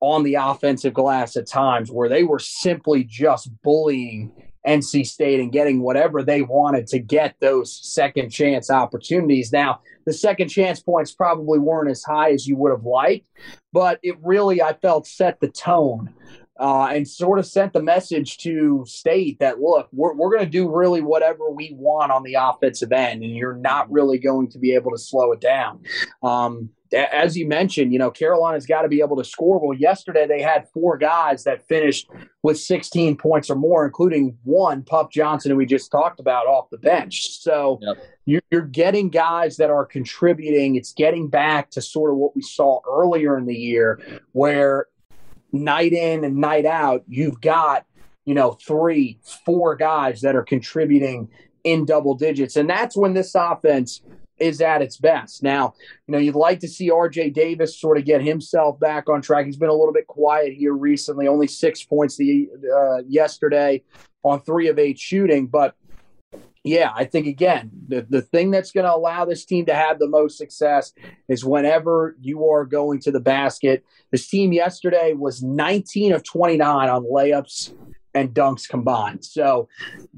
on 0.06 0.24
the 0.24 0.36
offensive 0.36 0.94
glass 0.94 1.36
at 1.36 1.48
times 1.48 1.92
where 1.92 2.08
they 2.08 2.24
were 2.24 2.38
simply 2.38 3.04
just 3.04 3.50
bullying 3.64 4.32
NC 4.66 5.06
State 5.06 5.40
and 5.40 5.52
getting 5.52 5.82
whatever 5.82 6.22
they 6.22 6.44
wanted 6.44 6.86
to 6.88 7.00
get 7.00 7.36
those 7.40 7.80
second 7.84 8.30
chance 8.30 8.70
opportunities. 8.70 9.52
Now, 9.52 9.82
the 10.06 10.14
second 10.14 10.50
chance 10.50 10.80
points 10.80 11.12
probably 11.12 11.58
weren't 11.58 11.90
as 11.90 12.04
high 12.04 12.32
as 12.32 12.46
you 12.46 12.56
would 12.58 12.72
have 12.72 12.86
liked, 12.86 13.28
but 13.74 14.00
it 14.04 14.16
really, 14.22 14.62
I 14.62 14.74
felt, 14.74 15.08
set 15.08 15.40
the 15.40 15.50
tone 15.50 16.14
uh, 16.60 16.88
and 16.88 17.08
sort 17.08 17.40
of 17.40 17.46
sent 17.46 17.74
the 17.74 17.82
message 17.82 18.38
to 18.38 18.84
state 18.88 19.40
that 19.40 19.60
look, 19.60 19.90
we're, 19.92 20.14
we're 20.14 20.30
going 20.30 20.46
to 20.46 20.50
do 20.50 20.70
really 20.70 21.02
whatever 21.02 21.50
we 21.50 21.76
want 21.78 22.12
on 22.12 22.24
the 22.24 22.36
offensive 22.36 22.92
end, 22.92 23.24
and 23.24 23.36
you're 23.36 23.58
not 23.58 23.92
really 23.92 24.18
going 24.18 24.50
to 24.50 24.60
be 24.60 24.74
able 24.74 24.92
to 24.92 24.98
slow 24.98 25.32
it 25.32 25.42
down. 25.42 25.82
Um, 26.24 26.70
as 26.94 27.36
you 27.36 27.48
mentioned, 27.48 27.92
you 27.92 28.00
know, 28.00 28.12
Carolina's 28.12 28.66
got 28.66 28.84
to 28.84 28.88
be 28.88 29.02
able 29.02 29.18
to 29.18 29.24
score. 29.24 29.60
Well, 29.60 29.78
yesterday 29.78 30.28
they 30.28 30.42
had 30.42 30.70
four 30.70 30.98
guys 30.98 31.44
that 31.44 31.68
finished 31.68 32.08
with 32.44 32.60
16 32.60 33.18
points 33.18 33.50
or 33.50 33.56
more, 33.56 33.86
including 33.86 34.38
one, 34.44 34.84
Puff 34.84 35.12
Johnson, 35.12 35.52
who 35.52 35.58
we 35.58 35.66
just 35.66 35.92
talked 35.92 36.20
about 36.20 36.48
off 36.48 36.70
the 36.70 36.78
bench. 36.78 37.40
So 37.40 37.80
yep. 38.26 38.42
you're 38.52 38.62
getting 38.62 39.10
guys 39.10 39.58
that 39.58 39.70
are 39.70 39.86
contributing. 39.86 40.76
It's 40.76 40.94
getting 40.94 41.28
back 41.28 41.72
to 41.72 41.82
sort 41.82 42.12
of 42.12 42.18
what 42.18 42.36
we 42.36 42.42
saw 42.42 42.80
earlier 42.88 43.38
in 43.38 43.46
the 43.46 43.56
year, 43.56 44.00
where 44.32 44.88
night 45.56 45.94
in 45.94 46.24
and 46.24 46.38
night 46.38 46.66
out, 46.66 47.04
you've 47.08 47.42
got, 47.42 47.86
you 48.26 48.34
know, 48.34 48.52
three, 48.52 49.20
four 49.46 49.76
guys 49.76 50.22
that 50.22 50.36
are 50.36 50.44
contributing 50.44 51.30
in 51.64 51.86
double 51.86 52.16
digits. 52.16 52.56
And 52.56 52.70
that's 52.70 52.96
when 52.96 53.14
this 53.14 53.34
offense– 53.36 54.02
is 54.38 54.62
at 54.62 54.82
its 54.82 54.98
best. 54.98 55.44
Now, 55.44 55.74
you 56.08 56.12
know, 56.12 56.18
you'd 56.18 56.36
like 56.36 56.60
to 56.60 56.68
see 56.68 56.90
RJ 56.90 57.34
Davis 57.34 57.80
sort 57.80 57.98
of 57.98 58.06
get 58.06 58.22
himself 58.22 58.80
back 58.80 59.10
on 59.10 59.22
track. 59.22 59.46
He's 59.46 59.58
been 59.58 59.70
a 59.70 59.74
little 59.74 59.94
bit 59.94 60.08
quiet 60.08 60.54
here 60.54 60.74
recently, 60.74 61.28
only 61.28 61.48
six 61.48 61.84
points 61.84 62.18
the 62.18 62.50
uh, 62.76 63.04
yesterday 63.08 63.84
on 64.24 64.42
three 64.42 64.68
of 64.68 64.78
eight 64.78 65.00
shooting. 65.00 65.48
But 65.48 65.76
yeah, 66.66 66.92
I 66.96 67.06
think 67.06 67.28
again, 67.28 67.70
the, 67.88 68.08
the 68.10 68.24
thing 68.24 68.50
that's 68.50 68.72
going 68.72 68.86
to 68.86 68.94
allow 68.94 69.24
this 69.24 69.46
team 69.46 69.68
to 69.68 69.76
have 69.76 70.00
the 70.00 70.08
most 70.08 70.36
success 70.36 70.94
is 71.30 71.46
whenever 71.46 72.18
you 72.20 72.50
are 72.50 72.66
going 72.66 73.00
to 73.02 73.12
the 73.12 73.20
basket. 73.20 73.86
This 74.12 74.28
team 74.28 74.52
yesterday 74.52 75.14
was 75.14 75.44
19 75.44 76.14
of 76.14 76.24
29 76.24 76.90
on 76.90 77.04
layups 77.04 77.72
and 78.16 78.34
dunks 78.34 78.68
combined. 78.68 79.24
So 79.24 79.70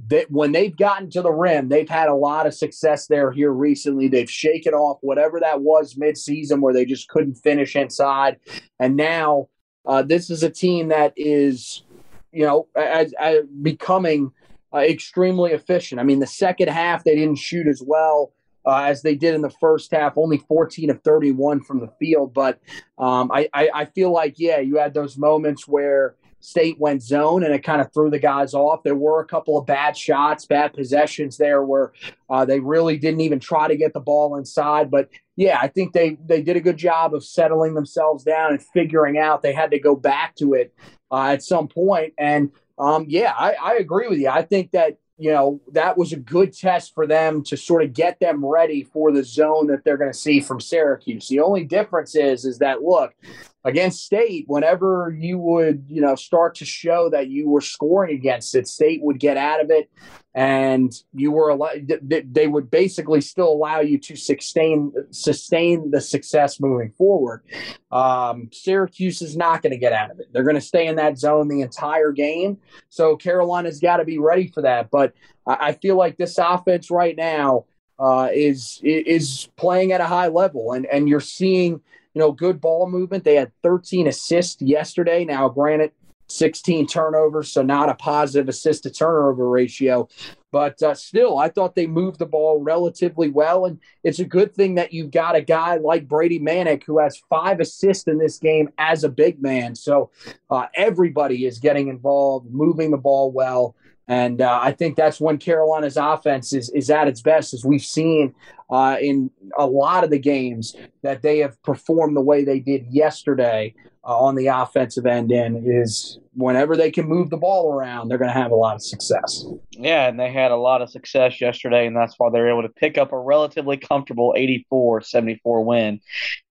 that 0.08 0.32
when 0.32 0.54
they've 0.54 0.76
gotten 0.76 1.10
to 1.10 1.22
the 1.22 1.34
rim, 1.34 1.68
they've 1.68 1.90
had 1.90 2.08
a 2.08 2.16
lot 2.16 2.48
of 2.48 2.54
success 2.54 3.08
there 3.08 3.30
here 3.34 3.52
recently. 3.52 4.08
They've 4.08 4.32
shaken 4.32 4.74
off 4.74 5.00
whatever 5.02 5.42
that 5.42 5.60
was 5.62 5.96
midseason 5.96 6.62
where 6.62 6.74
they 6.74 6.86
just 6.86 7.10
couldn't 7.10 7.36
finish 7.36 7.76
inside. 7.76 8.38
And 8.80 8.96
now 8.96 9.50
uh, 9.86 10.02
this 10.02 10.30
is 10.30 10.44
a 10.44 10.50
team 10.50 10.88
that 10.90 11.12
is, 11.18 11.84
you 12.32 12.46
know, 12.46 12.68
as, 12.74 13.14
as 13.20 13.40
becoming 13.62 14.32
uh, 14.74 14.80
extremely 14.80 15.52
efficient. 15.52 16.00
I 16.00 16.04
mean, 16.04 16.20
the 16.20 16.28
second 16.28 16.70
half 16.70 17.04
they 17.04 17.16
didn't 17.16 17.38
shoot 17.38 17.68
as 17.68 17.82
well 17.86 18.34
uh, 18.66 18.84
as 18.84 19.02
they 19.02 19.16
did 19.16 19.34
in 19.34 19.42
the 19.42 19.50
first 19.50 19.92
half, 19.92 20.18
only 20.18 20.40
14 20.40 20.90
of 20.90 21.02
31 21.02 21.62
from 21.62 21.80
the 21.80 21.90
field. 22.00 22.34
But 22.34 22.60
um, 22.98 23.32
I, 23.32 23.48
I, 23.54 23.70
I 23.74 23.86
feel 23.86 24.12
like, 24.12 24.36
yeah, 24.38 24.60
you 24.60 24.78
had 24.78 24.94
those 24.94 25.18
moments 25.18 25.68
where 25.68 26.16
State 26.40 26.78
went 26.80 27.02
zone 27.02 27.44
and 27.44 27.54
it 27.54 27.64
kind 27.64 27.82
of 27.82 27.92
threw 27.94 28.10
the 28.10 28.20
guys 28.20 28.54
off. 28.54 28.84
There 28.84 28.96
were 28.96 29.22
a 29.22 29.26
couple 29.26 29.58
of 29.58 29.66
bad 29.66 29.98
shots, 29.98 30.46
bad 30.46 30.74
possessions 30.74 31.38
there 31.38 31.64
where 31.64 31.94
uh, 32.30 32.46
they 32.46 32.60
really 32.60 32.98
didn't 32.98 33.22
even 33.22 33.40
try 33.40 33.68
to 33.68 33.76
get 33.76 33.94
the 33.94 34.00
ball 34.00 34.36
inside. 34.36 34.92
But 34.92 35.10
yeah, 35.36 35.58
I 35.62 35.68
think 35.68 35.94
they 35.94 36.18
they 36.26 36.42
did 36.42 36.56
a 36.56 36.62
good 36.62 36.78
job 36.78 37.16
of 37.16 37.26
settling 37.26 37.74
themselves 37.74 38.24
down 38.24 38.52
and 38.52 38.62
figuring 38.62 39.18
out 39.18 39.42
they 39.42 39.54
had 39.54 39.72
to 39.72 39.80
go 39.80 39.96
back 39.96 40.36
to 40.36 40.54
it 40.54 40.74
uh, 41.12 41.30
at 41.30 41.44
some 41.44 41.68
point. 41.68 42.14
And 42.20 42.52
um, 42.78 43.06
yeah, 43.08 43.34
I, 43.38 43.54
I 43.54 43.74
agree 43.76 44.08
with 44.08 44.20
you. 44.20 44.30
I 44.30 44.42
think 44.42 44.72
that 44.72 44.98
you 45.18 45.32
know, 45.32 45.60
that 45.72 45.98
was 45.98 46.14
a 46.14 46.18
good 46.18 46.56
test 46.56 46.94
for 46.94 47.08
them 47.08 47.44
to 47.44 47.58
sort 47.58 47.84
of 47.84 47.94
get 47.94 48.20
them 48.20 48.46
ready 48.46 48.84
for 48.84 49.12
the 49.12 49.24
zone 49.24 49.68
that 49.68 49.84
they're 49.84 49.98
going 49.98 50.12
to 50.12 50.18
see 50.18 50.40
from 50.40 50.60
Syracuse. 50.60 51.28
The 51.28 51.40
only 51.40 51.64
difference 51.64 52.16
is, 52.16 52.46
is 52.46 52.60
that 52.60 52.84
look, 52.84 53.16
against 53.64 54.06
State, 54.06 54.46
whenever 54.48 55.16
you 55.18 55.38
would, 55.40 55.86
you 55.90 56.02
know, 56.02 56.16
start 56.16 56.56
to 56.56 56.66
show 56.66 57.10
that 57.10 57.30
you 57.30 57.50
were 57.50 57.62
scoring 57.62 58.16
against 58.16 58.56
it, 58.56 58.68
State 58.68 59.02
would 59.04 59.20
get 59.20 59.38
out 59.38 59.60
of 59.62 59.70
it, 59.70 59.90
and 60.34 60.94
you 61.14 61.32
were 61.32 61.58
they 62.02 62.48
would 62.48 62.70
basically 62.72 63.22
still 63.22 63.52
allow 63.52 63.80
you 63.80 63.98
to 63.98 64.16
sustain 64.16 64.94
sustain 65.12 65.92
the 65.92 66.00
success 66.00 66.60
moving 66.60 66.92
forward. 66.92 67.44
Um, 67.92 68.50
Syracuse 68.54 69.22
is 69.22 69.36
not 69.36 69.62
going 69.62 69.74
to 69.74 69.80
get 69.80 69.94
out 69.94 70.12
of 70.12 70.20
it; 70.20 70.28
they're 70.32 70.44
going 70.44 70.56
to 70.56 70.62
stay 70.62 70.88
in 70.88 70.96
that 70.98 71.18
zone 71.18 71.48
the 71.48 71.62
entire 71.62 72.12
game. 72.12 72.58
So 72.90 73.16
Carolina's 73.16 73.80
got 73.80 73.98
to 73.98 74.06
be 74.06 74.20
ready 74.20 74.48
for 74.48 74.62
that. 74.62 74.92
But 74.92 75.14
I, 75.46 75.58
I 75.60 75.74
feel 75.74 75.98
like 75.98 76.18
this 76.18 76.38
offense 76.38 76.90
right 76.90 77.16
now 77.16 77.66
uh, 78.00 78.30
is 78.34 78.80
is 78.84 79.50
playing 79.58 79.92
at 79.92 80.02
a 80.02 80.06
high 80.06 80.28
level, 80.28 80.74
and 80.74 80.86
and 80.86 81.10
you're 81.10 81.20
seeing 81.20 81.82
you 82.18 82.24
know, 82.24 82.32
good 82.32 82.60
ball 82.60 82.90
movement. 82.90 83.24
They 83.24 83.36
had 83.36 83.52
13 83.62 84.08
assists 84.08 84.60
yesterday. 84.60 85.24
Now, 85.24 85.50
granted, 85.50 85.92
16 86.26 86.88
turnovers, 86.88 87.52
so 87.52 87.62
not 87.62 87.90
a 87.90 87.94
positive 87.94 88.50
assist 88.50 88.84
to 88.84 88.90
turnover 88.90 89.48
ratio. 89.48 90.10
But 90.52 90.82
uh, 90.82 90.96
still, 90.96 91.38
I 91.38 91.50
thought 91.50 91.76
they 91.76 91.86
moved 91.86 92.18
the 92.18 92.26
ball 92.26 92.60
relatively 92.64 93.30
well. 93.30 93.68
And 93.68 93.80
it's 94.04 94.18
a 94.18 94.26
good 94.26 94.56
thing 94.56 94.74
that 94.76 94.94
you've 94.94 95.12
got 95.12 95.36
a 95.36 95.44
guy 95.44 95.78
like 95.78 96.08
Brady 96.08 96.40
Manek 96.40 96.84
who 96.86 96.98
has 96.98 97.22
five 97.30 97.60
assists 97.60 98.08
in 98.08 98.18
this 98.18 98.40
game 98.40 98.70
as 98.80 99.04
a 99.04 99.10
big 99.10 99.40
man. 99.40 99.76
So 99.76 100.10
uh, 100.50 100.66
everybody 100.76 101.46
is 101.46 101.60
getting 101.60 101.88
involved, 101.88 102.52
moving 102.52 102.90
the 102.90 102.98
ball 102.98 103.32
well. 103.32 103.76
And 104.08 104.42
uh, 104.42 104.60
I 104.62 104.72
think 104.72 104.96
that's 104.96 105.20
when 105.20 105.38
Carolina's 105.38 105.98
offense 105.98 106.54
is, 106.54 106.70
is 106.70 106.90
at 106.90 107.08
its 107.08 107.22
best, 107.22 107.54
as 107.54 107.66
we've 107.66 107.84
seen 107.84 108.34
uh, 108.70 108.98
in 109.02 109.30
a 109.58 109.66
lot 109.66 110.04
of 110.04 110.10
the 110.10 110.20
games 110.20 110.76
that 111.02 111.22
they 111.22 111.40
have 111.40 111.62
performed 111.64 112.16
the 112.16 112.22
way 112.22 112.44
they 112.44 112.60
did 112.60 112.86
yesterday 112.90 113.74
uh, 114.06 114.18
on 114.18 114.36
the 114.36 114.48
offensive 114.48 115.06
end. 115.06 115.32
In 115.32 115.64
is 115.66 116.20
whenever 116.34 116.78
they 116.78 116.90
can 116.90 117.06
move 117.06 117.30
the 117.30 117.38
ball 117.38 117.74
around, 117.74 118.08
they're 118.08 118.18
going 118.18 118.34
to 118.34 118.40
have 118.40 118.52
a 118.52 118.56
lot 118.56 118.76
of 118.76 118.82
success. 118.82 119.46
Yeah, 119.72 120.08
and 120.08 120.20
they 120.20 120.32
had 120.32 120.52
a 120.52 120.58
lot 120.58 120.82
of 120.82 120.90
success 120.90 121.42
yesterday, 121.42 121.86
and 121.86 121.96
that's 121.96 122.16
why 122.18 122.30
they're 122.30 122.50
able 122.50 122.62
to 122.62 122.70
pick 122.70 122.98
up 122.98 123.12
a 123.12 123.20
relatively 123.20 123.76
comfortable 123.76 124.34
84 124.38 125.02
74 125.02 125.66
win 125.66 126.00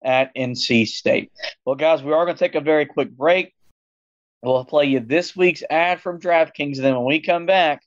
at 0.04 0.36
NC 0.36 0.88
State. 0.88 1.32
Well, 1.66 1.76
guys, 1.76 2.04
we 2.04 2.12
are 2.12 2.26
going 2.26 2.36
to 2.36 2.44
take 2.44 2.56
a 2.56 2.62
very 2.62 2.86
quick 2.86 3.12
break. 3.12 3.54
We'll 4.46 4.64
play 4.64 4.86
you 4.86 5.00
this 5.00 5.36
week's 5.36 5.64
ad 5.70 6.00
from 6.02 6.20
DraftKings. 6.20 6.76
And 6.76 6.86
then 6.86 6.96
when 6.96 7.06
we 7.06 7.20
come 7.20 7.48
back, 7.48 7.82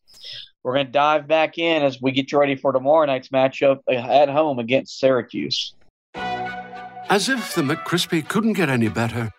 we're 0.62 0.74
going 0.74 0.86
to 0.86 0.92
dive 0.92 1.28
back 1.28 1.56
in 1.56 1.82
as 1.82 2.02
we 2.02 2.10
get 2.10 2.32
you 2.32 2.38
ready 2.40 2.56
for 2.56 2.72
tomorrow 2.72 3.06
night's 3.06 3.28
matchup 3.28 3.78
uh, 3.88 3.92
at 3.92 4.28
home 4.28 4.58
against 4.58 4.98
Syracuse. 4.98 5.74
As 6.14 7.28
if 7.28 7.54
the 7.54 7.62
McCrispy 7.62 8.26
couldn't 8.26 8.54
get 8.54 8.68
any 8.68 8.88
better, 8.88 9.30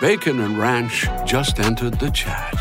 Bacon 0.00 0.40
and 0.40 0.58
Ranch 0.58 1.06
just 1.24 1.60
entered 1.60 2.00
the 2.00 2.10
chat. 2.10 2.54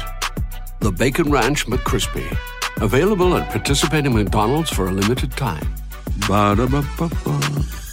The 0.79 0.91
Bacon 0.91 1.31
Ranch 1.31 1.65
McCrispy, 1.65 2.37
available 2.81 3.35
at 3.35 3.49
participating 3.49 4.13
McDonald's 4.13 4.69
for 4.69 4.87
a 4.87 4.91
limited 4.91 5.31
time. 5.31 5.73
Ba-da-ba-ba-ba. 6.27 7.84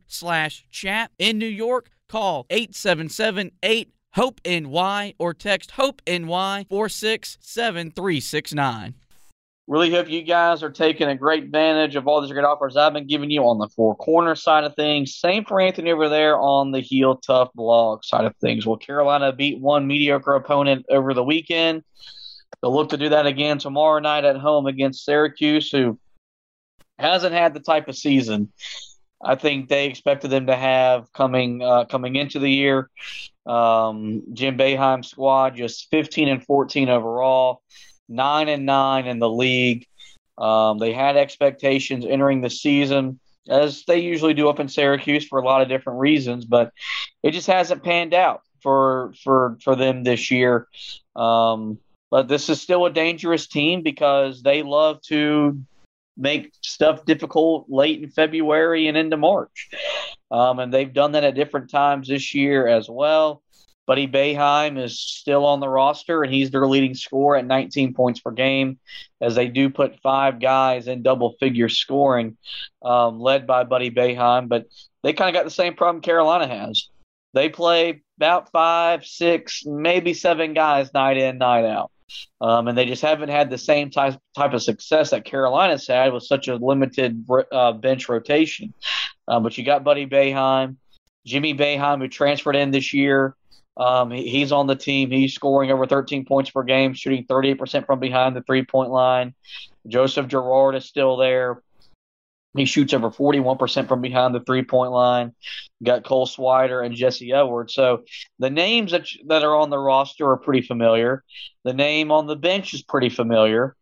slash 0.05 0.65
chat. 0.69 1.11
In 1.17 1.39
New 1.39 1.47
York, 1.47 1.89
call 2.07 2.43
877-8 2.45 3.87
HOPE 4.13 4.41
NY 4.45 5.15
or 5.17 5.33
text 5.33 5.71
HOPE 5.71 6.01
NY 6.07 6.65
467369. 6.69 8.93
Really 9.67 9.91
hope 9.91 10.09
you 10.09 10.21
guys 10.23 10.63
are 10.63 10.71
taking 10.71 11.09
a 11.09 11.15
great 11.15 11.43
advantage 11.43 11.95
of 11.95 12.07
all 12.07 12.21
these 12.21 12.31
great 12.31 12.43
offers 12.43 12.75
I've 12.75 12.93
been 12.93 13.05
giving 13.05 13.29
you 13.29 13.43
on 13.43 13.59
the 13.59 13.67
four 13.67 13.95
corner 13.95 14.33
side 14.33 14.63
of 14.63 14.75
things. 14.75 15.15
Same 15.15 15.45
for 15.45 15.61
Anthony 15.61 15.91
over 15.91 16.09
there 16.09 16.39
on 16.39 16.71
the 16.71 16.79
heel 16.79 17.17
tough 17.17 17.49
blog 17.53 18.03
side 18.03 18.25
of 18.25 18.35
things. 18.37 18.65
Will 18.65 18.77
Carolina 18.77 19.31
beat 19.31 19.59
one 19.59 19.85
mediocre 19.85 20.33
opponent 20.33 20.87
over 20.89 21.13
the 21.13 21.23
weekend? 21.23 21.83
They'll 22.61 22.73
look 22.73 22.89
to 22.89 22.97
do 22.97 23.09
that 23.09 23.25
again 23.25 23.57
tomorrow 23.57 23.99
night 23.99 24.25
at 24.25 24.37
home 24.37 24.65
against 24.65 25.05
Syracuse, 25.05 25.71
who 25.71 25.97
hasn't 26.97 27.33
had 27.33 27.53
the 27.53 27.61
type 27.61 27.87
of 27.87 27.95
season 27.95 28.51
I 29.21 29.35
think 29.35 29.67
they 29.67 29.87
expected 29.87 30.31
them 30.31 30.47
to 30.47 30.55
have 30.55 31.11
coming 31.13 31.61
uh, 31.61 31.85
coming 31.85 32.15
into 32.15 32.39
the 32.39 32.49
year. 32.49 32.89
Um, 33.45 34.23
Jim 34.33 34.57
Boeheim 34.57 35.03
squad 35.03 35.55
just 35.55 35.89
15 35.89 36.29
and 36.29 36.45
14 36.45 36.89
overall, 36.89 37.61
nine 38.07 38.47
and 38.47 38.65
nine 38.65 39.07
in 39.07 39.19
the 39.19 39.29
league. 39.29 39.85
Um, 40.37 40.77
they 40.77 40.93
had 40.93 41.17
expectations 41.17 42.05
entering 42.07 42.41
the 42.41 42.49
season, 42.49 43.19
as 43.49 43.83
they 43.85 43.99
usually 43.99 44.33
do 44.33 44.47
up 44.47 44.59
in 44.59 44.69
Syracuse 44.69 45.27
for 45.27 45.39
a 45.39 45.45
lot 45.45 45.61
of 45.61 45.67
different 45.67 45.99
reasons, 45.99 46.45
but 46.45 46.71
it 47.21 47.31
just 47.31 47.47
hasn't 47.47 47.83
panned 47.83 48.13
out 48.13 48.41
for 48.61 49.13
for 49.21 49.57
for 49.61 49.75
them 49.75 50.03
this 50.03 50.31
year. 50.31 50.67
Um, 51.15 51.79
But 52.11 52.27
this 52.27 52.49
is 52.49 52.61
still 52.61 52.85
a 52.85 52.91
dangerous 52.91 53.47
team 53.47 53.83
because 53.83 54.41
they 54.41 54.63
love 54.63 55.01
to 55.03 55.59
make 56.17 56.51
stuff 56.61 57.05
difficult 57.05 57.65
late 57.69 58.03
in 58.03 58.09
February 58.09 58.87
and 58.87 58.97
into 58.97 59.17
March. 59.17 59.69
Um, 60.31 60.59
and 60.59 60.73
they've 60.73 60.91
done 60.91 61.13
that 61.13 61.23
at 61.23 61.35
different 61.35 61.69
times 61.69 62.07
this 62.07 62.35
year 62.35 62.67
as 62.67 62.89
well. 62.89 63.41
Buddy 63.87 64.07
Boeheim 64.07 64.77
is 64.77 64.99
still 64.99 65.47
on 65.47 65.59
the 65.59 65.67
roster, 65.67 66.21
and 66.21 66.31
he's 66.31 66.51
their 66.51 66.67
leading 66.67 66.93
scorer 66.93 67.37
at 67.37 67.45
19 67.47 67.95
points 67.95 68.19
per 68.19 68.29
game, 68.29 68.77
as 69.19 69.33
they 69.33 69.47
do 69.47 69.71
put 69.71 69.99
five 70.01 70.39
guys 70.39 70.87
in 70.87 71.01
double 71.01 71.33
figure 71.39 71.69
scoring, 71.69 72.37
um, 72.83 73.19
led 73.19 73.47
by 73.47 73.63
Buddy 73.63 73.89
Boeheim. 73.89 74.47
But 74.47 74.67
they 75.01 75.13
kind 75.13 75.35
of 75.35 75.39
got 75.39 75.43
the 75.43 75.49
same 75.49 75.73
problem 75.73 76.03
Carolina 76.03 76.47
has. 76.47 76.87
They 77.33 77.49
play 77.49 78.03
about 78.17 78.51
five, 78.51 79.05
six, 79.05 79.63
maybe 79.65 80.13
seven 80.13 80.53
guys 80.53 80.93
night 80.93 81.17
in, 81.17 81.39
night 81.39 81.65
out. 81.65 81.89
Um, 82.41 82.67
and 82.67 82.77
they 82.77 82.85
just 82.85 83.01
haven't 83.01 83.29
had 83.29 83.49
the 83.49 83.57
same 83.57 83.89
type 83.89 84.19
type 84.35 84.53
of 84.53 84.61
success 84.61 85.11
that 85.11 85.25
Carolina's 85.25 85.87
had 85.87 86.13
with 86.13 86.23
such 86.23 86.47
a 86.47 86.55
limited 86.55 87.25
uh, 87.51 87.73
bench 87.73 88.09
rotation. 88.09 88.73
Uh, 89.27 89.39
but 89.39 89.57
you 89.57 89.63
got 89.63 89.83
Buddy 89.83 90.05
Boeheim, 90.05 90.77
Jimmy 91.25 91.53
Boeheim, 91.53 91.99
who 91.99 92.07
transferred 92.07 92.55
in 92.55 92.71
this 92.71 92.93
year. 92.93 93.35
Um, 93.77 94.11
he, 94.11 94.27
he's 94.27 94.51
on 94.51 94.67
the 94.67 94.75
team. 94.75 95.09
He's 95.11 95.33
scoring 95.33 95.71
over 95.71 95.85
13 95.85 96.25
points 96.25 96.49
per 96.49 96.63
game, 96.63 96.93
shooting 96.93 97.25
38% 97.25 97.85
from 97.85 97.99
behind 97.99 98.35
the 98.35 98.41
three 98.41 98.65
point 98.65 98.91
line. 98.91 99.33
Joseph 99.87 100.27
Girard 100.27 100.75
is 100.75 100.85
still 100.85 101.17
there. 101.17 101.61
He 102.55 102.65
shoots 102.65 102.93
over 102.93 103.11
41% 103.11 103.87
from 103.87 104.01
behind 104.01 104.33
the 104.33 104.39
three 104.39 104.63
point 104.63 104.91
line. 104.91 105.33
Got 105.83 106.03
Cole 106.03 106.25
Swider 106.25 106.83
and 106.83 106.95
Jesse 106.95 107.31
Edwards. 107.31 107.73
So 107.73 108.03
the 108.39 108.49
names 108.49 108.91
that, 108.91 109.07
that 109.27 109.43
are 109.43 109.55
on 109.55 109.69
the 109.69 109.77
roster 109.77 110.29
are 110.29 110.37
pretty 110.37 110.61
familiar. 110.61 111.23
The 111.63 111.73
name 111.73 112.11
on 112.11 112.27
the 112.27 112.35
bench 112.35 112.73
is 112.73 112.81
pretty 112.81 113.09
familiar. 113.09 113.75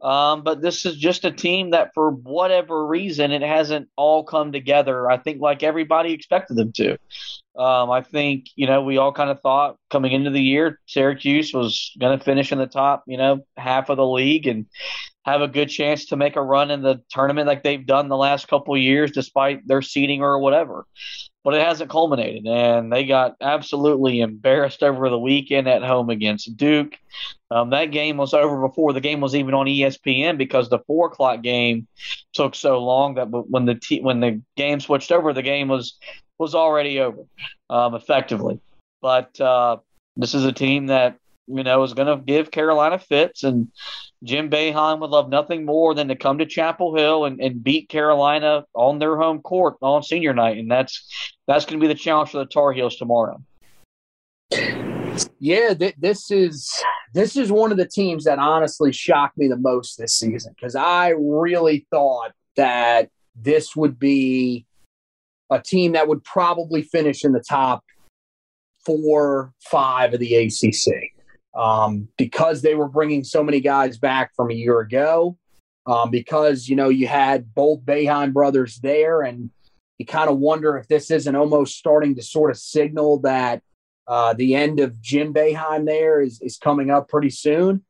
Um, 0.00 0.42
but 0.42 0.60
this 0.60 0.84
is 0.84 0.96
just 0.96 1.24
a 1.24 1.30
team 1.30 1.70
that, 1.70 1.92
for 1.94 2.10
whatever 2.10 2.86
reason, 2.86 3.30
it 3.30 3.42
hasn't 3.42 3.88
all 3.96 4.24
come 4.24 4.50
together. 4.50 5.08
I 5.08 5.16
think 5.16 5.40
like 5.40 5.62
everybody 5.62 6.12
expected 6.12 6.56
them 6.56 6.72
to. 6.72 6.98
Um, 7.56 7.90
I 7.90 8.00
think 8.00 8.46
you 8.56 8.66
know 8.66 8.82
we 8.82 8.96
all 8.96 9.12
kind 9.12 9.30
of 9.30 9.40
thought 9.40 9.76
coming 9.90 10.12
into 10.12 10.30
the 10.30 10.40
year 10.40 10.80
Syracuse 10.86 11.52
was 11.52 11.92
going 11.98 12.18
to 12.18 12.24
finish 12.24 12.50
in 12.50 12.58
the 12.58 12.66
top, 12.66 13.04
you 13.06 13.18
know, 13.18 13.44
half 13.56 13.90
of 13.90 13.98
the 13.98 14.06
league 14.06 14.46
and 14.46 14.66
have 15.24 15.40
a 15.40 15.48
good 15.48 15.68
chance 15.68 16.06
to 16.06 16.16
make 16.16 16.36
a 16.36 16.42
run 16.42 16.70
in 16.70 16.82
the 16.82 17.00
tournament 17.10 17.46
like 17.46 17.62
they've 17.62 17.86
done 17.86 18.08
the 18.08 18.16
last 18.16 18.48
couple 18.48 18.76
years, 18.76 19.12
despite 19.12 19.66
their 19.66 19.82
seeding 19.82 20.22
or 20.22 20.38
whatever. 20.38 20.86
But 21.44 21.54
it 21.54 21.64
hasn't 21.64 21.90
culminated, 21.90 22.46
and 22.46 22.92
they 22.92 23.04
got 23.04 23.34
absolutely 23.40 24.20
embarrassed 24.20 24.82
over 24.82 25.10
the 25.10 25.18
weekend 25.18 25.68
at 25.68 25.82
home 25.82 26.08
against 26.08 26.56
Duke. 26.56 26.96
Um, 27.50 27.70
that 27.70 27.86
game 27.86 28.16
was 28.16 28.32
over 28.32 28.66
before 28.66 28.92
the 28.92 29.00
game 29.00 29.20
was 29.20 29.34
even 29.34 29.52
on 29.52 29.66
ESPN 29.66 30.38
because 30.38 30.68
the 30.68 30.78
four 30.86 31.08
o'clock 31.08 31.42
game 31.42 31.88
took 32.32 32.54
so 32.54 32.78
long 32.78 33.14
that 33.14 33.26
when 33.28 33.66
the 33.66 33.74
t- 33.74 34.00
when 34.00 34.20
the 34.20 34.40
game 34.56 34.78
switched 34.78 35.10
over, 35.10 35.32
the 35.32 35.42
game 35.42 35.68
was 35.68 35.98
was 36.42 36.54
already 36.54 36.98
over, 36.98 37.22
um, 37.70 37.94
effectively. 37.94 38.60
But 39.00 39.40
uh, 39.40 39.78
this 40.16 40.34
is 40.34 40.44
a 40.44 40.52
team 40.52 40.86
that 40.86 41.16
you 41.46 41.62
know 41.62 41.82
is 41.82 41.94
going 41.94 42.08
to 42.08 42.22
give 42.22 42.50
Carolina 42.50 42.98
fits, 42.98 43.44
and 43.44 43.68
Jim 44.22 44.50
Boeheim 44.50 45.00
would 45.00 45.10
love 45.10 45.28
nothing 45.28 45.64
more 45.64 45.94
than 45.94 46.08
to 46.08 46.16
come 46.16 46.38
to 46.38 46.46
Chapel 46.46 46.94
Hill 46.94 47.24
and, 47.24 47.40
and 47.40 47.62
beat 47.62 47.88
Carolina 47.88 48.64
on 48.74 48.98
their 48.98 49.16
home 49.16 49.40
court 49.40 49.76
on 49.80 50.02
senior 50.02 50.34
night, 50.34 50.58
and 50.58 50.70
that's 50.70 51.08
that's 51.46 51.64
going 51.64 51.80
to 51.80 51.84
be 51.84 51.92
the 51.92 51.98
challenge 51.98 52.30
for 52.30 52.38
the 52.38 52.46
Tar 52.46 52.72
Heels 52.72 52.96
tomorrow. 52.96 53.40
Yeah, 55.38 55.74
th- 55.74 55.96
this 55.98 56.30
is 56.30 56.82
this 57.14 57.36
is 57.36 57.52
one 57.52 57.70
of 57.70 57.78
the 57.78 57.88
teams 57.88 58.24
that 58.24 58.38
honestly 58.38 58.92
shocked 58.92 59.38
me 59.38 59.48
the 59.48 59.56
most 59.56 59.98
this 59.98 60.14
season 60.14 60.54
because 60.56 60.74
I 60.74 61.10
really 61.10 61.86
thought 61.90 62.32
that 62.56 63.10
this 63.34 63.74
would 63.74 63.98
be 63.98 64.66
a 65.52 65.62
team 65.62 65.92
that 65.92 66.08
would 66.08 66.24
probably 66.24 66.82
finish 66.82 67.24
in 67.24 67.32
the 67.32 67.44
top 67.46 67.84
four, 68.84 69.52
five 69.60 70.14
of 70.14 70.20
the 70.20 70.34
ACC 70.34 71.12
um, 71.54 72.08
because 72.16 72.62
they 72.62 72.74
were 72.74 72.88
bringing 72.88 73.24
so 73.24 73.42
many 73.42 73.60
guys 73.60 73.98
back 73.98 74.34
from 74.34 74.50
a 74.50 74.54
year 74.54 74.80
ago. 74.80 75.36
Um, 75.84 76.12
because 76.12 76.68
you 76.68 76.76
know 76.76 76.90
you 76.90 77.08
had 77.08 77.52
both 77.56 77.80
Boeheim 77.80 78.32
brothers 78.32 78.76
there, 78.76 79.22
and 79.22 79.50
you 79.98 80.06
kind 80.06 80.30
of 80.30 80.38
wonder 80.38 80.76
if 80.78 80.86
this 80.86 81.10
isn't 81.10 81.34
almost 81.34 81.76
starting 81.76 82.14
to 82.14 82.22
sort 82.22 82.52
of 82.52 82.56
signal 82.56 83.18
that 83.22 83.62
uh, 84.06 84.32
the 84.34 84.54
end 84.54 84.78
of 84.78 85.00
Jim 85.00 85.34
Boeheim 85.34 85.84
there 85.84 86.20
is 86.20 86.40
is 86.40 86.56
coming 86.56 86.90
up 86.90 87.08
pretty 87.08 87.30
soon. 87.30 87.82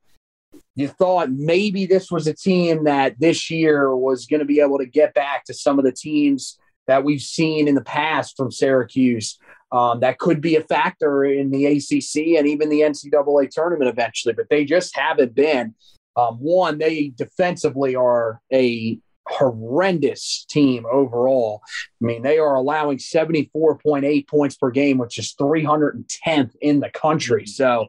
You 0.74 0.88
thought 0.88 1.30
maybe 1.32 1.84
this 1.84 2.10
was 2.10 2.26
a 2.26 2.32
team 2.32 2.84
that 2.84 3.20
this 3.20 3.50
year 3.50 3.94
was 3.94 4.24
going 4.24 4.40
to 4.40 4.46
be 4.46 4.60
able 4.60 4.78
to 4.78 4.86
get 4.86 5.12
back 5.12 5.44
to 5.44 5.54
some 5.54 5.78
of 5.78 5.84
the 5.84 5.92
teams 5.92 6.58
that 6.86 7.04
we've 7.04 7.20
seen 7.20 7.68
in 7.68 7.74
the 7.74 7.84
past 7.84 8.36
from 8.36 8.50
Syracuse. 8.50 9.38
Um, 9.70 10.00
that 10.00 10.18
could 10.18 10.40
be 10.40 10.56
a 10.56 10.62
factor 10.62 11.24
in 11.24 11.50
the 11.50 11.64
ACC 11.66 12.38
and 12.38 12.46
even 12.46 12.68
the 12.68 12.80
NCAA 12.80 13.48
tournament 13.50 13.88
eventually, 13.88 14.34
but 14.34 14.48
they 14.50 14.64
just 14.64 14.96
haven't 14.96 15.34
been. 15.34 15.74
Um, 16.16 16.34
one, 16.36 16.78
they 16.78 17.08
defensively 17.16 17.96
are 17.96 18.40
a 18.52 18.98
horrendous 19.26 20.44
team 20.48 20.84
overall. 20.90 21.62
I 22.02 22.04
mean, 22.04 22.22
they 22.22 22.38
are 22.38 22.54
allowing 22.54 22.98
74.8 22.98 24.28
points 24.28 24.56
per 24.56 24.70
game, 24.70 24.98
which 24.98 25.18
is 25.18 25.34
310th 25.40 26.54
in 26.60 26.80
the 26.80 26.90
country. 26.90 27.46
So, 27.46 27.88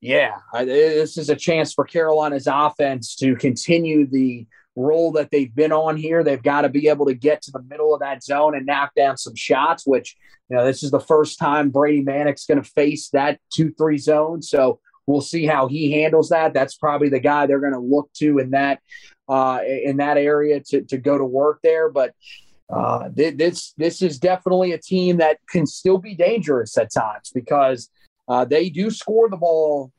yeah, 0.00 0.36
this 0.54 1.18
is 1.18 1.30
a 1.30 1.36
chance 1.36 1.72
for 1.72 1.84
Carolina's 1.84 2.46
offense 2.46 3.16
to 3.16 3.34
continue 3.34 4.06
the 4.06 4.46
role 4.78 5.12
that 5.12 5.30
they've 5.30 5.54
been 5.54 5.72
on 5.72 5.96
here. 5.96 6.22
They've 6.22 6.42
got 6.42 6.62
to 6.62 6.68
be 6.68 6.88
able 6.88 7.06
to 7.06 7.14
get 7.14 7.42
to 7.42 7.50
the 7.50 7.62
middle 7.62 7.92
of 7.92 8.00
that 8.00 8.22
zone 8.22 8.56
and 8.56 8.64
knock 8.64 8.94
down 8.94 9.16
some 9.16 9.34
shots, 9.34 9.86
which, 9.86 10.16
you 10.48 10.56
know, 10.56 10.64
this 10.64 10.82
is 10.82 10.90
the 10.90 11.00
first 11.00 11.38
time 11.38 11.70
Brady 11.70 12.04
Manek's 12.04 12.46
going 12.46 12.62
to 12.62 12.70
face 12.70 13.08
that 13.10 13.40
2 13.52 13.72
3 13.72 13.98
zone. 13.98 14.42
So 14.42 14.80
we'll 15.06 15.20
see 15.20 15.46
how 15.46 15.66
he 15.66 15.92
handles 15.92 16.28
that. 16.28 16.54
That's 16.54 16.76
probably 16.76 17.08
the 17.08 17.20
guy 17.20 17.46
they're 17.46 17.60
going 17.60 17.72
to 17.72 17.78
look 17.78 18.10
to 18.14 18.38
in 18.38 18.50
that. 18.50 18.80
Uh, 19.28 19.60
in 19.62 19.98
that 19.98 20.16
area 20.16 20.58
to, 20.58 20.80
to 20.80 20.96
go 20.96 21.18
to 21.18 21.24
work 21.24 21.60
there, 21.62 21.90
but 21.90 22.14
uh, 22.70 23.10
this 23.14 23.74
this 23.76 24.00
is 24.00 24.18
definitely 24.18 24.72
a 24.72 24.78
team 24.78 25.18
that 25.18 25.36
can 25.50 25.66
still 25.66 25.98
be 25.98 26.14
dangerous 26.14 26.78
at 26.78 26.90
times 26.90 27.30
because 27.34 27.90
uh, 28.28 28.46
they 28.46 28.70
do 28.70 28.90
score 28.90 29.28
the 29.28 29.36
ball 29.36 29.92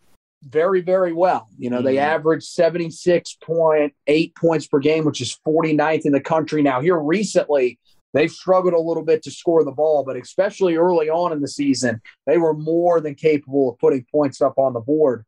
very, 0.43 0.81
very 0.81 1.13
well. 1.13 1.47
You 1.57 1.69
know, 1.69 1.77
mm-hmm. 1.77 1.85
they 1.85 1.97
average 1.97 2.45
76.8 2.45 4.35
points 4.35 4.67
per 4.67 4.79
game, 4.79 5.05
which 5.05 5.21
is 5.21 5.37
49th 5.45 6.05
in 6.05 6.11
the 6.11 6.21
country. 6.21 6.61
Now, 6.61 6.81
here 6.81 6.97
recently, 6.97 7.79
they've 8.13 8.31
struggled 8.31 8.73
a 8.73 8.79
little 8.79 9.03
bit 9.03 9.23
to 9.23 9.31
score 9.31 9.63
the 9.63 9.71
ball, 9.71 10.03
but 10.03 10.15
especially 10.15 10.75
early 10.75 11.09
on 11.09 11.31
in 11.31 11.41
the 11.41 11.47
season, 11.47 12.01
they 12.25 12.37
were 12.37 12.53
more 12.53 13.01
than 13.01 13.15
capable 13.15 13.71
of 13.71 13.79
putting 13.79 14.05
points 14.11 14.41
up 14.41 14.57
on 14.57 14.73
the 14.73 14.79
board. 14.79 15.25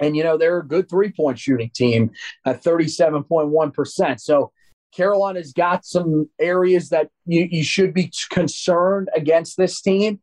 And, 0.00 0.16
you 0.16 0.24
know, 0.24 0.36
they're 0.36 0.58
a 0.58 0.66
good 0.66 0.88
three 0.88 1.12
point 1.12 1.38
shooting 1.38 1.70
team 1.72 2.10
at 2.44 2.64
37.1%. 2.64 4.20
So, 4.20 4.52
Carolina's 4.94 5.52
got 5.52 5.84
some 5.84 6.28
areas 6.38 6.88
that 6.90 7.08
you, 7.26 7.48
you 7.50 7.64
should 7.64 7.92
be 7.92 8.12
concerned 8.30 9.08
against 9.14 9.56
this 9.56 9.80
team, 9.80 10.20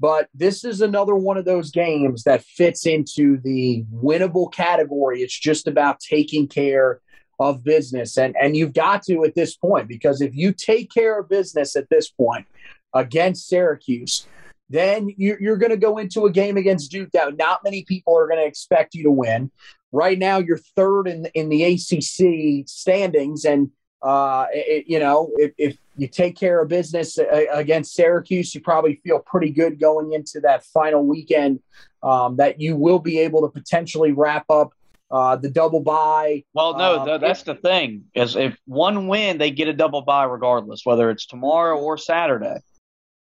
but 0.00 0.28
this 0.34 0.64
is 0.64 0.80
another 0.80 1.14
one 1.14 1.36
of 1.36 1.44
those 1.44 1.70
games 1.70 2.24
that 2.24 2.44
fits 2.44 2.86
into 2.86 3.38
the 3.38 3.84
winnable 3.92 4.52
category. 4.52 5.22
It's 5.22 5.38
just 5.38 5.66
about 5.66 6.00
taking 6.00 6.48
care 6.48 7.00
of 7.38 7.64
business. 7.64 8.16
And, 8.16 8.34
and 8.40 8.56
you've 8.56 8.72
got 8.72 9.02
to 9.04 9.24
at 9.24 9.34
this 9.34 9.56
point, 9.56 9.88
because 9.88 10.20
if 10.20 10.34
you 10.34 10.52
take 10.52 10.92
care 10.92 11.18
of 11.18 11.28
business 11.28 11.76
at 11.76 11.88
this 11.90 12.08
point 12.08 12.46
against 12.94 13.48
Syracuse, 13.48 14.26
then 14.70 15.12
you're, 15.16 15.40
you're 15.40 15.56
going 15.56 15.70
to 15.70 15.76
go 15.76 15.98
into 15.98 16.26
a 16.26 16.32
game 16.32 16.56
against 16.56 16.90
Duke 16.90 17.10
that 17.12 17.36
not 17.36 17.64
many 17.64 17.84
people 17.84 18.16
are 18.16 18.26
going 18.26 18.40
to 18.40 18.46
expect 18.46 18.94
you 18.94 19.04
to 19.04 19.10
win. 19.10 19.50
Right 19.92 20.18
now, 20.18 20.38
you're 20.38 20.58
third 20.58 21.06
in, 21.06 21.26
in 21.34 21.48
the 21.48 21.64
ACC 21.64 22.68
standings, 22.68 23.44
and 23.44 23.70
uh, 24.04 24.46
it, 24.52 24.84
you 24.86 24.98
know, 24.98 25.32
if, 25.36 25.52
if, 25.58 25.78
you 25.96 26.08
take 26.08 26.36
care 26.36 26.60
of 26.60 26.68
business 26.68 27.20
uh, 27.20 27.44
against 27.52 27.94
Syracuse, 27.94 28.52
you 28.52 28.60
probably 28.60 29.00
feel 29.04 29.20
pretty 29.20 29.50
good 29.50 29.78
going 29.78 30.12
into 30.12 30.40
that 30.40 30.64
final 30.64 31.06
weekend 31.06 31.60
um, 32.02 32.34
that 32.34 32.60
you 32.60 32.74
will 32.74 32.98
be 32.98 33.20
able 33.20 33.42
to 33.42 33.48
potentially 33.48 34.10
wrap 34.10 34.44
up 34.50 34.74
uh, 35.12 35.36
the 35.36 35.48
double 35.48 35.78
bye. 35.78 36.42
Well, 36.52 36.76
no, 36.76 36.98
um, 36.98 37.20
that's 37.20 37.44
the 37.44 37.54
thing 37.54 38.06
is 38.12 38.34
if 38.34 38.56
one 38.66 39.06
win, 39.06 39.38
they 39.38 39.52
get 39.52 39.68
a 39.68 39.72
double 39.72 40.02
bye 40.02 40.24
regardless, 40.24 40.80
whether 40.84 41.10
it's 41.10 41.26
tomorrow 41.26 41.78
or 41.78 41.96
Saturday. 41.96 42.56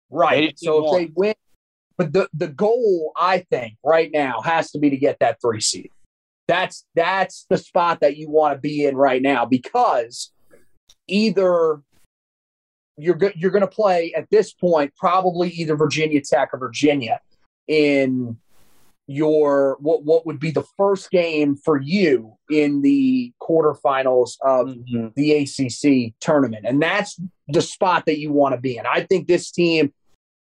Right. 0.09 0.57
So 0.57 0.85
if 0.85 0.97
they 0.97 1.11
win, 1.13 1.35
but 1.97 2.13
the 2.13 2.29
the 2.33 2.47
goal 2.47 3.11
I 3.17 3.39
think 3.39 3.75
right 3.83 4.09
now 4.09 4.39
has 4.39 4.71
to 4.71 4.79
be 4.79 4.89
to 4.89 4.97
get 4.97 5.19
that 5.19 5.41
three 5.41 5.59
seed. 5.59 5.91
That's 6.47 6.85
that's 6.95 7.45
the 7.49 7.57
spot 7.57 7.99
that 7.99 8.15
you 8.15 8.29
want 8.29 8.55
to 8.55 8.61
be 8.61 8.85
in 8.85 8.95
right 8.95 9.21
now 9.21 9.45
because 9.45 10.31
either 11.07 11.81
you're 12.97 13.15
go- 13.15 13.31
you're 13.35 13.51
going 13.51 13.61
to 13.61 13.67
play 13.67 14.13
at 14.15 14.29
this 14.29 14.53
point 14.53 14.93
probably 14.95 15.49
either 15.49 15.75
Virginia 15.75 16.21
Tech 16.21 16.49
or 16.53 16.59
Virginia 16.59 17.19
in 17.67 18.37
your 19.07 19.77
what 19.79 20.03
what 20.03 20.25
would 20.25 20.39
be 20.39 20.51
the 20.51 20.63
first 20.77 21.11
game 21.11 21.55
for 21.55 21.79
you 21.79 22.37
in 22.49 22.81
the 22.81 23.33
quarterfinals 23.41 24.37
of 24.41 24.67
mm-hmm. 24.67 25.07
the 25.15 25.33
ACC 25.33 26.13
tournament, 26.21 26.65
and 26.65 26.81
that's 26.81 27.19
the 27.49 27.61
spot 27.61 28.05
that 28.05 28.19
you 28.19 28.31
want 28.31 28.55
to 28.55 28.61
be 28.61 28.77
in. 28.77 28.85
I 28.85 29.01
think 29.01 29.27
this 29.27 29.51
team 29.51 29.93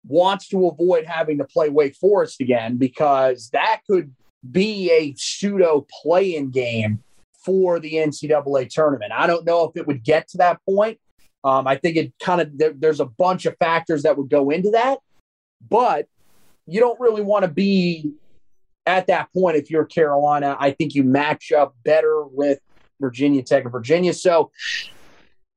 wants 0.07 0.49
to 0.49 0.67
avoid 0.67 1.07
having 1.07 1.39
to 1.39 1.45
play 1.45 1.69
Wake 1.69 1.95
Forest 1.95 2.41
again 2.41 2.77
because 2.77 3.49
that 3.51 3.81
could 3.89 4.13
be 4.51 4.91
a 4.91 5.15
pseudo 5.17 5.87
play-in 6.03 6.51
game 6.51 7.03
for 7.45 7.81
the 7.81 7.95
NCAA 7.95 8.69
tournament. 8.69 9.13
I 9.13 9.27
don't 9.27 9.45
know 9.45 9.65
if 9.65 9.77
it 9.77 9.87
would 9.87 10.05
get 10.05 10.29
to 10.29 10.39
that 10.39 10.61
point. 10.69 10.99
Um, 11.45 11.67
I 11.67 11.77
think 11.77 11.97
it 11.97 12.13
kind 12.21 12.41
of 12.41 12.57
there, 12.57 12.73
there's 12.73 13.01
a 13.01 13.07
bunch 13.07 13.47
of 13.47 13.57
factors 13.59 14.05
that 14.05 14.17
would 14.17 14.31
go 14.31 14.51
into 14.51 14.71
that, 14.71 14.99
but 15.69 16.07
you 16.67 16.81
don't 16.81 17.01
really 17.01 17.23
want 17.23 17.45
to 17.45 17.51
be 17.51 18.13
at 18.87 19.09
that 19.09 19.33
point 19.33 19.57
if 19.57 19.71
you're 19.71 19.85
Carolina. 19.85 20.57
I 20.59 20.71
think 20.71 20.95
you 20.95 21.03
match 21.03 21.51
up 21.51 21.75
better 21.85 22.25
with 22.25 22.61
Virginia 23.01 23.43
Tech 23.43 23.65
and 23.65 23.73
Virginia. 23.73 24.15
So 24.15 24.53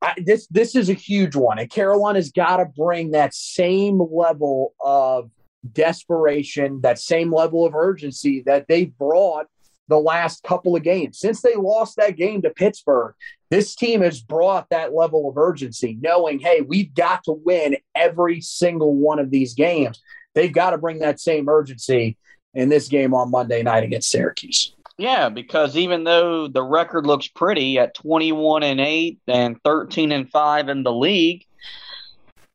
I, 0.02 0.16
this 0.18 0.48
this 0.48 0.76
is 0.76 0.90
a 0.90 0.94
huge 0.94 1.36
one, 1.36 1.60
and 1.60 1.70
Carolina's 1.70 2.32
got 2.32 2.58
to 2.58 2.66
bring 2.66 3.12
that 3.12 3.34
same 3.34 4.02
level 4.12 4.74
of 4.84 5.30
desperation, 5.72 6.82
that 6.82 7.00
same 7.00 7.34
level 7.34 7.66
of 7.66 7.76
urgency 7.76 8.42
that 8.46 8.68
they 8.68 8.86
brought 8.86 9.48
the 9.88 10.00
last 10.00 10.44
couple 10.44 10.76
of 10.76 10.84
games. 10.84 11.20
Since 11.20 11.42
they 11.42 11.56
lost 11.56 11.98
that 11.98 12.18
game 12.18 12.42
to 12.42 12.50
Pittsburgh, 12.50 13.14
this 13.50 13.76
team 13.76 14.02
has 14.02 14.22
brought 14.22 14.70
that 14.70 14.94
level 14.94 15.30
of 15.30 15.38
urgency, 15.38 15.98
knowing, 16.02 16.40
hey, 16.40 16.62
we've 16.62 16.94
got 16.94 17.24
to 17.26 17.34
win 17.34 17.78
every 17.94 18.42
single 18.42 18.96
one 18.96 19.20
of 19.20 19.30
these 19.30 19.54
games. 19.54 20.02
They've 20.34 20.52
got 20.52 20.72
to 20.72 20.78
bring 20.78 21.00
that 21.00 21.20
same 21.20 21.48
urgency 21.48 22.18
in 22.54 22.70
this 22.70 22.88
game 22.88 23.14
on 23.14 23.32
Monday 23.32 23.64
night 23.64 23.84
against 23.84 24.10
Syracuse. 24.10 24.74
Yeah, 24.98 25.30
because 25.30 25.76
even 25.76 26.06
though 26.06 26.48
the 26.48 26.64
record 26.64 27.06
looks 27.06 27.28
pretty 27.28 27.78
at 27.78 27.96
21 27.96 28.64
and 28.64 28.80
8 28.80 29.20
and 29.28 29.62
13 29.64 30.12
and 30.12 30.30
5 30.30 30.70
in 30.70 30.84
the 30.84 30.94
league, 30.94 31.46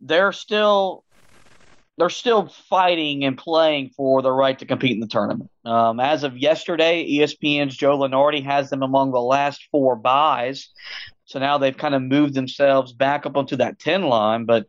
they're 0.00 0.32
still 0.32 1.04
they're 2.00 2.08
still 2.08 2.48
fighting 2.70 3.24
and 3.24 3.36
playing 3.36 3.90
for 3.90 4.22
the 4.22 4.32
right 4.32 4.58
to 4.58 4.64
compete 4.64 4.92
in 4.92 5.00
the 5.00 5.06
tournament. 5.06 5.50
Um, 5.66 6.00
as 6.00 6.24
of 6.24 6.38
yesterday, 6.38 7.06
ESPN's 7.06 7.76
Joe 7.76 7.98
Lunardi 7.98 8.42
has 8.42 8.70
them 8.70 8.82
among 8.82 9.12
the 9.12 9.20
last 9.20 9.68
four 9.70 9.96
byes. 9.96 10.70
So 11.26 11.38
now 11.38 11.58
they've 11.58 11.76
kind 11.76 11.94
of 11.94 12.00
moved 12.00 12.32
themselves 12.32 12.94
back 12.94 13.26
up 13.26 13.36
onto 13.36 13.56
that 13.56 13.78
10 13.78 14.04
line. 14.04 14.46
But 14.46 14.66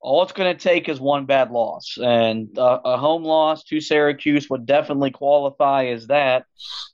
all 0.00 0.22
it's 0.22 0.30
going 0.30 0.56
to 0.56 0.62
take 0.62 0.88
is 0.88 1.00
one 1.00 1.26
bad 1.26 1.50
loss. 1.50 1.98
And 2.00 2.56
uh, 2.56 2.78
a 2.84 2.96
home 2.96 3.24
loss 3.24 3.64
to 3.64 3.80
Syracuse 3.80 4.48
would 4.48 4.64
definitely 4.64 5.10
qualify 5.10 5.86
as 5.86 6.06
that. 6.06 6.44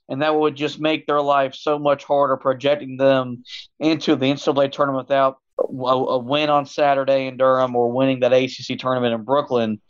And 0.09 0.23
that 0.23 0.35
would 0.35 0.55
just 0.55 0.79
make 0.79 1.05
their 1.05 1.21
life 1.21 1.53
so 1.53 1.77
much 1.77 2.03
harder 2.05 2.37
projecting 2.37 2.97
them 2.97 3.43
into 3.79 4.15
the 4.15 4.25
NCAA 4.25 4.71
tournament 4.71 5.05
without 5.05 5.37
a, 5.57 6.17
win 6.17 6.49
on 6.49 6.65
Saturday 6.65 7.27
in 7.27 7.37
Durham 7.37 7.75
or 7.75 7.91
winning 7.91 8.21
that 8.21 8.33
ACC 8.33 8.77
tournament 8.77 9.13
in 9.13 9.23
Brooklyn 9.23 9.81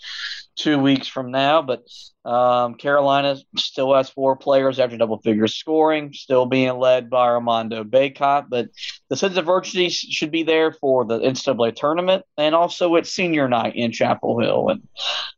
two 0.56 0.80
weeks 0.80 1.08
from 1.08 1.32
now. 1.32 1.62
But 1.62 1.84
um, 2.24 2.76
Carolina 2.76 3.38
still 3.58 3.94
has 3.94 4.10
four 4.10 4.36
players 4.36 4.80
after 4.80 4.98
double 4.98 5.20
figures 5.20 5.56
scoring, 5.56 6.14
still 6.14 6.46
being 6.46 6.78
led 6.78 7.10
by 7.10 7.28
Armando 7.28 7.84
Bacot. 7.84 8.46
But 8.50 8.70
the 9.10 9.18
sense 9.18 9.38
of 9.38 9.50
urgency 9.50 9.90
should 9.90 10.32
be 10.32 10.44
there 10.44 10.72
for 10.72 11.06
the 11.06 11.20
NCAA 11.20 11.76
tournament 11.76 12.26
and 12.38 12.56
also 12.56 12.96
its 12.96 13.12
senior 13.12 13.48
night 13.48 13.76
in 13.76 13.92
Chapel 13.92 14.40
Hill. 14.40 14.70
And 14.70 14.88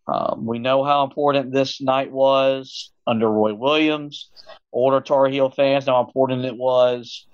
um, 0.08 0.46
we 0.46 0.60
know 0.60 0.84
how 0.84 1.04
important 1.04 1.52
this 1.52 1.82
night 1.82 2.12
was 2.12 2.92
under 3.06 3.30
Roy 3.30 3.54
Williams. 3.54 4.30
Older 4.72 5.02
Tar 5.02 5.28
Heel 5.28 5.50
fans 5.50 5.88
know 5.88 5.94
how 5.94 6.06
important 6.06 6.46
it 6.46 6.58
was 6.58 7.26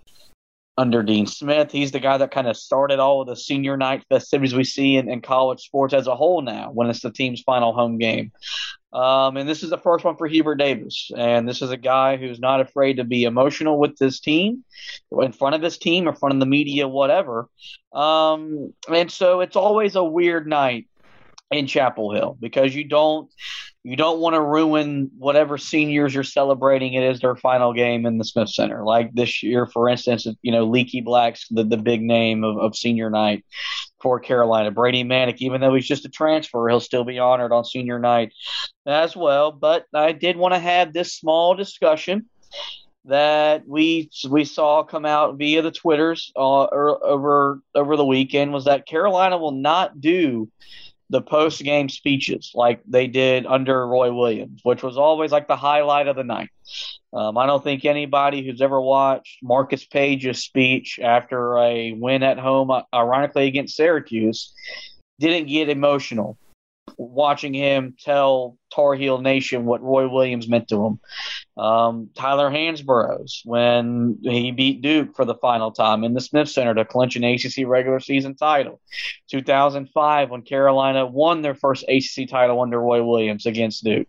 under 0.78 1.04
Dean 1.04 1.28
Smith. 1.28 1.72
He's 1.72 1.92
the 1.92 2.00
guy 2.00 2.18
that 2.18 2.32
kind 2.32 2.48
of 2.48 2.58
started 2.58 3.00
all 3.00 3.22
of 3.22 3.28
the 3.28 3.36
senior 3.36 3.78
night 3.78 4.04
festivities 4.10 4.56
we 4.56 4.64
see 4.64 4.96
in, 4.98 5.10
in 5.10 5.22
college 5.22 5.62
sports 5.62 5.94
as 5.94 6.08
a 6.08 6.16
whole 6.16 6.42
now 6.42 6.72
when 6.72 6.90
it's 6.90 7.02
the 7.02 7.12
team's 7.12 7.42
final 7.42 7.74
home 7.74 7.98
game. 7.98 8.32
Um, 8.92 9.38
and 9.38 9.50
this 9.50 9.64
is 9.64 9.70
the 9.70 9.78
first 9.78 10.06
one 10.06 10.18
for 10.18 10.28
Hubert 10.28 10.56
Davis. 10.56 11.12
And 11.16 11.48
this 11.48 11.62
is 11.62 11.72
a 11.72 11.78
guy 11.78 12.18
who's 12.18 12.40
not 12.40 12.62
afraid 12.62 12.98
to 12.98 13.04
be 13.04 13.24
emotional 13.24 13.80
with 13.80 13.98
this 13.98 14.20
team, 14.20 14.64
in 15.12 15.32
front 15.32 15.56
of 15.56 15.62
his 15.62 15.78
team, 15.78 16.08
in 16.08 16.16
front 16.16 16.34
of 16.34 16.40
the 16.40 16.46
media, 16.46 16.88
whatever. 16.88 17.50
Um, 17.92 18.74
and 18.92 19.12
so 19.12 19.42
it's 19.42 19.56
always 19.56 19.96
a 19.96 20.04
weird 20.04 20.48
night 20.48 20.88
in 21.52 21.68
Chapel 21.68 22.14
Hill 22.14 22.38
because 22.40 22.76
you 22.76 22.84
don't 22.84 23.32
you 23.84 23.98
don't 23.98 24.20
want 24.20 24.34
to 24.34 24.42
ruin 24.42 25.12
whatever 25.18 25.58
seniors 25.58 26.14
you're 26.14 26.24
celebrating 26.24 26.94
it 26.94 27.04
is 27.04 27.20
their 27.20 27.36
final 27.36 27.74
game 27.74 28.06
in 28.06 28.18
the 28.18 28.24
Smith 28.24 28.50
Center. 28.50 28.84
Like 28.84 29.14
this 29.14 29.44
year, 29.44 29.66
for 29.66 29.90
instance, 29.90 30.26
you 30.42 30.54
know, 30.54 30.66
Leaky 30.66 31.02
Black's 31.02 31.48
the, 31.50 31.66
the 31.66 31.78
big 31.78 32.02
name 32.02 32.46
of, 32.46 32.58
of 32.58 32.78
senior 32.78 33.10
night 33.10 33.44
for 34.02 34.22
Carolina. 34.22 34.72
Brady 34.72 35.04
Manek, 35.04 35.38
even 35.40 35.60
though 35.60 35.76
he's 35.76 35.88
just 35.88 36.06
a 36.06 36.10
transfer, 36.10 36.70
he'll 36.70 36.80
still 36.80 37.04
be 37.04 37.20
honored 37.20 37.52
on 37.52 37.66
senior 37.66 38.00
night 38.00 38.34
as 38.86 39.18
well. 39.18 39.52
But 39.52 39.86
I 39.94 40.14
did 40.14 40.38
want 40.38 40.54
to 40.54 40.60
have 40.60 40.94
this 40.94 41.14
small 41.14 41.54
discussion 41.54 42.30
that 43.06 43.68
we 43.68 44.10
we 44.30 44.46
saw 44.46 44.84
come 44.84 45.06
out 45.06 45.38
via 45.38 45.62
the 45.62 45.72
twitters 45.72 46.32
uh, 46.38 46.68
er, 46.72 47.04
over 47.04 47.60
over 47.76 47.98
the 47.98 48.06
weekend 48.06 48.54
was 48.54 48.64
that 48.64 48.88
Carolina 48.88 49.38
will 49.38 49.52
not 49.52 50.00
do 50.00 50.50
the 51.14 51.22
post 51.22 51.62
game 51.62 51.90
speeches 51.90 52.52
like 52.56 52.82
they 52.88 53.06
did 53.06 53.46
under 53.46 53.86
Roy 53.88 54.12
Williams, 54.12 54.62
which 54.64 54.82
was 54.82 54.98
always 54.98 55.32
like 55.32 55.48
the 55.48 55.56
highlight 55.56 56.08
of 56.08 56.16
the 56.16 56.24
night. 56.24 56.50
Um, 57.14 57.38
I 57.38 57.46
don't 57.46 57.64
think 57.64 57.86
anybody 57.86 58.44
who's 58.44 58.64
ever 58.64 58.82
watched 58.82 59.38
Marcus 59.44 59.86
Paige's 59.86 60.44
speech 60.44 61.00
after 61.00 61.60
a 61.60 61.92
win 61.92 62.24
at 62.24 62.40
home, 62.40 62.72
uh, 62.72 62.82
ironically 62.92 63.46
against 63.46 63.76
Syracuse, 63.76 64.54
didn't 65.20 65.50
get 65.50 65.70
emotional 65.70 66.36
watching 66.98 67.54
him 67.54 67.96
tell 68.00 68.58
Tar 68.74 68.96
Heel 68.96 69.20
Nation 69.20 69.66
what 69.66 69.82
Roy 69.82 70.08
Williams 70.08 70.48
meant 70.48 70.68
to 70.70 70.86
him. 70.86 71.00
Um, 71.62 72.10
Tyler 72.16 72.50
Hansbrough's, 72.50 73.42
when 73.46 74.18
he 74.22 74.52
beat 74.52 74.82
Duke 74.82 75.16
for 75.16 75.26
the 75.26 75.36
final 75.36 75.72
time 75.72 76.04
in 76.04 76.14
the 76.14 76.22
Smith 76.22 76.50
Center 76.50 76.74
to 76.74 76.86
clinch 76.86 77.16
an 77.16 77.24
ACC 77.24 77.66
regular 77.66 78.00
season 78.00 78.36
title. 78.36 78.82
2005 79.30 80.30
when 80.30 80.42
Carolina 80.42 81.06
won 81.06 81.42
their 81.42 81.56
first 81.56 81.86
ACC 81.88 82.28
title 82.28 82.62
under 82.62 82.80
Roy 82.80 83.04
Williams 83.04 83.46
against 83.46 83.84
Duke. 83.84 84.08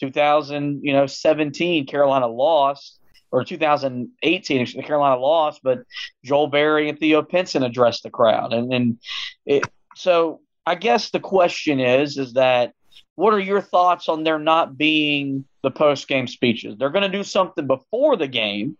2000, 0.00 0.80
you 0.82 0.92
know, 0.92 1.06
17 1.06 1.86
Carolina 1.86 2.26
lost 2.26 3.00
or 3.34 3.42
2018, 3.42 4.82
Carolina 4.82 5.20
lost, 5.20 5.60
but 5.64 5.80
Joel 6.24 6.46
Berry 6.46 6.88
and 6.88 6.96
Theo 6.96 7.20
Pinson 7.20 7.64
addressed 7.64 8.04
the 8.04 8.10
crowd, 8.10 8.52
and 8.52 8.72
and 8.72 8.98
it, 9.44 9.66
so 9.96 10.40
I 10.66 10.74
guess 10.74 11.10
the 11.10 11.20
question 11.20 11.80
is, 11.80 12.16
is 12.18 12.34
that 12.34 12.72
what 13.16 13.34
are 13.34 13.40
your 13.40 13.60
thoughts 13.60 14.08
on 14.08 14.24
there 14.24 14.38
not 14.38 14.76
being 14.76 15.44
the 15.62 15.70
post 15.70 16.08
game 16.08 16.26
speeches? 16.26 16.76
They're 16.78 16.90
going 16.90 17.10
to 17.10 17.16
do 17.16 17.24
something 17.24 17.66
before 17.66 18.16
the 18.16 18.28
game, 18.28 18.76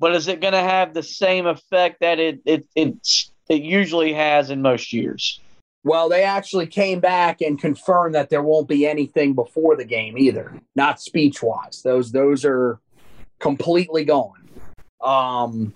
but 0.00 0.14
is 0.14 0.28
it 0.28 0.40
going 0.40 0.54
to 0.54 0.60
have 0.60 0.94
the 0.94 1.02
same 1.02 1.46
effect 1.46 2.00
that 2.00 2.18
it 2.18 2.40
it 2.44 2.66
it's, 2.74 3.30
it 3.48 3.62
usually 3.62 4.12
has 4.12 4.50
in 4.50 4.62
most 4.62 4.92
years? 4.92 5.40
Well, 5.84 6.08
they 6.08 6.22
actually 6.22 6.66
came 6.66 6.98
back 7.00 7.42
and 7.42 7.60
confirmed 7.60 8.14
that 8.14 8.30
there 8.30 8.42
won't 8.42 8.68
be 8.68 8.86
anything 8.86 9.34
before 9.34 9.76
the 9.76 9.84
game 9.84 10.16
either, 10.16 10.58
not 10.74 11.00
speech 11.00 11.42
wise. 11.42 11.82
Those 11.82 12.10
those 12.10 12.44
are 12.44 12.80
completely 13.38 14.04
gone. 14.04 14.48
Um, 15.02 15.74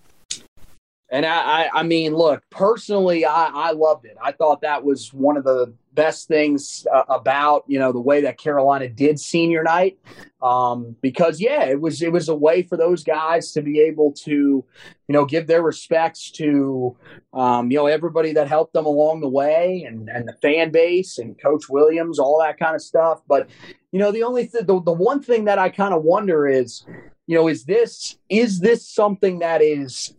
and 1.11 1.25
I, 1.25 1.39
I, 1.39 1.81
I 1.81 1.83
mean, 1.85 2.15
look, 2.15 2.43
personally, 2.51 3.25
I, 3.25 3.47
I 3.47 3.71
loved 3.73 4.05
it. 4.05 4.17
I 4.23 4.33
thought 4.33 4.61
that 4.61 4.85
was 4.85 5.13
one 5.13 5.39
of 5.39 5.45
the 5.45 5.73
best 5.95 6.29
things 6.29 6.87
uh, 6.95 7.03
about 7.09 7.65
you 7.67 7.77
know 7.77 7.91
the 7.93 8.01
way 8.01 8.21
that 8.21 8.39
Carolina 8.39 8.89
did 8.89 9.19
senior 9.19 9.63
night, 9.63 9.99
um, 10.43 10.95
because 11.01 11.41
yeah, 11.41 11.65
it 11.65 11.81
was 11.81 12.03
it 12.03 12.13
was 12.13 12.29
a 12.29 12.35
way 12.35 12.63
for 12.63 12.77
those 12.77 13.03
guys 13.03 13.53
to 13.53 13.63
be 13.63 13.81
able 13.81 14.13
to 14.13 14.31
you 14.31 14.65
know 15.09 15.25
give 15.25 15.47
their 15.47 15.63
respects 15.63 16.31
to 16.33 16.95
um, 17.33 17.71
you 17.71 17.79
know 17.79 17.87
everybody 17.87 18.33
that 18.33 18.47
helped 18.47 18.75
them 18.75 18.85
along 18.85 19.21
the 19.21 19.29
way 19.29 19.85
and 19.89 20.11
and 20.11 20.29
the 20.29 20.35
fan 20.35 20.71
base 20.71 21.17
and 21.17 21.41
Coach 21.41 21.71
Williams, 21.71 22.19
all 22.19 22.39
that 22.41 22.59
kind 22.59 22.75
of 22.75 22.83
stuff. 22.83 23.23
But 23.27 23.49
you 23.93 23.99
know, 23.99 24.13
the 24.13 24.25
only 24.25 24.47
th- 24.47 24.67
the 24.67 24.83
the 24.83 24.93
one 24.93 25.23
thing 25.23 25.47
that 25.47 25.59
I 25.59 25.71
kind 25.71 25.95
of 25.95 26.03
wonder 26.03 26.47
is 26.47 26.85
you 27.27 27.35
know 27.35 27.49
is 27.49 27.65
this 27.65 28.19
is 28.29 28.61
this 28.61 28.87
something 28.87 29.39
that 29.39 29.63
is 29.63 30.15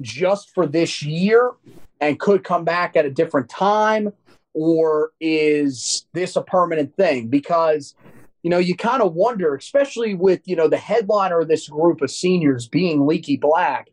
just 0.00 0.52
for 0.54 0.66
this 0.66 1.02
year 1.02 1.52
and 2.00 2.18
could 2.18 2.44
come 2.44 2.64
back 2.64 2.96
at 2.96 3.06
a 3.06 3.10
different 3.10 3.48
time? 3.48 4.12
Or 4.52 5.12
is 5.20 6.06
this 6.12 6.36
a 6.36 6.42
permanent 6.42 6.96
thing? 6.96 7.28
Because, 7.28 7.94
you 8.42 8.50
know, 8.50 8.58
you 8.58 8.76
kind 8.76 9.02
of 9.02 9.14
wonder, 9.14 9.54
especially 9.54 10.14
with, 10.14 10.42
you 10.44 10.54
know, 10.54 10.68
the 10.68 10.76
headliner 10.76 11.40
of 11.40 11.48
this 11.48 11.68
group 11.68 12.02
of 12.02 12.10
seniors 12.10 12.68
being 12.68 13.06
Leaky 13.06 13.36
Black, 13.36 13.88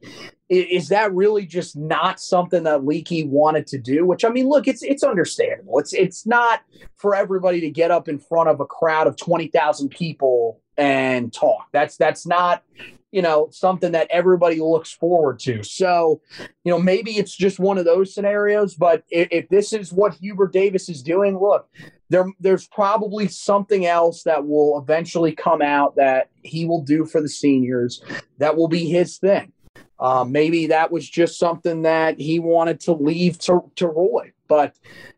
is 0.50 0.90
that 0.90 1.14
really 1.14 1.46
just 1.46 1.78
not 1.78 2.20
something 2.20 2.64
that 2.64 2.86
Leaky 2.86 3.24
wanted 3.24 3.66
to 3.68 3.78
do? 3.78 4.06
Which 4.06 4.26
I 4.26 4.30
mean, 4.30 4.50
look, 4.50 4.68
it's 4.68 4.84
it's 4.84 5.02
understandable. 5.02 5.80
It's 5.80 5.94
it's 5.94 6.28
not 6.28 6.62
for 6.98 7.16
everybody 7.16 7.62
to 7.62 7.70
get 7.70 7.90
up 7.90 8.10
in 8.10 8.20
front 8.20 8.50
of 8.50 8.60
a 8.60 8.66
crowd 8.66 9.08
of 9.08 9.16
twenty 9.16 9.48
thousand 9.48 9.90
people 9.90 10.60
and 10.78 11.32
talk. 11.32 11.70
That's 11.72 11.96
that's 11.96 12.28
not 12.28 12.64
you 13.12 13.22
know 13.22 13.50
something 13.52 13.92
that 13.92 14.08
everybody 14.10 14.60
looks 14.60 14.92
forward 14.92 15.40
to. 15.40 15.64
So, 15.64 16.22
you 16.64 16.72
know, 16.72 16.80
maybe 16.80 17.18
it's 17.18 17.36
just 17.36 17.60
one 17.60 17.78
of 17.78 17.86
those 17.86 18.14
scenarios. 18.14 18.76
But 18.76 19.04
if, 19.10 19.28
if 19.32 19.50
this 19.50 19.74
is 19.74 19.92
what 19.92 20.14
Hubert 20.16 20.54
Davis 20.54 20.90
is 20.90 21.04
doing, 21.04 21.38
look, 21.40 21.70
there 22.10 22.26
there's 22.40 22.68
probably 22.68 23.28
something 23.28 23.86
else 23.86 24.24
that 24.24 24.48
will 24.48 24.80
eventually 24.80 25.34
come 25.34 25.62
out 25.62 25.96
that 25.98 26.30
he 26.44 26.66
will 26.66 26.82
do 26.82 27.06
for 27.06 27.22
the 27.22 27.30
seniors 27.30 28.04
that 28.38 28.56
will 28.56 28.68
be 28.68 28.86
his 28.86 29.18
thing. 29.18 29.52
Um, 30.00 30.32
maybe 30.32 30.68
that 30.68 30.92
was 30.92 31.08
just 31.08 31.38
something 31.38 31.84
that 31.84 32.20
he 32.20 32.40
wanted 32.40 32.80
to 32.82 32.94
leave 32.94 33.38
to, 33.40 33.72
to 33.76 33.88
Roy. 33.88 34.34
But 34.48 34.76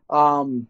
um, 0.10 0.68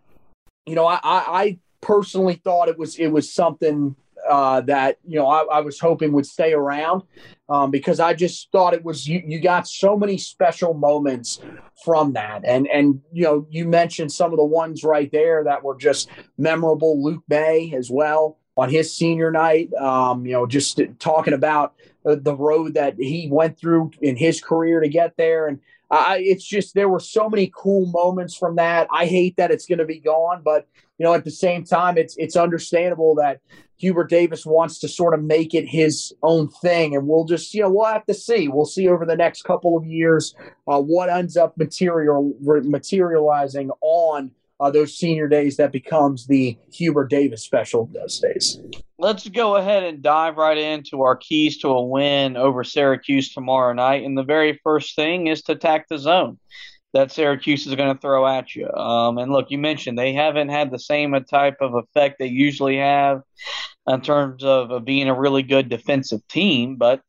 you 0.66 0.76
know, 0.76 0.86
I, 0.86 1.00
I 1.04 1.60
personally 1.82 2.36
thought 2.36 2.70
it 2.70 2.78
was 2.78 2.98
it 2.98 3.08
was 3.08 3.32
something 3.32 3.96
uh, 4.30 4.62
that 4.62 4.98
you 5.06 5.20
know 5.20 5.28
I, 5.28 5.58
I, 5.58 5.62
was 5.62 5.80
hoping 5.80 6.12
would 6.14 6.26
stay 6.26 6.54
around 6.54 7.04
um, 7.50 7.72
because 7.72 8.00
I 8.00 8.14
just 8.14 8.52
thought 8.52 8.74
it 8.74 8.84
was 8.84 9.08
you, 9.08 9.22
you 9.26 9.40
got 9.40 9.68
so 9.68 9.98
many 9.98 10.18
special 10.18 10.74
moments 10.74 11.40
from 11.84 12.14
that. 12.14 12.44
And 12.46 12.68
and 12.68 13.02
you 13.12 13.24
know 13.24 13.48
you 13.50 13.66
mentioned 13.68 14.12
some 14.12 14.32
of 14.32 14.38
the 14.38 14.46
ones 14.46 14.84
right 14.84 15.12
there 15.12 15.44
that 15.44 15.64
were 15.64 15.76
just 15.76 16.10
memorable. 16.38 17.04
Luke 17.04 17.24
Maye 17.30 17.74
as 17.76 17.90
well 17.90 18.38
on 18.56 18.70
his 18.70 18.94
senior 18.94 19.32
night 19.32 19.74
um, 19.74 20.26
you 20.26 20.34
know 20.34 20.46
just 20.46 20.80
talking 21.00 21.34
about 21.34 21.74
the 22.04 22.36
road 22.36 22.74
that 22.74 22.96
he 22.98 23.28
went 23.32 23.58
through 23.58 23.92
in 24.02 24.16
his 24.16 24.42
career 24.42 24.80
to 24.80 24.90
get 24.90 25.16
there. 25.18 25.48
And 25.48 25.60
I, 25.94 26.18
it's 26.20 26.46
just 26.46 26.74
there 26.74 26.89
were 26.89 27.00
so 27.00 27.30
many 27.30 27.52
cool 27.56 27.86
moments 27.88 28.36
from 28.36 28.56
that. 28.56 28.88
I 28.91 29.06
hate 29.06 29.38
that 29.38 29.52
it's 29.52 29.66
going 29.66 29.80
to 29.80 29.86
be 29.86 30.00
gone, 30.00 30.41
but 30.44 30.68
you 30.98 31.04
know, 31.04 31.14
at 31.14 31.24
the 31.24 31.32
same 31.32 31.64
time, 31.64 31.98
it's 31.98 32.16
it's 32.18 32.36
understandable 32.36 33.16
that 33.16 33.41
Hubert 33.78 34.10
Davis 34.10 34.46
wants 34.46 34.80
to 34.80 34.88
sort 34.88 35.14
of 35.14 35.24
make 35.24 35.54
it 35.54 35.68
his 35.68 36.14
own 36.24 36.50
thing, 36.50 36.96
and 36.96 37.08
we'll 37.08 37.26
just 37.26 37.54
you 37.54 37.62
know 37.62 37.70
we'll 37.70 37.86
have 37.86 38.06
to 38.06 38.14
see. 38.14 38.48
We'll 38.48 38.66
see 38.66 38.88
over 38.88 39.06
the 39.06 39.16
next 39.16 39.44
couple 39.44 39.78
of 39.78 39.86
years 39.86 40.36
uh, 40.68 40.80
what 40.80 41.10
ends 41.10 41.38
up 41.38 41.58
material 41.58 42.34
materializing 42.41 43.70
on 43.82 44.32
uh, 44.60 44.70
those 44.72 44.97
senior 44.97 45.28
days 45.28 45.58
that 45.58 45.72
becomes 45.72 46.28
the 46.28 46.58
Hubert 46.72 47.10
Davis 47.10 47.43
special 47.43 47.89
those 47.93 48.20
days. 48.20 48.60
Let's 48.97 49.28
go 49.28 49.58
ahead 49.58 49.84
and 49.84 50.01
dive 50.01 50.38
right 50.38 50.58
into 50.58 51.01
our 51.01 51.16
keys 51.16 51.58
to 51.60 51.70
a 51.70 51.84
win 51.84 52.38
over 52.38 52.64
Syracuse 52.64 53.34
tomorrow 53.34 53.74
night. 53.74 54.04
And 54.04 54.18
the 54.18 54.24
very 54.24 54.60
first 54.64 54.95
thing 54.95 55.28
is 55.28 55.41
to 55.43 55.54
attack 55.54 55.88
the 55.89 55.97
zone 55.97 56.39
that 56.93 57.12
Syracuse 57.12 57.66
is 57.66 57.76
going 57.76 57.93
to 57.93 57.99
throw 57.99 58.26
at 58.28 58.56
you. 58.56 58.72
Um, 58.72 59.18
and 59.18 59.32
look, 59.32 59.49
you 59.49 59.58
mentioned 59.58 59.97
they 59.97 60.14
haven't 60.14 60.49
had 60.49 60.72
the 60.72 60.80
same 60.80 61.16
type 61.30 61.58
of 61.60 61.74
effect 61.74 62.18
they 62.20 62.28
usually 62.28 62.78
have 62.78 63.24
in 63.88 64.01
terms 64.01 64.43
of, 64.43 64.72
of 64.72 64.86
being 64.86 65.10
a 65.10 65.20
really 65.20 65.43
good 65.43 65.70
defensive 65.70 66.26
team, 66.28 66.76
but 66.76 67.01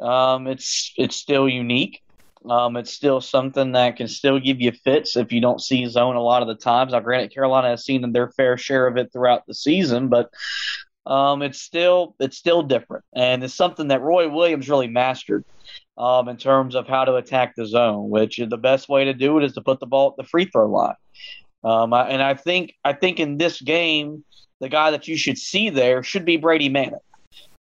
um, 0.00 0.46
it's 0.46 0.92
it's 0.96 1.16
still 1.16 1.48
unique. 1.48 2.02
Um, 2.48 2.76
it's 2.76 2.92
still 2.92 3.20
something 3.20 3.72
that 3.72 3.96
can 3.96 4.08
still 4.08 4.40
give 4.40 4.60
you 4.60 4.72
fits 4.72 5.16
if 5.16 5.30
you 5.30 5.40
don't 5.40 5.60
see 5.60 5.86
zone 5.86 6.16
a 6.16 6.22
lot 6.22 6.42
of 6.42 6.48
the 6.48 6.54
times. 6.54 6.92
Now, 6.92 7.00
granted, 7.00 7.34
Carolina 7.34 7.68
has 7.68 7.84
seen 7.84 8.12
their 8.12 8.30
fair 8.30 8.56
share 8.56 8.86
of 8.86 8.96
it 8.96 9.12
throughout 9.12 9.46
the 9.46 9.54
season, 9.54 10.08
but 10.08 10.30
um, 11.06 11.42
it's 11.42 11.60
still 11.60 12.14
it's 12.18 12.38
still 12.38 12.62
different, 12.62 13.04
and 13.14 13.44
it's 13.44 13.54
something 13.54 13.88
that 13.88 14.00
Roy 14.00 14.28
Williams 14.28 14.70
really 14.70 14.88
mastered 14.88 15.44
um, 15.98 16.28
in 16.28 16.36
terms 16.38 16.74
of 16.74 16.86
how 16.86 17.04
to 17.04 17.16
attack 17.16 17.54
the 17.56 17.66
zone. 17.66 18.08
Which 18.08 18.38
the 18.38 18.56
best 18.56 18.88
way 18.88 19.04
to 19.04 19.12
do 19.12 19.36
it 19.38 19.44
is 19.44 19.52
to 19.54 19.60
put 19.60 19.80
the 19.80 19.86
ball 19.86 20.10
at 20.10 20.16
the 20.16 20.28
free 20.28 20.46
throw 20.46 20.70
line. 20.70 20.94
Um, 21.62 21.92
and 21.92 22.22
I 22.22 22.34
think 22.34 22.74
I 22.84 22.94
think 22.94 23.20
in 23.20 23.36
this 23.36 23.60
game, 23.60 24.24
the 24.60 24.68
guy 24.70 24.92
that 24.92 25.08
you 25.08 25.16
should 25.16 25.36
see 25.36 25.68
there 25.68 26.02
should 26.02 26.24
be 26.24 26.38
Brady 26.38 26.70
Manek 26.70 27.00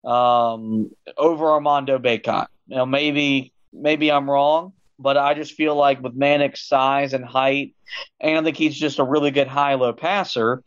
um, 0.08 0.90
over 1.16 1.50
Armando 1.50 1.98
Bacot. 1.98 2.48
You 2.66 2.76
know, 2.76 2.86
maybe 2.86 3.52
maybe 3.72 4.10
I'm 4.10 4.30
wrong, 4.30 4.72
but 4.98 5.16
I 5.16 5.34
just 5.34 5.52
feel 5.52 5.76
like 5.76 6.02
with 6.02 6.18
Manek's 6.18 6.66
size 6.66 7.12
and 7.12 7.24
height, 7.24 7.74
and 8.20 8.38
I 8.38 8.42
think 8.42 8.56
he's 8.56 8.76
just 8.76 8.98
a 8.98 9.04
really 9.04 9.30
good 9.30 9.48
high 9.48 9.74
low 9.74 9.92
passer. 9.92 10.62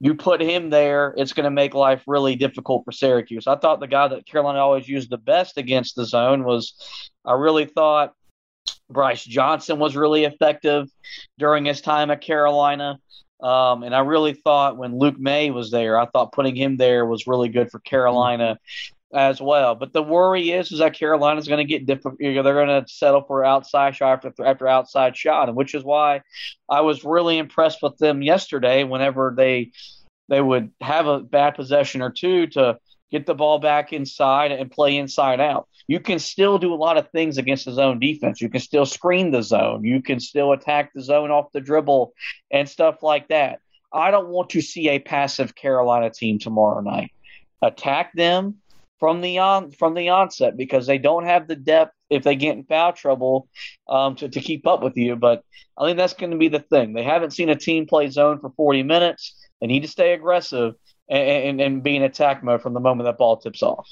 You 0.00 0.14
put 0.14 0.40
him 0.40 0.70
there, 0.70 1.14
it's 1.16 1.32
going 1.32 1.44
to 1.44 1.50
make 1.50 1.72
life 1.72 2.02
really 2.06 2.36
difficult 2.36 2.84
for 2.84 2.92
Syracuse. 2.92 3.46
I 3.46 3.56
thought 3.56 3.80
the 3.80 3.86
guy 3.86 4.08
that 4.08 4.26
Carolina 4.26 4.58
always 4.58 4.88
used 4.88 5.08
the 5.08 5.18
best 5.18 5.56
against 5.56 5.96
the 5.96 6.04
zone 6.04 6.44
was, 6.44 6.74
I 7.24 7.34
really 7.34 7.64
thought 7.64 8.12
Brice 8.90 9.24
Johnson 9.24 9.78
was 9.78 9.96
really 9.96 10.24
effective 10.24 10.88
during 11.38 11.64
his 11.64 11.80
time 11.80 12.10
at 12.10 12.20
Carolina. 12.20 12.98
Um, 13.40 13.82
and 13.82 13.94
I 13.94 14.00
really 14.00 14.34
thought 14.34 14.76
when 14.76 14.98
Luke 14.98 15.18
Maye 15.18 15.50
was 15.50 15.70
there, 15.70 15.98
I 15.98 16.06
thought 16.06 16.32
putting 16.32 16.56
him 16.56 16.76
there 16.76 17.04
was 17.06 17.26
really 17.26 17.48
good 17.48 17.70
for 17.70 17.78
Carolina 17.80 18.58
as 19.14 19.40
well. 19.40 19.74
But 19.74 19.92
the 19.92 20.02
worry 20.02 20.50
is 20.50 20.72
is 20.72 20.80
that 20.80 20.94
Carolina's 20.94 21.48
going 21.48 21.64
to 21.66 21.70
get 21.70 21.86
different. 21.86 22.18
They're 22.18 22.42
going 22.42 22.82
to 22.82 22.84
settle 22.88 23.22
for 23.22 23.44
outside 23.44 23.94
shot 23.96 24.24
after 24.24 24.44
after 24.44 24.68
outside 24.68 25.16
shot, 25.16 25.48
and 25.48 25.56
which 25.56 25.74
is 25.74 25.84
why 25.84 26.22
I 26.68 26.80
was 26.80 27.04
really 27.04 27.38
impressed 27.38 27.82
with 27.82 27.96
them 27.98 28.22
yesterday. 28.22 28.84
Whenever 28.84 29.32
they 29.36 29.72
they 30.28 30.40
would 30.40 30.70
have 30.80 31.06
a 31.06 31.20
bad 31.20 31.54
possession 31.54 32.02
or 32.02 32.10
two 32.10 32.46
to 32.48 32.78
get 33.10 33.26
the 33.26 33.34
ball 33.34 33.58
back 33.58 33.92
inside 33.92 34.50
and 34.50 34.70
play 34.70 34.96
inside 34.96 35.40
out. 35.40 35.68
You 35.86 36.00
can 36.00 36.18
still 36.18 36.58
do 36.58 36.72
a 36.72 36.76
lot 36.76 36.96
of 36.96 37.10
things 37.10 37.38
against 37.38 37.66
the 37.66 37.72
zone 37.72 38.00
defense. 38.00 38.40
You 38.40 38.48
can 38.48 38.60
still 38.60 38.86
screen 38.86 39.30
the 39.30 39.42
zone. 39.42 39.84
You 39.84 40.02
can 40.02 40.18
still 40.18 40.52
attack 40.52 40.92
the 40.94 41.02
zone 41.02 41.30
off 41.30 41.52
the 41.52 41.60
dribble 41.60 42.14
and 42.50 42.68
stuff 42.68 43.02
like 43.02 43.28
that. 43.28 43.60
I 43.92 44.10
don't 44.10 44.28
want 44.28 44.50
to 44.50 44.60
see 44.60 44.88
a 44.88 44.98
passive 44.98 45.54
Carolina 45.54 46.10
team 46.10 46.38
tomorrow 46.38 46.80
night. 46.80 47.12
Attack 47.62 48.14
them, 48.14 48.56
from 49.04 49.20
the 49.20 49.38
on 49.38 49.70
from 49.70 49.92
the 49.92 50.08
onset 50.08 50.56
because 50.56 50.86
they 50.86 50.96
don't 50.96 51.26
have 51.26 51.46
the 51.46 51.54
depth 51.54 51.92
if 52.08 52.22
they 52.22 52.34
get 52.34 52.56
in 52.56 52.64
foul 52.64 52.90
trouble 52.90 53.50
um, 53.86 54.16
to, 54.16 54.30
to 54.30 54.40
keep 54.40 54.66
up 54.66 54.82
with 54.82 54.96
you. 54.96 55.14
But 55.14 55.42
I 55.76 55.84
think 55.84 55.98
that's 55.98 56.14
going 56.14 56.30
to 56.30 56.38
be 56.38 56.48
the 56.48 56.60
thing. 56.60 56.94
They 56.94 57.02
haven't 57.02 57.32
seen 57.32 57.50
a 57.50 57.54
team 57.54 57.84
play 57.84 58.08
zone 58.08 58.40
for 58.40 58.48
40 58.56 58.82
minutes. 58.82 59.34
They 59.60 59.66
need 59.66 59.82
to 59.82 59.88
stay 59.88 60.14
aggressive 60.14 60.76
and, 61.06 61.20
and, 61.20 61.60
and 61.60 61.82
be 61.82 61.96
in 61.96 62.02
attack 62.02 62.42
mode 62.42 62.62
from 62.62 62.72
the 62.72 62.80
moment 62.80 63.04
that 63.04 63.18
ball 63.18 63.36
tips 63.36 63.62
off. 63.62 63.86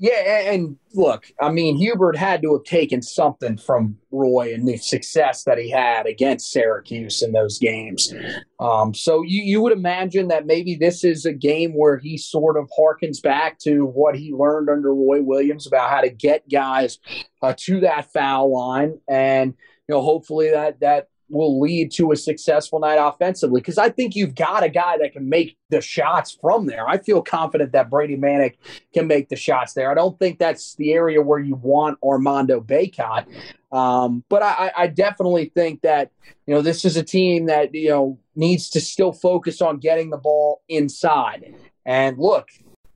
Yeah, 0.00 0.52
and 0.52 0.76
look, 0.94 1.26
I 1.40 1.50
mean, 1.50 1.76
Hubert 1.76 2.16
had 2.16 2.40
to 2.42 2.52
have 2.52 2.62
taken 2.62 3.02
something 3.02 3.56
from 3.56 3.98
Roy 4.12 4.54
and 4.54 4.66
the 4.66 4.76
success 4.76 5.42
that 5.42 5.58
he 5.58 5.70
had 5.70 6.06
against 6.06 6.52
Syracuse 6.52 7.20
in 7.20 7.32
those 7.32 7.58
games. 7.58 8.14
Um, 8.60 8.94
so 8.94 9.22
you, 9.22 9.42
you 9.42 9.60
would 9.60 9.72
imagine 9.72 10.28
that 10.28 10.46
maybe 10.46 10.76
this 10.76 11.02
is 11.02 11.26
a 11.26 11.32
game 11.32 11.72
where 11.72 11.98
he 11.98 12.16
sort 12.16 12.56
of 12.56 12.70
harkens 12.78 13.20
back 13.20 13.58
to 13.60 13.86
what 13.86 14.14
he 14.14 14.32
learned 14.32 14.70
under 14.70 14.94
Roy 14.94 15.20
Williams 15.20 15.66
about 15.66 15.90
how 15.90 16.00
to 16.00 16.10
get 16.10 16.48
guys 16.48 17.00
uh, 17.42 17.54
to 17.56 17.80
that 17.80 18.12
foul 18.12 18.54
line, 18.54 19.00
and 19.08 19.54
you 19.88 19.96
know, 19.96 20.02
hopefully 20.02 20.50
that 20.50 20.78
that 20.78 21.08
will 21.28 21.60
lead 21.60 21.90
to 21.92 22.12
a 22.12 22.16
successful 22.16 22.78
night 22.80 22.96
offensively 22.96 23.60
because 23.60 23.78
I 23.78 23.90
think 23.90 24.16
you've 24.16 24.34
got 24.34 24.62
a 24.62 24.68
guy 24.68 24.98
that 24.98 25.12
can 25.12 25.28
make 25.28 25.56
the 25.70 25.80
shots 25.80 26.36
from 26.40 26.66
there. 26.66 26.88
I 26.88 26.98
feel 26.98 27.22
confident 27.22 27.72
that 27.72 27.90
Brady 27.90 28.16
Manek 28.16 28.54
can 28.94 29.06
make 29.06 29.28
the 29.28 29.36
shots 29.36 29.74
there. 29.74 29.90
I 29.90 29.94
don't 29.94 30.18
think 30.18 30.38
that's 30.38 30.74
the 30.76 30.92
area 30.92 31.20
where 31.20 31.38
you 31.38 31.54
want 31.54 31.98
Armando 32.02 32.60
Bacot. 32.60 33.26
Um, 33.70 34.24
but 34.28 34.42
I, 34.42 34.72
I 34.76 34.86
definitely 34.86 35.52
think 35.54 35.82
that, 35.82 36.10
you 36.46 36.54
know, 36.54 36.62
this 36.62 36.84
is 36.84 36.96
a 36.96 37.02
team 37.02 37.46
that, 37.46 37.74
you 37.74 37.90
know, 37.90 38.18
needs 38.34 38.70
to 38.70 38.80
still 38.80 39.12
focus 39.12 39.60
on 39.60 39.78
getting 39.78 40.10
the 40.10 40.16
ball 40.16 40.62
inside. 40.68 41.54
And 41.84 42.18
look, 42.18 42.48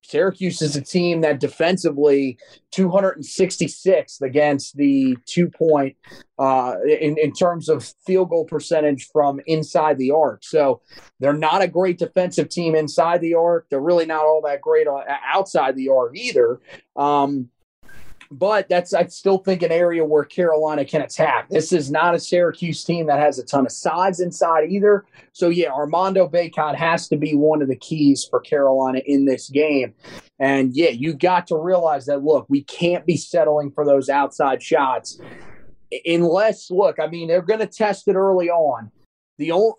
Syracuse 0.03 0.61
is 0.63 0.77
a 0.77 0.81
team 0.81 1.21
that 1.23 1.41
defensively 1.41 2.39
266th 2.73 4.21
against 4.21 4.77
the 4.77 5.17
two 5.27 5.49
point 5.49 5.97
uh, 6.39 6.77
in, 6.85 7.17
in 7.19 7.33
terms 7.33 7.69
of 7.69 7.93
field 8.05 8.31
goal 8.31 8.45
percentage 8.45 9.09
from 9.13 9.41
inside 9.47 9.99
the 9.99 10.11
arc. 10.11 10.45
So 10.45 10.81
they're 11.21 11.33
not 11.33 11.63
a 11.63 11.69
great 11.69 11.99
defensive 11.99 12.49
team 12.49 12.75
inside 12.75 13.21
the 13.21 13.35
arc. 13.35 13.69
They're 13.71 13.81
really 13.81 14.07
not 14.07 14.25
all 14.25 14.43
that 14.43 14.61
great 14.61 14.87
outside 15.33 15.77
the 15.77 15.89
arc 15.89 16.17
either. 16.17 16.61
Um, 16.97 17.49
but 18.33 18.69
that's 18.69 18.95
I 18.95 19.07
still 19.07 19.39
think 19.39 19.63
an 19.63 19.73
area 19.73 20.05
where 20.05 20.25
Carolina 20.25 20.85
can 20.85 21.03
attack. 21.03 21.49
This 21.49 21.73
is 21.73 21.91
not 21.91 22.15
a 22.15 22.19
Syracuse 22.19 22.85
team 22.85 23.07
that 23.07 23.19
has 23.19 23.39
a 23.39 23.45
ton 23.45 23.67
of 23.67 23.73
sides 23.73 24.21
inside 24.21 24.71
either. 24.71 25.05
So 25.33 25.49
yeah, 25.49 25.71
Armando 25.71 26.29
Bacot 26.29 26.75
has 26.75 27.09
to 27.09 27.17
be 27.17 27.35
one 27.35 27.63
of 27.63 27.69
the 27.69 27.77
keys 27.77 28.27
for 28.29 28.41
Carolina 28.41 29.01
in 29.07 29.25
this 29.25 29.49
game. 29.49 29.95
And 30.39 30.75
yeah, 30.75 30.91
you 30.91 31.15
got 31.15 31.47
to 31.49 31.57
realize 31.57 32.07
that 32.07 32.25
look, 32.25 32.47
we 32.49 32.63
can't 32.65 33.07
be 33.07 33.17
settling 33.17 33.71
for 33.71 33.85
those 33.85 34.09
outside 34.09 34.63
shots 34.63 35.21
unless 36.05 36.71
look, 36.71 36.99
I 36.99 37.07
mean, 37.07 37.29
they're 37.29 37.43
going 37.43 37.61
to 37.61 37.67
test 37.67 38.09
it 38.09 38.15
early 38.15 38.51
on. 38.51 38.91
The 39.39 39.53
only 39.53 39.75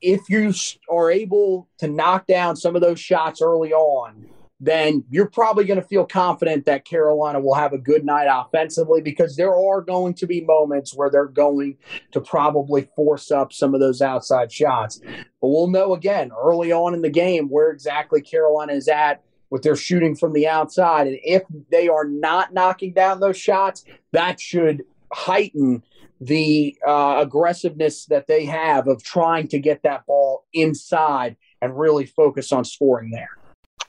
if 0.00 0.22
you 0.28 0.52
are 0.90 1.10
able 1.10 1.68
to 1.78 1.88
knock 1.88 2.26
down 2.26 2.56
some 2.56 2.74
of 2.74 2.82
those 2.82 2.98
shots 2.98 3.40
early 3.42 3.72
on, 3.72 4.28
then 4.60 5.04
you're 5.08 5.30
probably 5.30 5.64
going 5.64 5.80
to 5.80 5.86
feel 5.86 6.04
confident 6.04 6.64
that 6.64 6.84
Carolina 6.84 7.38
will 7.38 7.54
have 7.54 7.72
a 7.72 7.78
good 7.78 8.04
night 8.04 8.26
offensively 8.28 9.00
because 9.00 9.36
there 9.36 9.54
are 9.54 9.80
going 9.80 10.14
to 10.14 10.26
be 10.26 10.40
moments 10.40 10.94
where 10.94 11.10
they're 11.10 11.26
going 11.26 11.76
to 12.12 12.20
probably 12.20 12.88
force 12.96 13.30
up 13.30 13.52
some 13.52 13.72
of 13.72 13.80
those 13.80 14.02
outside 14.02 14.50
shots. 14.50 15.00
But 15.00 15.48
we'll 15.48 15.68
know 15.68 15.94
again 15.94 16.32
early 16.36 16.72
on 16.72 16.94
in 16.94 17.02
the 17.02 17.10
game 17.10 17.48
where 17.48 17.70
exactly 17.70 18.20
Carolina 18.20 18.72
is 18.72 18.88
at 18.88 19.22
with 19.50 19.62
their 19.62 19.76
shooting 19.76 20.16
from 20.16 20.32
the 20.32 20.48
outside. 20.48 21.06
And 21.06 21.18
if 21.22 21.42
they 21.70 21.88
are 21.88 22.04
not 22.04 22.52
knocking 22.52 22.92
down 22.92 23.20
those 23.20 23.38
shots, 23.38 23.84
that 24.12 24.40
should 24.40 24.82
heighten 25.12 25.84
the 26.20 26.76
uh, 26.86 27.18
aggressiveness 27.18 28.06
that 28.06 28.26
they 28.26 28.44
have 28.44 28.88
of 28.88 29.04
trying 29.04 29.46
to 29.48 29.58
get 29.60 29.84
that 29.84 30.04
ball 30.06 30.44
inside 30.52 31.36
and 31.62 31.78
really 31.78 32.06
focus 32.06 32.52
on 32.52 32.64
scoring 32.64 33.10
there. 33.10 33.37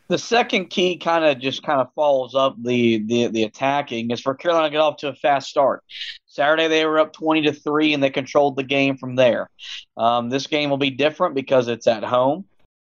The 0.10 0.18
second 0.18 0.72
key 0.72 0.98
kind 0.98 1.24
of 1.24 1.40
just 1.40 1.62
kind 1.62 1.80
of 1.80 1.94
follows 1.94 2.34
up 2.34 2.56
the, 2.62 2.98
the 3.06 3.28
the 3.28 3.44
attacking 3.44 4.10
is 4.10 4.20
for 4.20 4.34
Carolina 4.34 4.68
to 4.68 4.72
get 4.72 4.82
off 4.82 4.98
to 4.98 5.10
a 5.10 5.14
fast 5.14 5.50
start. 5.50 5.84
Saturday 6.26 6.68
they 6.68 6.84
were 6.86 7.00
up 7.00 7.14
twenty 7.14 7.44
to 7.44 7.54
three 7.54 7.94
and 7.94 8.02
they 8.02 8.10
controlled 8.10 8.56
the 8.56 8.64
game 8.64 8.98
from 8.98 9.16
there. 9.16 9.52
Um, 9.96 10.30
this 10.30 10.48
game 10.48 10.72
will 10.72 10.78
be 10.78 10.90
different 10.90 11.36
because 11.36 11.68
it's 11.68 11.86
at 11.86 12.04
home, 12.04 12.46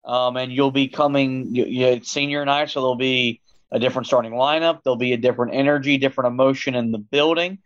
um, 0.05 0.37
and 0.37 0.53
you'll 0.53 0.71
be 0.71 0.89
coming 0.89 1.55
you, 1.55 1.65
you, 1.65 2.01
senior 2.05 2.45
night, 2.45 2.69
so 2.69 2.81
there'll 2.81 2.97
be 2.97 3.41
a 3.73 3.79
different 3.79 4.07
starting 4.07 4.33
lineup. 4.33 4.83
There'll 4.83 4.97
be 4.97 5.15
a 5.15 5.17
different 5.17 5.55
energy, 5.55 5.97
different 5.97 6.29
emotion 6.29 6.75
in 6.75 6.93
the 6.93 6.99
building. 6.99 7.59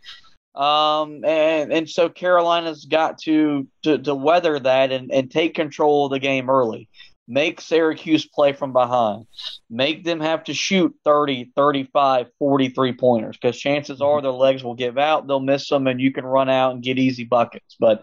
Um, 0.54 1.24
and, 1.24 1.72
and 1.72 1.88
so 1.88 2.08
Carolina's 2.08 2.84
got 2.84 3.18
to, 3.22 3.68
to, 3.84 3.98
to 3.98 4.14
weather 4.14 4.58
that 4.58 4.90
and, 4.90 5.12
and 5.12 5.30
take 5.30 5.54
control 5.54 6.06
of 6.06 6.10
the 6.10 6.18
game 6.18 6.50
early. 6.50 6.88
Make 7.32 7.60
Syracuse 7.60 8.26
play 8.26 8.52
from 8.52 8.72
behind. 8.72 9.28
Make 9.70 10.02
them 10.02 10.18
have 10.18 10.42
to 10.44 10.54
shoot 10.54 10.92
30, 11.04 11.52
35, 11.54 12.26
43 12.40 12.92
pointers 12.94 13.36
because 13.40 13.56
chances 13.56 14.00
are 14.00 14.20
their 14.20 14.32
legs 14.32 14.64
will 14.64 14.74
give 14.74 14.98
out. 14.98 15.28
They'll 15.28 15.38
miss 15.38 15.68
them 15.68 15.86
and 15.86 16.00
you 16.00 16.12
can 16.12 16.26
run 16.26 16.50
out 16.50 16.72
and 16.72 16.82
get 16.82 16.98
easy 16.98 17.22
buckets. 17.22 17.76
But 17.78 18.02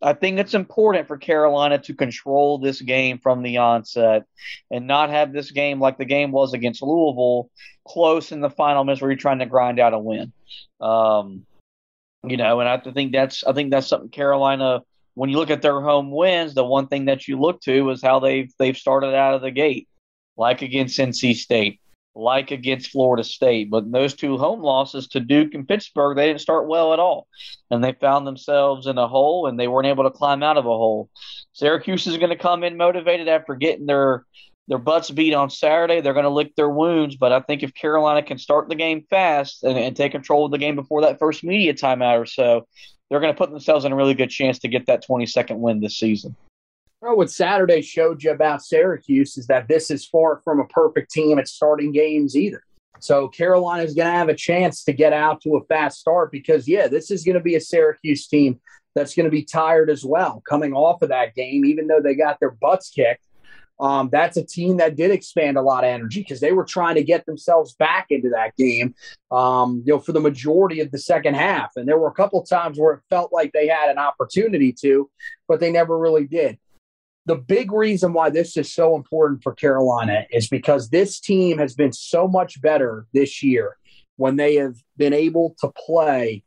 I 0.00 0.14
think 0.14 0.38
it's 0.38 0.54
important 0.54 1.08
for 1.08 1.18
Carolina 1.18 1.78
to 1.80 1.92
control 1.92 2.56
this 2.56 2.80
game 2.80 3.18
from 3.18 3.42
the 3.42 3.58
onset 3.58 4.24
and 4.70 4.86
not 4.86 5.10
have 5.10 5.34
this 5.34 5.50
game 5.50 5.78
like 5.78 5.98
the 5.98 6.06
game 6.06 6.32
was 6.32 6.54
against 6.54 6.80
Louisville 6.80 7.50
close 7.86 8.32
in 8.32 8.40
the 8.40 8.48
final 8.48 8.82
minutes 8.82 9.02
where 9.02 9.10
you're 9.10 9.18
trying 9.18 9.40
to 9.40 9.46
grind 9.46 9.78
out 9.78 9.92
a 9.92 9.98
win. 9.98 10.32
Um, 10.80 11.44
you 12.26 12.38
know, 12.38 12.60
and 12.60 12.68
I 12.70 12.78
think 12.78 13.12
that's 13.12 13.44
I 13.44 13.52
think 13.52 13.70
that's 13.70 13.88
something 13.88 14.08
Carolina. 14.08 14.80
When 15.14 15.30
you 15.30 15.38
look 15.38 15.50
at 15.50 15.62
their 15.62 15.80
home 15.80 16.10
wins, 16.10 16.54
the 16.54 16.64
one 16.64 16.88
thing 16.88 17.06
that 17.06 17.28
you 17.28 17.38
look 17.38 17.60
to 17.62 17.90
is 17.90 18.02
how 18.02 18.20
they've 18.20 18.52
they've 18.58 18.76
started 18.76 19.14
out 19.14 19.34
of 19.34 19.42
the 19.42 19.50
gate, 19.50 19.88
like 20.36 20.62
against 20.62 20.98
NC 20.98 21.36
State, 21.36 21.80
like 22.14 22.50
against 22.50 22.90
Florida 22.90 23.24
State. 23.24 23.70
But 23.70 23.90
those 23.90 24.14
two 24.14 24.38
home 24.38 24.60
losses 24.60 25.08
to 25.08 25.20
Duke 25.20 25.54
and 25.54 25.68
Pittsburgh, 25.68 26.16
they 26.16 26.26
didn't 26.26 26.40
start 26.40 26.68
well 26.68 26.92
at 26.92 26.98
all, 26.98 27.28
and 27.70 27.82
they 27.82 27.92
found 27.92 28.26
themselves 28.26 28.86
in 28.86 28.98
a 28.98 29.08
hole, 29.08 29.46
and 29.46 29.58
they 29.58 29.68
weren't 29.68 29.86
able 29.86 30.04
to 30.04 30.10
climb 30.10 30.42
out 30.42 30.58
of 30.58 30.66
a 30.66 30.68
hole. 30.68 31.10
Syracuse 31.52 32.06
is 32.06 32.16
going 32.18 32.30
to 32.30 32.36
come 32.36 32.64
in 32.64 32.76
motivated 32.76 33.28
after 33.28 33.54
getting 33.54 33.86
their 33.86 34.24
their 34.68 34.78
butts 34.78 35.10
beat 35.10 35.34
on 35.34 35.50
Saturday. 35.50 36.00
They're 36.00 36.14
going 36.14 36.24
to 36.24 36.30
lick 36.30 36.54
their 36.56 36.70
wounds. 36.70 37.16
But 37.16 37.32
I 37.32 37.40
think 37.40 37.62
if 37.62 37.74
Carolina 37.74 38.22
can 38.22 38.38
start 38.38 38.68
the 38.68 38.74
game 38.74 39.04
fast 39.10 39.62
and, 39.62 39.78
and 39.78 39.94
take 39.94 40.12
control 40.12 40.46
of 40.46 40.52
the 40.52 40.58
game 40.58 40.74
before 40.74 41.02
that 41.02 41.18
first 41.18 41.44
media 41.44 41.74
timeout 41.74 42.20
or 42.20 42.26
so, 42.26 42.66
they're 43.14 43.20
going 43.20 43.32
to 43.32 43.38
put 43.38 43.50
themselves 43.50 43.84
in 43.84 43.92
a 43.92 43.94
really 43.94 44.14
good 44.14 44.28
chance 44.28 44.58
to 44.58 44.66
get 44.66 44.86
that 44.86 45.06
22nd 45.06 45.58
win 45.58 45.78
this 45.78 45.96
season. 45.96 46.34
Well, 47.00 47.16
what 47.16 47.30
Saturday 47.30 47.80
showed 47.80 48.24
you 48.24 48.32
about 48.32 48.64
Syracuse 48.64 49.38
is 49.38 49.46
that 49.46 49.68
this 49.68 49.88
is 49.88 50.04
far 50.04 50.40
from 50.42 50.58
a 50.58 50.66
perfect 50.66 51.12
team 51.12 51.38
at 51.38 51.46
starting 51.46 51.92
games 51.92 52.34
either. 52.34 52.64
So 52.98 53.28
Carolina 53.28 53.84
is 53.84 53.94
going 53.94 54.08
to 54.08 54.18
have 54.18 54.30
a 54.30 54.34
chance 54.34 54.82
to 54.82 54.92
get 54.92 55.12
out 55.12 55.40
to 55.42 55.54
a 55.54 55.64
fast 55.66 56.00
start 56.00 56.32
because, 56.32 56.66
yeah, 56.66 56.88
this 56.88 57.12
is 57.12 57.22
going 57.22 57.36
to 57.36 57.40
be 57.40 57.54
a 57.54 57.60
Syracuse 57.60 58.26
team 58.26 58.60
that's 58.96 59.14
going 59.14 59.26
to 59.26 59.30
be 59.30 59.44
tired 59.44 59.90
as 59.90 60.04
well 60.04 60.42
coming 60.48 60.72
off 60.72 61.00
of 61.02 61.10
that 61.10 61.36
game, 61.36 61.64
even 61.64 61.86
though 61.86 62.00
they 62.00 62.16
got 62.16 62.40
their 62.40 62.50
butts 62.50 62.90
kicked 62.90 63.23
um, 63.80 64.08
that's 64.12 64.36
a 64.36 64.44
team 64.44 64.76
that 64.76 64.96
did 64.96 65.10
expand 65.10 65.56
a 65.56 65.62
lot 65.62 65.84
of 65.84 65.90
energy 65.90 66.20
because 66.20 66.40
they 66.40 66.52
were 66.52 66.64
trying 66.64 66.94
to 66.94 67.02
get 67.02 67.26
themselves 67.26 67.74
back 67.74 68.06
into 68.10 68.30
that 68.30 68.54
game, 68.56 68.94
um, 69.30 69.82
you 69.84 69.92
know, 69.92 69.98
for 69.98 70.12
the 70.12 70.20
majority 70.20 70.80
of 70.80 70.90
the 70.90 70.98
second 70.98 71.34
half. 71.34 71.72
And 71.76 71.88
there 71.88 71.98
were 71.98 72.08
a 72.08 72.14
couple 72.14 72.42
times 72.44 72.78
where 72.78 72.94
it 72.94 73.02
felt 73.10 73.32
like 73.32 73.52
they 73.52 73.66
had 73.66 73.90
an 73.90 73.98
opportunity 73.98 74.72
to, 74.80 75.10
but 75.48 75.60
they 75.60 75.72
never 75.72 75.98
really 75.98 76.26
did. 76.26 76.58
The 77.26 77.36
big 77.36 77.72
reason 77.72 78.12
why 78.12 78.30
this 78.30 78.56
is 78.56 78.72
so 78.72 78.94
important 78.94 79.42
for 79.42 79.54
Carolina 79.54 80.26
is 80.30 80.48
because 80.48 80.90
this 80.90 81.18
team 81.18 81.58
has 81.58 81.74
been 81.74 81.92
so 81.92 82.28
much 82.28 82.60
better 82.60 83.06
this 83.12 83.42
year 83.42 83.76
when 84.16 84.36
they 84.36 84.56
have 84.56 84.76
been 84.96 85.14
able 85.14 85.56
to 85.60 85.72
play 85.86 86.44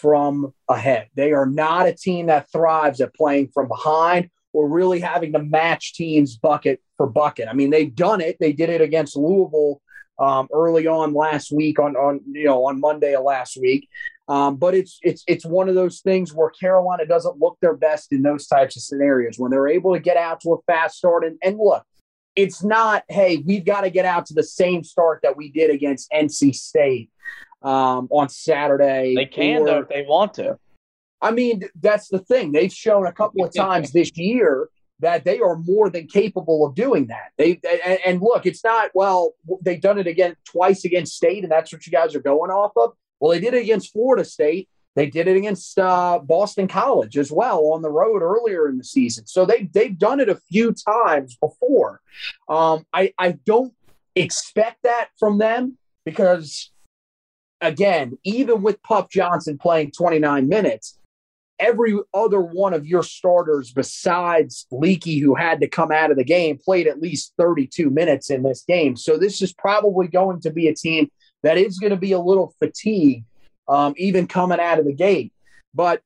from 0.00 0.54
ahead. 0.68 1.08
They 1.14 1.32
are 1.32 1.46
not 1.46 1.88
a 1.88 1.92
team 1.92 2.26
that 2.26 2.50
thrives 2.50 3.00
at 3.00 3.14
playing 3.14 3.50
from 3.52 3.68
behind 3.68 4.30
or 4.52 4.68
really 4.68 5.00
having 5.00 5.32
to 5.32 5.38
match 5.38 5.94
teams 5.94 6.36
bucket 6.36 6.80
for 6.96 7.06
bucket. 7.06 7.48
I 7.48 7.52
mean, 7.52 7.70
they've 7.70 7.94
done 7.94 8.20
it. 8.20 8.36
They 8.40 8.52
did 8.52 8.70
it 8.70 8.80
against 8.80 9.16
Louisville 9.16 9.80
um, 10.18 10.48
early 10.52 10.86
on 10.86 11.14
last 11.14 11.50
week 11.50 11.78
on 11.78 11.96
on 11.96 12.20
you 12.30 12.44
know 12.44 12.66
on 12.66 12.80
Monday 12.80 13.14
of 13.14 13.24
last 13.24 13.56
week. 13.60 13.88
Um, 14.28 14.56
but 14.56 14.74
it's 14.74 14.98
it's 15.02 15.24
it's 15.26 15.44
one 15.44 15.68
of 15.68 15.74
those 15.74 16.00
things 16.00 16.32
where 16.32 16.50
Carolina 16.50 17.06
doesn't 17.06 17.38
look 17.38 17.58
their 17.60 17.74
best 17.74 18.12
in 18.12 18.22
those 18.22 18.46
types 18.46 18.76
of 18.76 18.82
scenarios 18.82 19.38
when 19.38 19.50
they're 19.50 19.68
able 19.68 19.94
to 19.94 20.00
get 20.00 20.16
out 20.16 20.40
to 20.42 20.52
a 20.52 20.62
fast 20.72 20.98
start. 20.98 21.24
And, 21.24 21.36
and 21.42 21.58
look, 21.58 21.84
it's 22.36 22.62
not 22.62 23.02
hey 23.08 23.42
we've 23.44 23.64
got 23.64 23.80
to 23.80 23.90
get 23.90 24.04
out 24.04 24.26
to 24.26 24.34
the 24.34 24.42
same 24.42 24.84
start 24.84 25.20
that 25.22 25.36
we 25.36 25.50
did 25.50 25.70
against 25.70 26.10
NC 26.12 26.54
State 26.54 27.10
um, 27.62 28.08
on 28.10 28.28
Saturday. 28.28 29.14
They 29.16 29.26
can 29.26 29.62
or, 29.62 29.66
though 29.66 29.78
if 29.80 29.88
they 29.88 30.02
want 30.02 30.34
to. 30.34 30.58
I 31.22 31.30
mean, 31.32 31.64
that's 31.80 32.08
the 32.08 32.18
thing. 32.18 32.52
They've 32.52 32.72
shown 32.72 33.06
a 33.06 33.12
couple 33.12 33.44
of 33.44 33.54
times 33.54 33.92
this 33.92 34.10
year 34.16 34.68
that 35.00 35.24
they 35.24 35.40
are 35.40 35.56
more 35.56 35.88
than 35.90 36.06
capable 36.06 36.66
of 36.66 36.74
doing 36.74 37.06
that. 37.06 37.32
They 37.36 37.60
and, 37.84 37.98
and, 38.04 38.22
look, 38.22 38.46
it's 38.46 38.62
not 38.62 38.90
well. 38.94 39.32
They've 39.62 39.80
done 39.80 39.98
it 39.98 40.06
again 40.06 40.36
twice 40.44 40.84
against 40.84 41.16
State, 41.16 41.42
and 41.42 41.50
that's 41.50 41.72
what 41.72 41.86
you 41.86 41.92
guys 41.92 42.14
are 42.14 42.20
going 42.20 42.50
off 42.50 42.72
of. 42.76 42.92
Well, 43.18 43.32
they 43.32 43.40
did 43.40 43.54
it 43.54 43.62
against 43.62 43.92
Florida 43.92 44.24
State. 44.24 44.68
They 44.96 45.06
did 45.06 45.28
it 45.28 45.36
against 45.36 45.78
uh, 45.78 46.18
Boston 46.18 46.68
College 46.68 47.16
as 47.16 47.30
well 47.30 47.66
on 47.72 47.82
the 47.82 47.90
road 47.90 48.22
earlier 48.22 48.68
in 48.68 48.76
the 48.76 48.84
season. 48.84 49.26
So 49.26 49.46
they 49.46 49.70
they've 49.72 49.96
done 49.96 50.20
it 50.20 50.28
a 50.28 50.40
few 50.50 50.74
times 50.74 51.36
before. 51.36 52.00
Um, 52.48 52.84
I 52.92 53.12
I 53.18 53.32
don't 53.32 53.72
expect 54.16 54.82
that 54.82 55.08
from 55.18 55.38
them 55.38 55.78
because 56.04 56.70
again, 57.60 58.18
even 58.24 58.62
with 58.62 58.82
Puff 58.82 59.08
Johnson 59.10 59.58
playing 59.58 59.92
29 59.92 60.48
minutes, 60.48 60.98
every 61.60 61.96
other 62.12 62.40
one 62.40 62.74
of 62.74 62.86
your 62.86 63.02
starters 63.02 63.72
besides 63.72 64.66
Leaky, 64.72 65.18
who 65.18 65.34
had 65.34 65.60
to 65.60 65.68
come 65.68 65.92
out 65.92 66.10
of 66.10 66.16
the 66.16 66.24
game, 66.24 66.58
played 66.58 66.88
at 66.88 67.00
least 67.00 67.34
32 67.38 67.90
minutes 67.90 68.30
in 68.30 68.42
this 68.42 68.64
game. 68.66 68.96
So 68.96 69.16
this 69.16 69.42
is 69.42 69.52
probably 69.52 70.08
going 70.08 70.40
to 70.40 70.50
be 70.50 70.68
a 70.68 70.74
team 70.74 71.10
that 71.42 71.58
is 71.58 71.78
going 71.78 71.90
to 71.90 71.96
be 71.96 72.12
a 72.12 72.20
little 72.20 72.54
fatigued, 72.58 73.24
um, 73.68 73.94
even 73.96 74.26
coming 74.26 74.58
out 74.58 74.78
of 74.78 74.86
the 74.86 74.94
gate. 74.94 75.32
But 75.74 76.02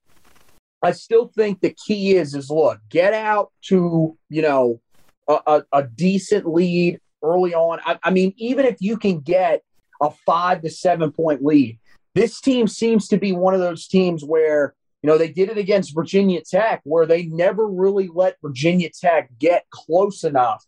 I 0.83 0.93
still 0.93 1.29
think 1.29 1.61
the 1.61 1.75
key 1.87 2.17
is 2.17 2.35
is 2.35 2.51
look, 2.51 2.79
get 2.91 3.15
out 3.15 3.51
to 3.69 4.19
you 4.29 4.43
know 4.43 4.81
a, 5.29 5.39
a, 5.47 5.65
a 5.73 5.83
decent 5.85 6.47
lead 6.47 7.01
early 7.23 7.55
on. 7.55 7.81
I, 7.85 7.99
I 8.03 8.11
mean, 8.11 8.35
even 8.37 8.67
if 8.67 8.77
you 8.81 8.99
can 8.99 9.21
get 9.21 9.63
a 10.03 10.11
five 10.27 10.61
to 10.63 10.71
seven 10.71 11.11
point 11.11 11.43
lead, 11.43 11.79
this 12.15 12.41
team 12.41 12.69
seems 12.69 13.09
to 13.09 13.17
be 13.17 13.33
one 13.33 13.55
of 13.55 13.61
those 13.61 13.89
teams 13.89 14.23
where 14.23 14.75
you 15.05 15.11
know, 15.11 15.19
they 15.19 15.29
did 15.29 15.51
it 15.51 15.59
against 15.59 15.95
Virginia 15.95 16.41
Tech 16.41 16.81
where 16.85 17.05
they 17.05 17.25
never 17.25 17.69
really 17.69 18.09
let 18.11 18.39
Virginia 18.43 18.89
Tech 18.89 19.29
get 19.39 19.67
close 19.69 20.25
enough 20.25 20.65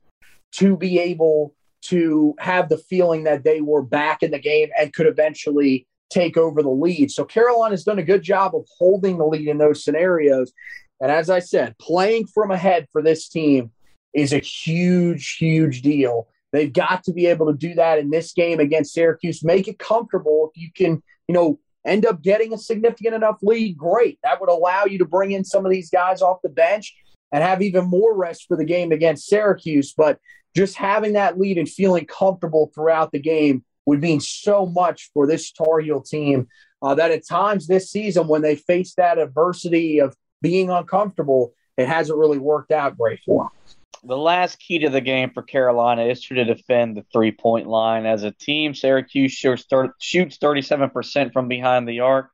to 0.53 0.77
be 0.77 0.99
able 0.99 1.55
to 1.85 2.35
have 2.39 2.69
the 2.69 2.77
feeling 2.77 3.25
that 3.25 3.45
they 3.45 3.63
were 3.63 3.81
back 3.81 4.23
in 4.23 4.33
the 4.33 4.39
game 4.39 4.69
and 4.79 4.93
could 4.93 5.07
eventually 5.07 5.87
take 6.11 6.37
over 6.37 6.63
the 6.63 6.69
lead. 6.69 7.11
So 7.11 7.25
Carolina's 7.25 7.83
done 7.83 7.99
a 7.99 8.03
good 8.03 8.23
job 8.23 8.55
of 8.55 8.67
holding 8.77 9.17
the 9.17 9.25
lead 9.25 9.49
in 9.49 9.57
those 9.57 9.83
scenarios. 9.83 10.53
And 11.01 11.11
as 11.11 11.31
I 11.31 11.39
said, 11.39 11.79
playing 11.79 12.27
from 12.27 12.51
ahead 12.51 12.89
for 12.93 13.01
this 13.01 13.31
team 13.31 13.71
is 14.13 14.35
a 14.35 14.39
huge, 14.39 15.37
huge 15.37 15.81
deal. 15.81 16.29
They've 16.53 16.71
got 16.71 17.05
to 17.05 17.15
be 17.15 17.25
able 17.25 17.47
to 17.47 17.57
do 17.57 17.73
that 17.77 17.99
in 17.99 18.11
this 18.11 18.35
game 18.35 18.61
against 18.61 18.93
Syracuse. 18.93 19.43
Make 19.43 19.67
it 19.67 19.79
comfortable 19.79 20.51
if 20.53 20.61
you 20.61 20.69
can, 20.77 21.03
you 21.27 21.33
know, 21.33 21.59
end 21.87 22.05
up 22.05 22.23
getting 22.23 22.53
a 22.53 22.59
significant 22.59 23.15
enough 23.15 23.39
lead, 23.43 23.77
great. 23.77 24.19
That 24.23 24.41
would 24.41 24.51
allow 24.51 24.85
you 24.85 24.99
to 24.99 25.05
bring 25.05 25.33
in 25.33 25.45
some 25.45 25.65
of 25.65 25.73
these 25.73 25.91
guys 25.91 26.23
off 26.23 26.43
the 26.43 26.49
bench 26.49 26.95
and 27.33 27.43
have 27.43 27.63
even 27.63 27.87
more 27.87 28.17
rest 28.17 28.47
for 28.49 28.57
the 28.57 28.65
game 28.65 28.93
against 28.93 29.27
Syracuse. 29.27 29.95
But 29.97 30.19
just 30.55 30.77
having 30.77 31.15
that 31.15 31.39
lead 31.39 31.59
and 31.59 31.69
feeling 31.69 32.07
comfortable 32.07 32.71
throughout 32.75 33.13
the 33.13 33.21
game 33.21 33.65
would 33.85 34.01
mean 34.01 34.21
so 34.21 34.67
much 34.67 35.11
for 35.15 35.27
this 35.27 35.53
Tar 35.53 35.81
Heel 35.81 36.03
team 36.03 36.49
uh, 36.83 36.95
that 36.95 37.11
at 37.11 37.27
times 37.27 37.67
this 37.67 37.91
season, 37.91 38.29
when 38.29 38.43
they 38.43 38.57
face 38.57 38.95
that 38.95 39.19
adversity 39.19 40.01
of 40.01 40.15
being 40.43 40.71
uncomfortable, 40.71 41.53
it 41.77 41.89
hasn't 41.89 42.19
really 42.19 42.39
worked 42.39 42.73
out 42.73 42.99
great 42.99 43.21
for 43.25 43.45
them 43.45 43.76
the 44.07 44.17
last 44.17 44.59
key 44.59 44.79
to 44.81 44.89
the 44.89 45.01
game 45.01 45.31
for 45.31 45.43
Carolina 45.43 46.05
is 46.05 46.23
to 46.23 46.45
defend 46.45 46.97
the 46.97 47.05
three 47.13 47.33
point 47.33 47.67
line. 47.67 48.07
As 48.07 48.23
a 48.23 48.31
team, 48.31 48.75
Syracuse 48.75 49.33
shoots 49.33 49.67
37% 49.69 51.33
from 51.33 51.49
behind 51.49 51.89
the 51.89 52.01
arc. 52.01 52.31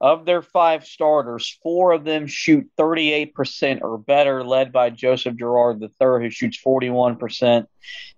of 0.00 0.24
their 0.24 0.40
five 0.40 0.86
starters, 0.86 1.58
four 1.62 1.92
of 1.92 2.04
them 2.04 2.26
shoot 2.26 2.66
38% 2.78 3.82
or 3.82 3.98
better, 3.98 4.42
led 4.42 4.72
by 4.72 4.88
Joseph 4.88 5.36
Girard 5.36 5.82
III, 5.82 5.90
who 6.00 6.30
shoots 6.30 6.58
41%, 6.64 7.66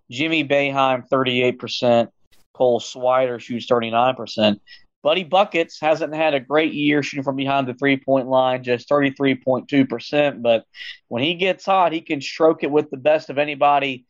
Jimmy 0.09 0.45
Boeheim, 0.45 1.09
38%, 1.09 2.09
Cole 2.53 2.78
Swider 2.78 3.40
shoots 3.40 3.66
39%. 3.66 4.61
Buddy 5.03 5.24
Buckets 5.24 5.80
hasn't 5.80 6.14
had 6.14 6.34
a 6.34 6.40
great 6.40 6.72
year 6.72 7.03
shooting 7.03 7.24
from 7.24 7.36
behind 7.36 7.66
the 7.66 7.74
three 7.74 7.96
point 7.96 8.28
line, 8.28 8.62
just 8.62 8.88
33.2%. 8.88 10.42
But 10.42 10.64
when 11.09 11.22
he 11.22 11.34
gets 11.34 11.66
hot, 11.66 11.92
he 11.92 12.00
can 12.00 12.20
stroke 12.20 12.62
it 12.62 12.70
with 12.70 12.90
the 12.90 12.96
best 12.96 13.28
of 13.28 13.38
anybody 13.38 14.07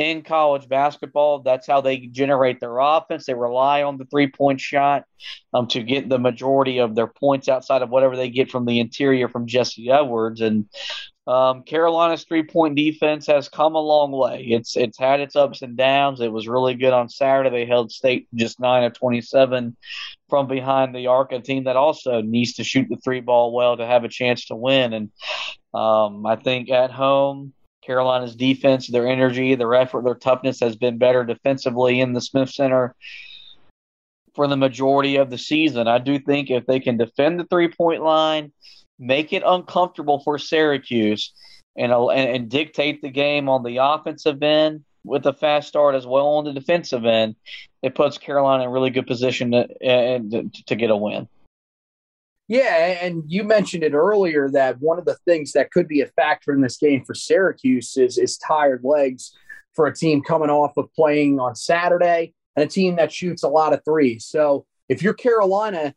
in 0.00 0.22
college 0.22 0.66
basketball. 0.66 1.40
That's 1.40 1.66
how 1.66 1.82
they 1.82 1.98
generate 1.98 2.58
their 2.58 2.78
offense. 2.78 3.26
They 3.26 3.34
rely 3.34 3.82
on 3.82 3.98
the 3.98 4.06
three 4.06 4.28
point 4.28 4.60
shot 4.60 5.04
um, 5.52 5.66
to 5.68 5.82
get 5.82 6.08
the 6.08 6.18
majority 6.18 6.78
of 6.78 6.94
their 6.94 7.06
points 7.06 7.48
outside 7.48 7.82
of 7.82 7.90
whatever 7.90 8.16
they 8.16 8.30
get 8.30 8.50
from 8.50 8.64
the 8.64 8.80
interior 8.80 9.28
from 9.28 9.46
Jesse 9.46 9.90
Edwards. 9.90 10.40
And 10.40 10.66
um, 11.26 11.64
Carolina's 11.64 12.24
three 12.24 12.44
point 12.44 12.76
defense 12.76 13.26
has 13.26 13.50
come 13.50 13.74
a 13.74 13.80
long 13.80 14.10
way. 14.10 14.46
It's 14.48 14.74
it's 14.74 14.98
had 14.98 15.20
its 15.20 15.36
ups 15.36 15.60
and 15.60 15.76
downs. 15.76 16.22
It 16.22 16.32
was 16.32 16.48
really 16.48 16.74
good 16.74 16.94
on 16.94 17.10
Saturday. 17.10 17.50
They 17.50 17.66
held 17.66 17.92
state 17.92 18.26
just 18.34 18.58
nine 18.58 18.84
of 18.84 18.94
twenty 18.94 19.20
seven 19.20 19.76
from 20.30 20.46
behind 20.46 20.94
the 20.94 21.08
arc, 21.08 21.32
a 21.32 21.40
team 21.40 21.64
that 21.64 21.76
also 21.76 22.22
needs 22.22 22.54
to 22.54 22.64
shoot 22.64 22.86
the 22.88 22.96
three 22.96 23.20
ball 23.20 23.52
well 23.52 23.76
to 23.76 23.86
have 23.86 24.04
a 24.04 24.08
chance 24.08 24.46
to 24.46 24.56
win. 24.56 24.92
And 24.92 25.10
um, 25.74 26.24
I 26.24 26.36
think 26.36 26.70
at 26.70 26.90
home, 26.90 27.52
Carolina's 27.84 28.36
defense, 28.36 28.86
their 28.86 29.08
energy, 29.08 29.54
their 29.54 29.74
effort, 29.74 30.04
their 30.04 30.14
toughness 30.14 30.60
has 30.60 30.76
been 30.76 30.98
better 30.98 31.24
defensively 31.24 32.00
in 32.00 32.12
the 32.12 32.20
Smith 32.20 32.50
Center 32.50 32.94
for 34.34 34.46
the 34.46 34.56
majority 34.56 35.16
of 35.16 35.28
the 35.28 35.38
season. 35.38 35.88
I 35.88 35.98
do 35.98 36.18
think 36.18 36.50
if 36.50 36.66
they 36.66 36.80
can 36.80 36.96
defend 36.96 37.40
the 37.40 37.46
three 37.46 37.68
point 37.68 38.02
line, 38.02 38.52
make 38.98 39.32
it 39.32 39.42
uncomfortable 39.44 40.20
for 40.20 40.38
Syracuse, 40.38 41.32
and, 41.76 41.92
and, 41.92 42.36
and 42.36 42.48
dictate 42.48 43.02
the 43.02 43.10
game 43.10 43.48
on 43.48 43.62
the 43.62 43.78
offensive 43.78 44.42
end 44.42 44.84
with 45.04 45.26
a 45.26 45.32
fast 45.32 45.68
start 45.68 45.94
as 45.94 46.06
well 46.06 46.26
on 46.28 46.44
the 46.44 46.52
defensive 46.52 47.04
end, 47.04 47.36
it 47.82 47.94
puts 47.94 48.18
Carolina 48.18 48.64
in 48.64 48.68
a 48.68 48.72
really 48.72 48.90
good 48.90 49.06
position 49.06 49.52
to, 49.52 49.66
to, 49.66 50.50
to 50.66 50.76
get 50.76 50.90
a 50.90 50.96
win. 50.96 51.28
Yeah, 52.48 52.98
and 53.00 53.22
you 53.28 53.44
mentioned 53.44 53.84
it 53.84 53.92
earlier 53.92 54.50
that 54.50 54.80
one 54.80 54.98
of 54.98 55.04
the 55.04 55.16
things 55.24 55.52
that 55.52 55.70
could 55.70 55.86
be 55.86 56.00
a 56.00 56.06
factor 56.08 56.52
in 56.52 56.60
this 56.60 56.78
game 56.78 57.04
for 57.04 57.14
Syracuse 57.14 57.96
is 57.96 58.18
is 58.18 58.36
tired 58.38 58.82
legs 58.82 59.32
for 59.74 59.86
a 59.86 59.94
team 59.94 60.20
coming 60.20 60.50
off 60.50 60.76
of 60.76 60.92
playing 60.92 61.38
on 61.38 61.54
Saturday 61.54 62.34
and 62.56 62.64
a 62.64 62.68
team 62.68 62.96
that 62.96 63.12
shoots 63.12 63.44
a 63.44 63.48
lot 63.48 63.72
of 63.72 63.84
threes. 63.84 64.26
So 64.26 64.66
if 64.88 65.00
you're 65.00 65.14
Carolina, 65.14 65.94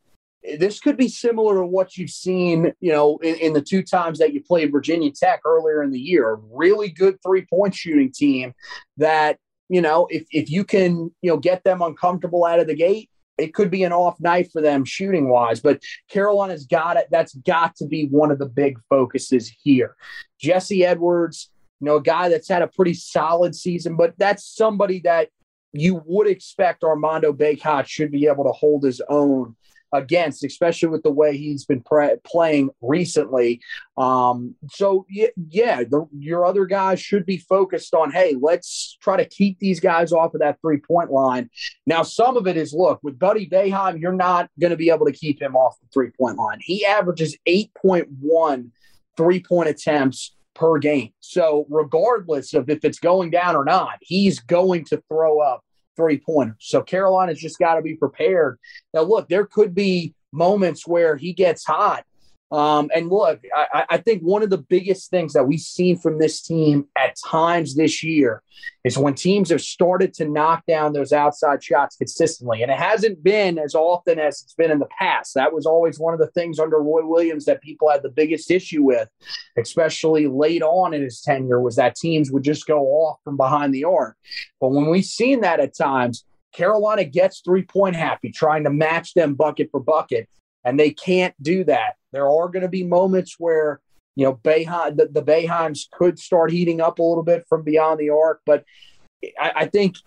this 0.59 0.79
could 0.79 0.97
be 0.97 1.07
similar 1.07 1.55
to 1.55 1.65
what 1.65 1.97
you've 1.97 2.09
seen, 2.11 2.71
you 2.79 2.91
know, 2.91 3.17
in, 3.23 3.36
in 3.38 3.53
the 3.53 3.61
two 3.61 3.81
times 3.81 4.19
that 4.19 4.34
you 4.34 4.43
played 4.43 4.71
Virginia 4.71 5.11
Tech 5.11 5.41
earlier 5.45 5.81
in 5.81 5.91
the 5.91 5.99
year. 5.99 6.34
A 6.34 6.41
really 6.51 6.89
good 6.89 7.17
three 7.25 7.45
point 7.45 7.73
shooting 7.73 8.11
team 8.11 8.53
that, 8.97 9.39
you 9.74 9.82
know, 9.82 10.05
if, 10.11 10.28
if 10.30 10.51
you 10.51 10.63
can, 10.63 11.09
you 11.24 11.32
know, 11.32 11.38
get 11.38 11.63
them 11.63 11.82
uncomfortable 11.82 12.45
out 12.45 12.59
of 12.59 12.67
the 12.67 12.76
gate, 12.76 13.09
it 13.39 13.55
could 13.55 13.71
be 13.71 13.84
an 13.84 13.91
off 13.91 14.19
night 14.19 14.51
for 14.51 14.61
them 14.61 14.86
shooting 14.86 15.30
wise, 15.30 15.61
but 15.61 15.82
Carolina's 16.11 16.67
got 16.67 16.95
it. 16.95 17.07
That's 17.09 17.34
got 17.34 17.76
to 17.78 17.88
be 17.88 18.05
one 18.05 18.30
of 18.30 18.38
the 18.38 18.45
big 18.45 18.78
focuses 18.88 19.51
here. 19.63 19.95
Jesse 20.39 20.86
Edwards, 20.86 21.49
you 21.80 21.86
know, 21.86 21.95
a 21.95 22.03
guy 22.03 22.30
that's 22.30 22.47
had 22.47 22.61
a 22.61 22.67
pretty 22.67 22.93
solid 22.93 23.55
season, 23.55 23.95
but 23.97 24.13
that's 24.19 24.45
somebody 24.45 24.99
that 25.05 25.30
you 25.71 26.03
would 26.05 26.28
expect 26.28 26.84
Armando 26.84 27.34
Bacot 27.34 27.88
should 27.88 28.11
be 28.11 28.28
able 28.28 28.43
to 28.43 28.51
hold 28.51 28.84
his 28.84 29.01
own 29.09 29.55
against, 29.93 30.43
especially 30.43 30.89
with 30.89 31.03
the 31.03 31.11
way 31.11 31.37
he's 31.37 31.65
been 31.65 31.81
pre- 31.81 32.17
playing 32.25 32.69
recently. 32.81 33.61
Um, 33.97 34.55
so 34.71 35.05
yeah, 35.09 35.27
yeah 35.49 35.83
the, 35.83 36.07
your 36.17 36.45
other 36.45 36.65
guys 36.65 36.99
should 36.99 37.25
be 37.25 37.37
focused 37.37 37.93
on, 37.93 38.11
hey, 38.11 38.35
let's 38.39 38.97
try 39.01 39.17
to 39.17 39.25
keep 39.25 39.59
these 39.59 39.79
guys 39.79 40.11
off 40.11 40.33
of 40.33 40.41
that 40.41 40.59
three 40.61 40.79
point 40.79 41.11
line. 41.11 41.49
Now, 41.85 42.03
some 42.03 42.35
of 42.35 42.47
it 42.47 42.57
is 42.57 42.73
look 42.73 42.99
with 43.03 43.19
Buddy 43.19 43.47
Boeheim, 43.47 44.01
you're 44.01 44.11
not 44.11 44.49
going 44.59 44.71
to 44.71 44.77
be 44.77 44.89
able 44.89 45.05
to 45.05 45.13
keep 45.13 45.41
him 45.41 45.55
off 45.55 45.79
the 45.79 45.87
three 45.93 46.09
point 46.09 46.37
line. 46.37 46.59
He 46.61 46.85
averages 46.85 47.37
8.1 47.47 48.71
three 49.15 49.41
point 49.41 49.69
attempts 49.69 50.35
per 50.55 50.77
game. 50.77 51.11
So 51.19 51.65
regardless 51.69 52.53
of 52.53 52.69
if 52.69 52.83
it's 52.83 52.99
going 52.99 53.31
down 53.31 53.55
or 53.55 53.65
not, 53.65 53.97
he's 54.01 54.39
going 54.39 54.85
to 54.85 55.01
throw 55.07 55.39
up 55.39 55.63
three 55.95 56.19
pointers. 56.19 56.55
So 56.59 56.81
Carolina's 56.81 57.39
just 57.39 57.59
got 57.59 57.75
to 57.75 57.81
be 57.81 57.95
prepared. 57.95 58.59
Now, 58.93 59.01
look, 59.01 59.29
there 59.29 59.45
could 59.45 59.73
be 59.73 60.13
moments 60.31 60.87
where 60.87 61.15
he 61.15 61.33
gets 61.33 61.63
hot 61.65 62.05
um, 62.54 62.91
and 62.93 63.10
look, 63.10 63.41
I, 63.56 63.86
I, 63.89 63.97
think 63.97 64.22
one 64.22 64.43
of 64.43 64.51
the 64.51 64.60
biggest 64.60 65.10
things 65.10 65.34
that 65.34 65.45
we've 65.45 65.60
seen 65.60 65.97
from 65.97 66.20
this 66.20 66.39
team 66.39 66.86
at 66.95 67.16
times 67.26 67.74
this 67.74 68.04
year 68.04 68.43
is 68.84 68.95
when 68.95 69.16
teams 69.16 69.49
have 69.49 69.62
started 69.62 70.14
to 70.16 70.30
knock 70.30 70.64
down 70.68 70.93
those 70.93 71.12
outside 71.12 71.64
shots 71.64 71.95
consistently. 71.95 72.62
And 72.62 72.72
it 72.72 72.78
hasn't 72.78 73.24
been 73.24 73.58
as 73.58 73.74
often 73.74 74.20
as 74.20 74.43
it's 74.43 74.54
been 74.54 74.70
in 74.70 74.78
the 74.78 74.88
past. 74.99 75.34
That 75.34 75.51
was 75.51 75.66
always 75.66 75.99
one 75.99 76.14
of 76.14 76.20
the 76.20 76.28
things 76.28 76.60
under 76.60 76.80
Roy 76.80 77.04
Williams 77.04 77.45
that 77.45 77.64
people 77.64 77.89
had 77.89 78.04
the 78.04 78.10
biggest 78.10 78.51
issue 78.51 78.84
with, 78.84 79.10
especially 79.58 80.28
late 80.28 80.62
on 80.62 80.93
in 80.93 81.01
his 81.01 81.22
tenure, 81.22 81.60
was 81.60 81.78
that 81.78 81.95
teams 81.95 82.32
would 82.32 82.43
just 82.43 82.68
go 82.68 82.84
off 82.84 83.18
from 83.24 83.36
behind 83.36 83.74
the 83.74 83.86
arc. 83.86 84.16
But 84.62 84.70
when 84.70 84.91
we've 84.91 85.04
seen 85.04 85.41
that 85.41 85.60
at 85.60 85.76
times, 85.76 86.24
Carolina 86.54 87.04
gets 87.04 87.39
three 87.39 87.64
point 87.64 87.95
happy, 87.95 88.32
trying 88.32 88.66
to 88.66 88.70
match 88.70 89.16
them 89.16 89.34
bucket 89.34 89.70
for 89.72 89.80
bucket 89.80 90.30
and 90.64 90.80
they 90.80 90.91
can't 90.91 91.34
do 91.41 91.64
that. 91.64 91.95
There 92.14 92.30
are 92.30 92.47
going 92.47 92.61
to 92.61 92.70
be 92.70 92.84
moments 92.84 93.36
where 93.38 93.82
you 94.16 94.26
know 94.26 94.39
the, 94.43 95.09
the 95.11 95.24
Boeheims 95.24 95.89
could 95.91 96.20
start 96.20 96.51
heating 96.51 96.80
up 96.80 96.99
a 96.99 97.03
little 97.03 97.24
bit 97.24 97.45
from 97.49 97.64
beyond 97.64 97.99
the 97.99 98.11
arc, 98.11 98.41
but 98.45 98.64
I, 99.39 99.51
I 99.55 99.66
think 99.66 99.97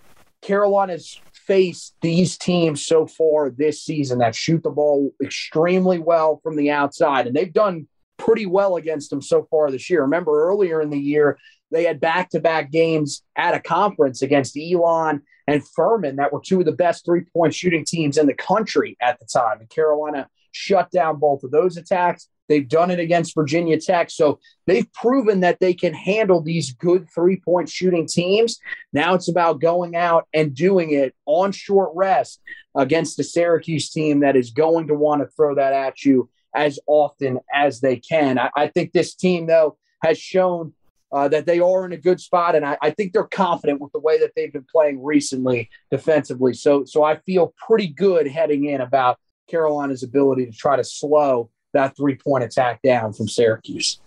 Carolina's 0.43 1.21
faced 1.35 1.95
these 2.01 2.39
teams 2.39 2.87
so 2.87 3.07
far 3.07 3.51
this 3.51 3.83
season 3.83 4.19
that 4.19 4.35
shoot 4.35 4.63
the 4.63 4.71
ball 4.71 5.11
extremely 5.23 5.99
well 5.99 6.41
from 6.43 6.57
the 6.57 6.71
outside, 6.71 7.27
and 7.27 7.37
they've 7.37 7.53
done 7.53 7.89
pretty 8.17 8.47
well 8.47 8.77
against 8.77 9.11
them 9.11 9.21
so 9.21 9.47
far 9.51 9.71
this 9.71 9.91
year. 9.91 10.03
Remember 10.03 10.49
earlier 10.49 10.81
in 10.81 10.91
the 10.91 10.99
year, 10.99 11.39
they 11.71 11.85
had 11.85 12.01
back 12.01 12.31
to 12.31 12.41
back 12.41 12.71
games 12.71 13.23
at 13.37 13.55
a 13.55 13.61
conference 13.61 14.23
against 14.23 14.57
Elon 14.57 15.23
and 15.47 15.67
Furman 15.69 16.17
that 16.17 16.33
were 16.33 16.41
two 16.45 16.61
of 16.61 16.67
the 16.67 16.73
best 16.73 17.05
three 17.05 17.23
point 17.23 17.55
shooting 17.55 17.85
teams 17.85 18.17
in 18.17 18.27
the 18.27 18.35
country 18.35 18.97
at 19.01 19.19
the 19.19 19.27
time. 19.27 19.61
And 19.61 19.69
Carolina 19.69 20.29
shut 20.57 20.91
down 20.91 21.19
both 21.19 21.43
of 21.45 21.51
those 21.51 21.77
attacks. 21.77 22.29
They've 22.49 22.69
done 22.69 22.91
it 22.91 23.01
against 23.01 23.35
Virginia 23.35 23.79
Tech. 23.81 24.11
So 24.11 24.39
they've 24.67 24.91
proven 24.93 25.41
that 25.41 25.59
they 25.61 25.75
can 25.75 25.95
handle 25.95 26.41
these 26.41 26.73
good 26.73 27.09
three 27.13 27.37
point 27.37 27.69
shooting 27.69 28.07
teams. 28.07 28.59
Now 28.93 29.15
it's 29.15 29.29
about 29.29 29.61
going 29.61 29.97
out 29.97 30.29
and 30.33 30.55
doing 30.55 30.93
it 30.93 31.15
on 31.27 31.53
short 31.53 31.91
rest 31.95 32.41
against 32.77 33.17
the 33.17 33.25
Syracuse 33.25 33.91
team 33.91 34.21
that 34.21 34.37
is 34.37 34.51
going 34.51 34.87
to 34.89 34.95
want 34.95 35.23
to 35.23 35.29
throw 35.29 35.55
that 35.57 35.73
at 35.73 36.05
you 36.05 36.31
as 36.55 36.79
often 36.87 37.41
as 37.53 37.81
they 37.81 37.97
can. 37.97 38.39
I, 38.39 38.51
I 38.57 38.67
think 38.69 38.93
this 38.93 39.15
team, 39.15 39.47
though, 39.47 39.77
has 40.03 40.19
shown 40.19 40.73
uh, 41.13 41.29
that 41.29 41.47
they 41.47 41.61
are 41.61 41.85
in 41.85 41.93
a 41.93 41.97
good 41.97 42.21
spot, 42.21 42.57
and 42.57 42.65
I, 42.65 42.77
I, 42.83 42.91
think 42.91 43.13
they're 43.13 43.25
confident 43.25 43.81
with 43.81 43.93
the 43.93 44.01
way 44.01 44.19
that 44.19 44.33
they've 44.35 44.53
been 44.53 44.67
playing 44.71 45.03
recently 45.03 45.71
defensively. 45.91 46.53
So, 46.53 46.85
so 46.85 47.05
I 47.05 47.17
feel 47.19 47.55
pretty 47.65 47.87
good 47.87 48.27
heading 48.27 48.65
in 48.65 48.81
about 48.81 49.19
Carolina's 49.49 50.03
ability 50.03 50.47
to 50.47 50.53
try 50.53 50.77
to 50.77 50.85
slow 50.85 51.51
that 51.73 51.97
three 51.97 52.17
point 52.17 52.45
attack 52.45 52.83
down 52.83 53.13
from 53.13 53.29
Syracuse. 53.29 54.01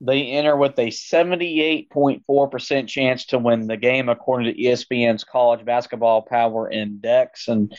They 0.00 0.32
enter 0.32 0.56
with 0.56 0.76
a 0.78 0.88
78.4% 0.88 2.88
chance 2.88 3.24
to 3.26 3.38
win 3.38 3.68
the 3.68 3.76
game, 3.76 4.08
according 4.08 4.52
to 4.52 4.60
ESPN's 4.60 5.22
College 5.22 5.64
Basketball 5.64 6.22
Power 6.22 6.68
Index. 6.68 7.46
And 7.46 7.72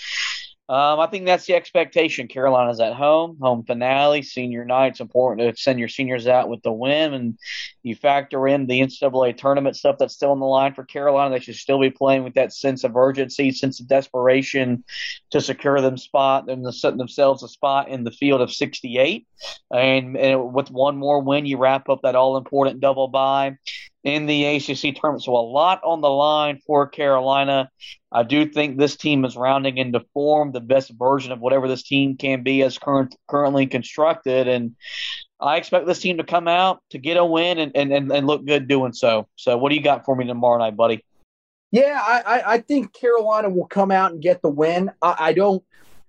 um, 0.69 1.01
I 1.01 1.07
think 1.07 1.25
that's 1.25 1.45
the 1.45 1.55
expectation. 1.55 2.29
Carolina's 2.29 2.79
at 2.79 2.93
home, 2.93 3.37
home 3.41 3.65
finale, 3.65 4.21
senior 4.21 4.63
night. 4.63 4.93
It's 4.93 5.01
important 5.01 5.55
to 5.55 5.61
send 5.61 5.77
your 5.77 5.89
seniors 5.89 6.25
out 6.25 6.47
with 6.47 6.61
the 6.63 6.71
win, 6.71 7.13
and 7.13 7.37
you 7.83 7.95
factor 7.95 8.47
in 8.47 8.65
the 8.65 8.79
NCAA 8.79 9.35
tournament 9.35 9.75
stuff 9.75 9.97
that's 9.99 10.13
still 10.13 10.31
on 10.31 10.39
the 10.39 10.45
line 10.45 10.73
for 10.73 10.85
Carolina. 10.85 11.35
They 11.35 11.41
should 11.41 11.55
still 11.55 11.81
be 11.81 11.89
playing 11.89 12.23
with 12.23 12.35
that 12.35 12.53
sense 12.53 12.85
of 12.85 12.95
urgency, 12.95 13.51
sense 13.51 13.81
of 13.81 13.89
desperation 13.89 14.85
to 15.31 15.41
secure 15.41 15.81
them 15.81 15.97
spot 15.97 16.49
and 16.49 16.63
to 16.63 16.71
set 16.71 16.97
themselves 16.97 17.43
a 17.43 17.49
spot 17.49 17.89
in 17.89 18.05
the 18.05 18.11
field 18.11 18.39
of 18.39 18.53
68. 18.53 19.27
And, 19.69 20.15
and 20.15 20.53
with 20.53 20.71
one 20.71 20.95
more 20.95 21.21
win, 21.21 21.45
you 21.45 21.57
wrap 21.57 21.89
up 21.89 22.03
that 22.03 22.15
all 22.15 22.37
important 22.37 22.79
double 22.79 23.09
bye 23.09 23.57
in 24.03 24.25
the 24.25 24.45
ACC 24.45 24.95
tournament. 24.95 25.23
So 25.23 25.35
a 25.35 25.39
lot 25.39 25.81
on 25.83 26.01
the 26.01 26.09
line 26.09 26.59
for 26.65 26.87
Carolina. 26.87 27.69
I 28.11 28.23
do 28.23 28.47
think 28.47 28.77
this 28.77 28.95
team 28.95 29.25
is 29.25 29.37
rounding 29.37 29.77
into 29.77 30.01
form, 30.13 30.51
the 30.51 30.59
best 30.59 30.91
version 30.97 31.31
of 31.31 31.39
whatever 31.39 31.67
this 31.67 31.83
team 31.83 32.17
can 32.17 32.43
be 32.43 32.61
as 32.63 32.77
current, 32.77 33.15
currently 33.27 33.65
constructed. 33.65 34.47
And 34.47 34.75
I 35.39 35.57
expect 35.57 35.87
this 35.87 35.99
team 35.99 36.17
to 36.17 36.23
come 36.23 36.47
out 36.47 36.81
to 36.91 36.97
get 36.97 37.17
a 37.17 37.25
win 37.25 37.59
and, 37.59 37.71
and, 37.75 38.11
and, 38.11 38.27
look 38.27 38.45
good 38.45 38.67
doing 38.67 38.93
so. 38.93 39.27
So 39.35 39.57
what 39.57 39.69
do 39.69 39.75
you 39.75 39.81
got 39.81 40.05
for 40.05 40.15
me 40.15 40.25
tomorrow 40.25 40.59
night, 40.59 40.75
buddy? 40.75 41.03
Yeah, 41.71 41.99
I, 41.99 42.43
I 42.45 42.57
think 42.59 42.93
Carolina 42.93 43.49
will 43.49 43.65
come 43.65 43.89
out 43.89 44.11
and 44.11 44.21
get 44.21 44.41
the 44.41 44.49
win. 44.49 44.91
I, 45.01 45.15
I 45.19 45.33
don't 45.33 45.63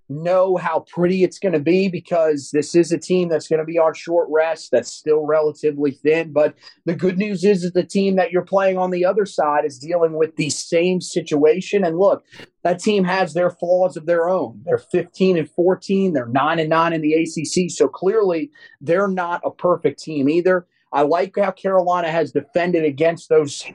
know 0.09 0.57
how 0.57 0.85
pretty 0.87 1.23
it's 1.23 1.39
going 1.39 1.53
to 1.53 1.59
be 1.59 1.87
because 1.87 2.51
this 2.51 2.75
is 2.75 2.91
a 2.91 2.97
team 2.97 3.29
that's 3.29 3.47
going 3.47 3.59
to 3.59 3.65
be 3.65 3.79
on 3.79 3.93
short 3.93 4.27
rest, 4.29 4.71
that's 4.71 4.91
still 4.91 5.25
relatively 5.25 5.91
thin. 5.91 6.31
But 6.31 6.55
the 6.85 6.95
good 6.95 7.17
news 7.17 7.43
is 7.43 7.63
that 7.63 7.73
the 7.73 7.83
team 7.83 8.15
that 8.15 8.31
you're 8.31 8.43
playing 8.43 8.77
on 8.77 8.91
the 8.91 9.05
other 9.05 9.25
side 9.25 9.65
is 9.65 9.79
dealing 9.79 10.13
with 10.13 10.35
the 10.35 10.49
same 10.49 11.01
situation. 11.01 11.83
And 11.83 11.97
look, 11.97 12.23
that 12.63 12.79
team 12.79 13.03
has 13.03 13.33
their 13.33 13.49
flaws 13.49 13.97
of 13.97 14.05
their 14.05 14.29
own. 14.29 14.61
They're 14.63 14.77
15 14.77 15.37
and 15.37 15.49
14, 15.49 16.13
they're 16.13 16.27
9 16.27 16.59
and 16.59 16.69
9 16.69 16.93
in 16.93 17.01
the 17.01 17.13
ACC. 17.13 17.71
So 17.71 17.87
clearly, 17.87 18.51
they're 18.81 19.07
not 19.07 19.41
a 19.43 19.51
perfect 19.51 19.99
team 19.99 20.29
either. 20.29 20.67
I 20.95 21.01
like 21.01 21.35
how 21.37 21.51
Carolina 21.51 22.09
has 22.09 22.31
defended 22.31 22.85
against 22.85 23.27
those 23.27 23.65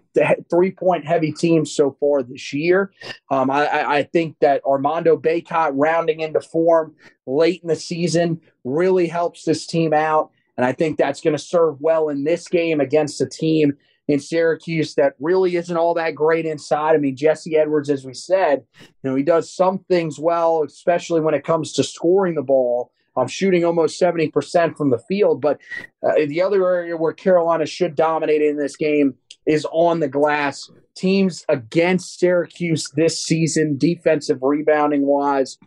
three 0.50 0.70
point 0.70 1.06
heavy 1.06 1.32
teams 1.32 1.70
so 1.70 1.94
far 2.00 2.22
this 2.22 2.54
year. 2.54 2.92
Um, 3.30 3.50
I, 3.50 3.98
I, 3.98 4.02
think 4.04 4.36
that 4.40 4.64
Armando 4.64 5.18
Bacot 5.18 5.72
rounding 5.74 6.20
into 6.20 6.40
form 6.40 6.94
late 7.26 7.60
in 7.60 7.68
the 7.68 7.76
season 7.76 8.40
really 8.64 9.06
helps 9.06 9.44
this 9.44 9.66
team 9.66 9.92
out. 9.92 10.30
And 10.56 10.64
I 10.64 10.72
think 10.72 10.96
that's 10.96 11.20
going 11.20 11.36
to 11.36 11.42
serve 11.42 11.76
well 11.78 12.08
in 12.08 12.24
this 12.24 12.48
game 12.48 12.80
against 12.80 13.20
a 13.20 13.26
team 13.26 13.74
in 14.08 14.18
Syracuse 14.18 14.94
that 14.94 15.12
really 15.20 15.56
isn't 15.56 15.76
all 15.76 15.92
that 15.94 16.14
great 16.14 16.46
inside. 16.46 16.94
I 16.94 16.98
mean, 16.98 17.16
Jesse 17.16 17.54
Edwards, 17.54 17.90
as 17.90 18.02
we 18.02 18.14
said, 18.14 18.64
you 18.80 19.10
know, 19.10 19.14
he 19.14 19.22
does 19.22 19.54
some 19.54 19.80
things 19.90 20.18
well, 20.18 20.62
especially 20.62 21.20
when 21.20 21.34
it 21.34 21.44
comes 21.44 21.74
to 21.74 21.84
scoring 21.84 22.34
the 22.34 22.42
ball. 22.42 22.92
I'm 23.20 23.28
shooting 23.28 23.64
almost 23.64 24.00
70% 24.00 24.76
from 24.76 24.90
the 24.90 24.98
field. 25.08 25.40
But 25.40 25.60
uh, 26.02 26.12
the 26.26 26.42
other 26.42 26.66
area 26.66 26.96
where 26.96 27.12
Carolina 27.12 27.66
should 27.66 27.94
dominate 27.94 28.42
in 28.42 28.56
this 28.56 28.76
game 28.76 29.14
is 29.46 29.66
on 29.70 30.00
the 30.00 30.08
glass. 30.08 30.70
Teams 30.96 31.44
against 31.48 32.18
Syracuse 32.18 32.90
this 32.94 33.18
season, 33.22 33.78
defensive 33.78 34.38
rebounding 34.42 35.06
wise, 35.06 35.58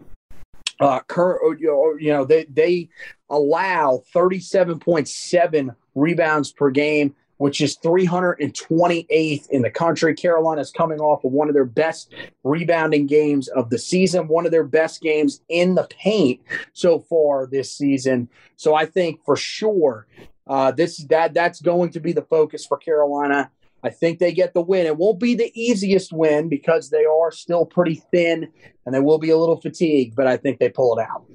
uh, 0.79 0.99
current, 1.01 1.59
you 1.59 1.97
know, 2.01 2.25
they, 2.25 2.45
they 2.45 2.89
allow 3.29 4.03
37.7 4.13 5.75
rebounds 5.95 6.51
per 6.51 6.69
game 6.69 7.15
which 7.43 7.59
is 7.59 7.75
328th 7.79 9.49
in 9.49 9.63
the 9.63 9.69
country. 9.69 10.15
Carolina 10.15 10.61
is 10.61 10.71
coming 10.71 11.01
off 11.01 11.25
of 11.25 11.33
one 11.33 11.49
of 11.49 11.53
their 11.53 11.65
best 11.65 12.13
rebounding 12.45 13.05
games 13.05 13.49
of 13.49 13.69
the 13.69 13.77
season, 13.77 14.29
one 14.29 14.45
of 14.45 14.53
their 14.53 14.63
best 14.63 15.01
games 15.01 15.41
in 15.49 15.75
the 15.75 15.85
paint 15.89 16.39
so 16.71 17.01
far 17.01 17.45
this 17.45 17.69
season. 17.69 18.29
So 18.55 18.75
I 18.75 18.85
think 18.85 19.25
for 19.25 19.35
sure 19.35 20.07
uh, 20.47 20.71
this 20.71 21.03
that 21.09 21.33
that's 21.33 21.59
going 21.59 21.89
to 21.89 21.99
be 21.99 22.13
the 22.13 22.21
focus 22.21 22.65
for 22.65 22.77
Carolina. 22.77 23.51
I 23.83 23.89
think 23.89 24.19
they 24.19 24.31
get 24.31 24.53
the 24.53 24.61
win. 24.61 24.85
It 24.85 24.97
won't 24.97 25.19
be 25.19 25.35
the 25.35 25.51
easiest 25.53 26.13
win 26.13 26.49
because 26.49 26.89
they 26.89 27.05
are 27.05 27.31
still 27.31 27.65
pretty 27.65 28.01
thin 28.11 28.49
and 28.85 28.95
they 28.95 28.99
will 28.99 29.19
be 29.19 29.29
a 29.29 29.37
little 29.37 29.59
fatigued, 29.59 30.15
but 30.15 30.27
I 30.27 30.37
think 30.37 30.59
they 30.59 30.69
pull 30.69 30.97
it 30.97 31.01
out. 31.01 31.25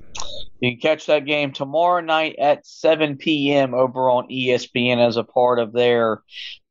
You 0.60 0.72
can 0.72 0.80
catch 0.80 1.06
that 1.06 1.24
game 1.24 1.52
tomorrow 1.52 2.00
night 2.00 2.34
at 2.36 2.66
7 2.66 3.16
p.m. 3.16 3.74
over 3.74 4.10
on 4.10 4.28
ESPN 4.28 4.98
as 5.06 5.16
a 5.16 5.22
part 5.22 5.60
of 5.60 5.72
their 5.72 6.22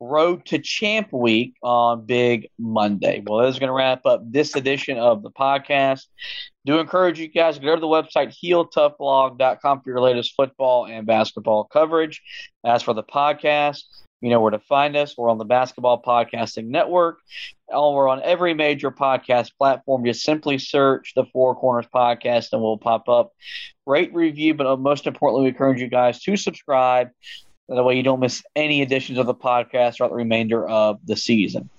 Road 0.02 0.46
to 0.48 0.60
Champ 0.60 1.14
Week 1.14 1.54
on 1.64 2.06
Big 2.06 2.50
Monday. 2.60 3.24
Well, 3.26 3.40
that 3.40 3.48
is 3.48 3.60
going 3.60 3.70
to 3.70 3.74
wrap 3.74 4.06
up 4.06 4.30
this 4.30 4.56
edition 4.56 4.98
of 4.98 5.24
the 5.24 5.32
podcast. 5.32 6.06
Do 6.66 6.80
encourage 6.80 7.18
you 7.18 7.30
guys 7.30 7.58
to 7.58 7.64
go 7.64 7.76
to 7.76 7.80
the 7.80 7.88
website 7.88 8.36
heeltoughblog.com 8.44 9.82
for 9.82 9.90
your 9.90 10.02
latest 10.02 10.34
football 10.36 10.86
and 10.86 11.08
basketball 11.08 11.64
coverage. 11.64 12.22
As 12.66 12.84
for 12.84 12.94
the 12.94 13.04
podcast, 13.04 13.84
you 14.22 14.30
know 14.30 14.42
where 14.42 14.52
to 14.52 14.60
find 14.60 14.96
us. 14.96 15.16
We're 15.18 15.30
on 15.30 15.38
the 15.38 15.46
Basketball 15.46 16.02
Podcasting 16.02 16.66
Network. 16.66 17.20
We're 17.70 18.08
on 18.08 18.22
every 18.24 18.54
major 18.54 18.90
podcast 18.92 19.52
platform. 19.58 20.06
Just 20.06 20.24
simply 20.24 20.58
search 20.58 21.14
the 21.16 21.26
Four 21.26 21.56
Corners 21.56 21.88
Podcast 21.94 22.54
and 22.54 22.62
we'll 22.62 22.78
pop 22.78 23.08
up. 23.10 23.34
Rate, 23.86 24.14
review, 24.14 24.54
but 24.54 24.80
most 24.80 25.06
importantly, 25.08 25.44
we 25.44 25.50
encourage 25.50 25.80
you 25.80 25.88
guys 25.88 26.22
to 26.24 26.36
subscribe. 26.36 27.10
That 27.70 27.84
way 27.84 27.98
you 27.98 28.04
don't 28.04 28.22
miss 28.22 28.44
any 28.56 28.82
editions 28.82 29.18
of 29.18 29.26
the 29.26 29.36
podcast 29.36 29.98
throughout 29.98 30.10
the 30.10 30.16
remainder 30.16 30.66
of 30.68 31.00
the 31.06 31.18
season. 31.18 31.70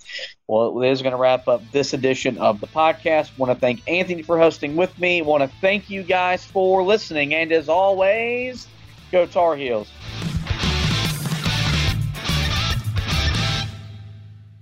Well, 0.47 0.83
it 0.83 0.91
is 0.91 1.01
going 1.01 1.13
to 1.13 1.17
wrap 1.17 1.47
up 1.47 1.63
this 1.71 1.93
edition 1.93 2.37
of 2.37 2.61
the 2.61 2.67
podcast. 2.67 3.35
want 3.39 3.51
to 3.51 3.59
thank 3.59 3.81
Anthony 3.89 4.21
for 4.21 4.37
hosting 4.37 4.75
with 4.75 4.97
me. 4.99 5.23
want 5.23 5.41
to 5.41 5.49
thank 5.59 5.89
you 5.89 6.03
guys 6.03 6.45
for 6.45 6.83
listening. 6.83 7.33
And 7.33 7.51
as 7.51 7.69
always, 7.69 8.67
go 9.11 9.25
Tar 9.25 9.55
Heels. 9.55 9.91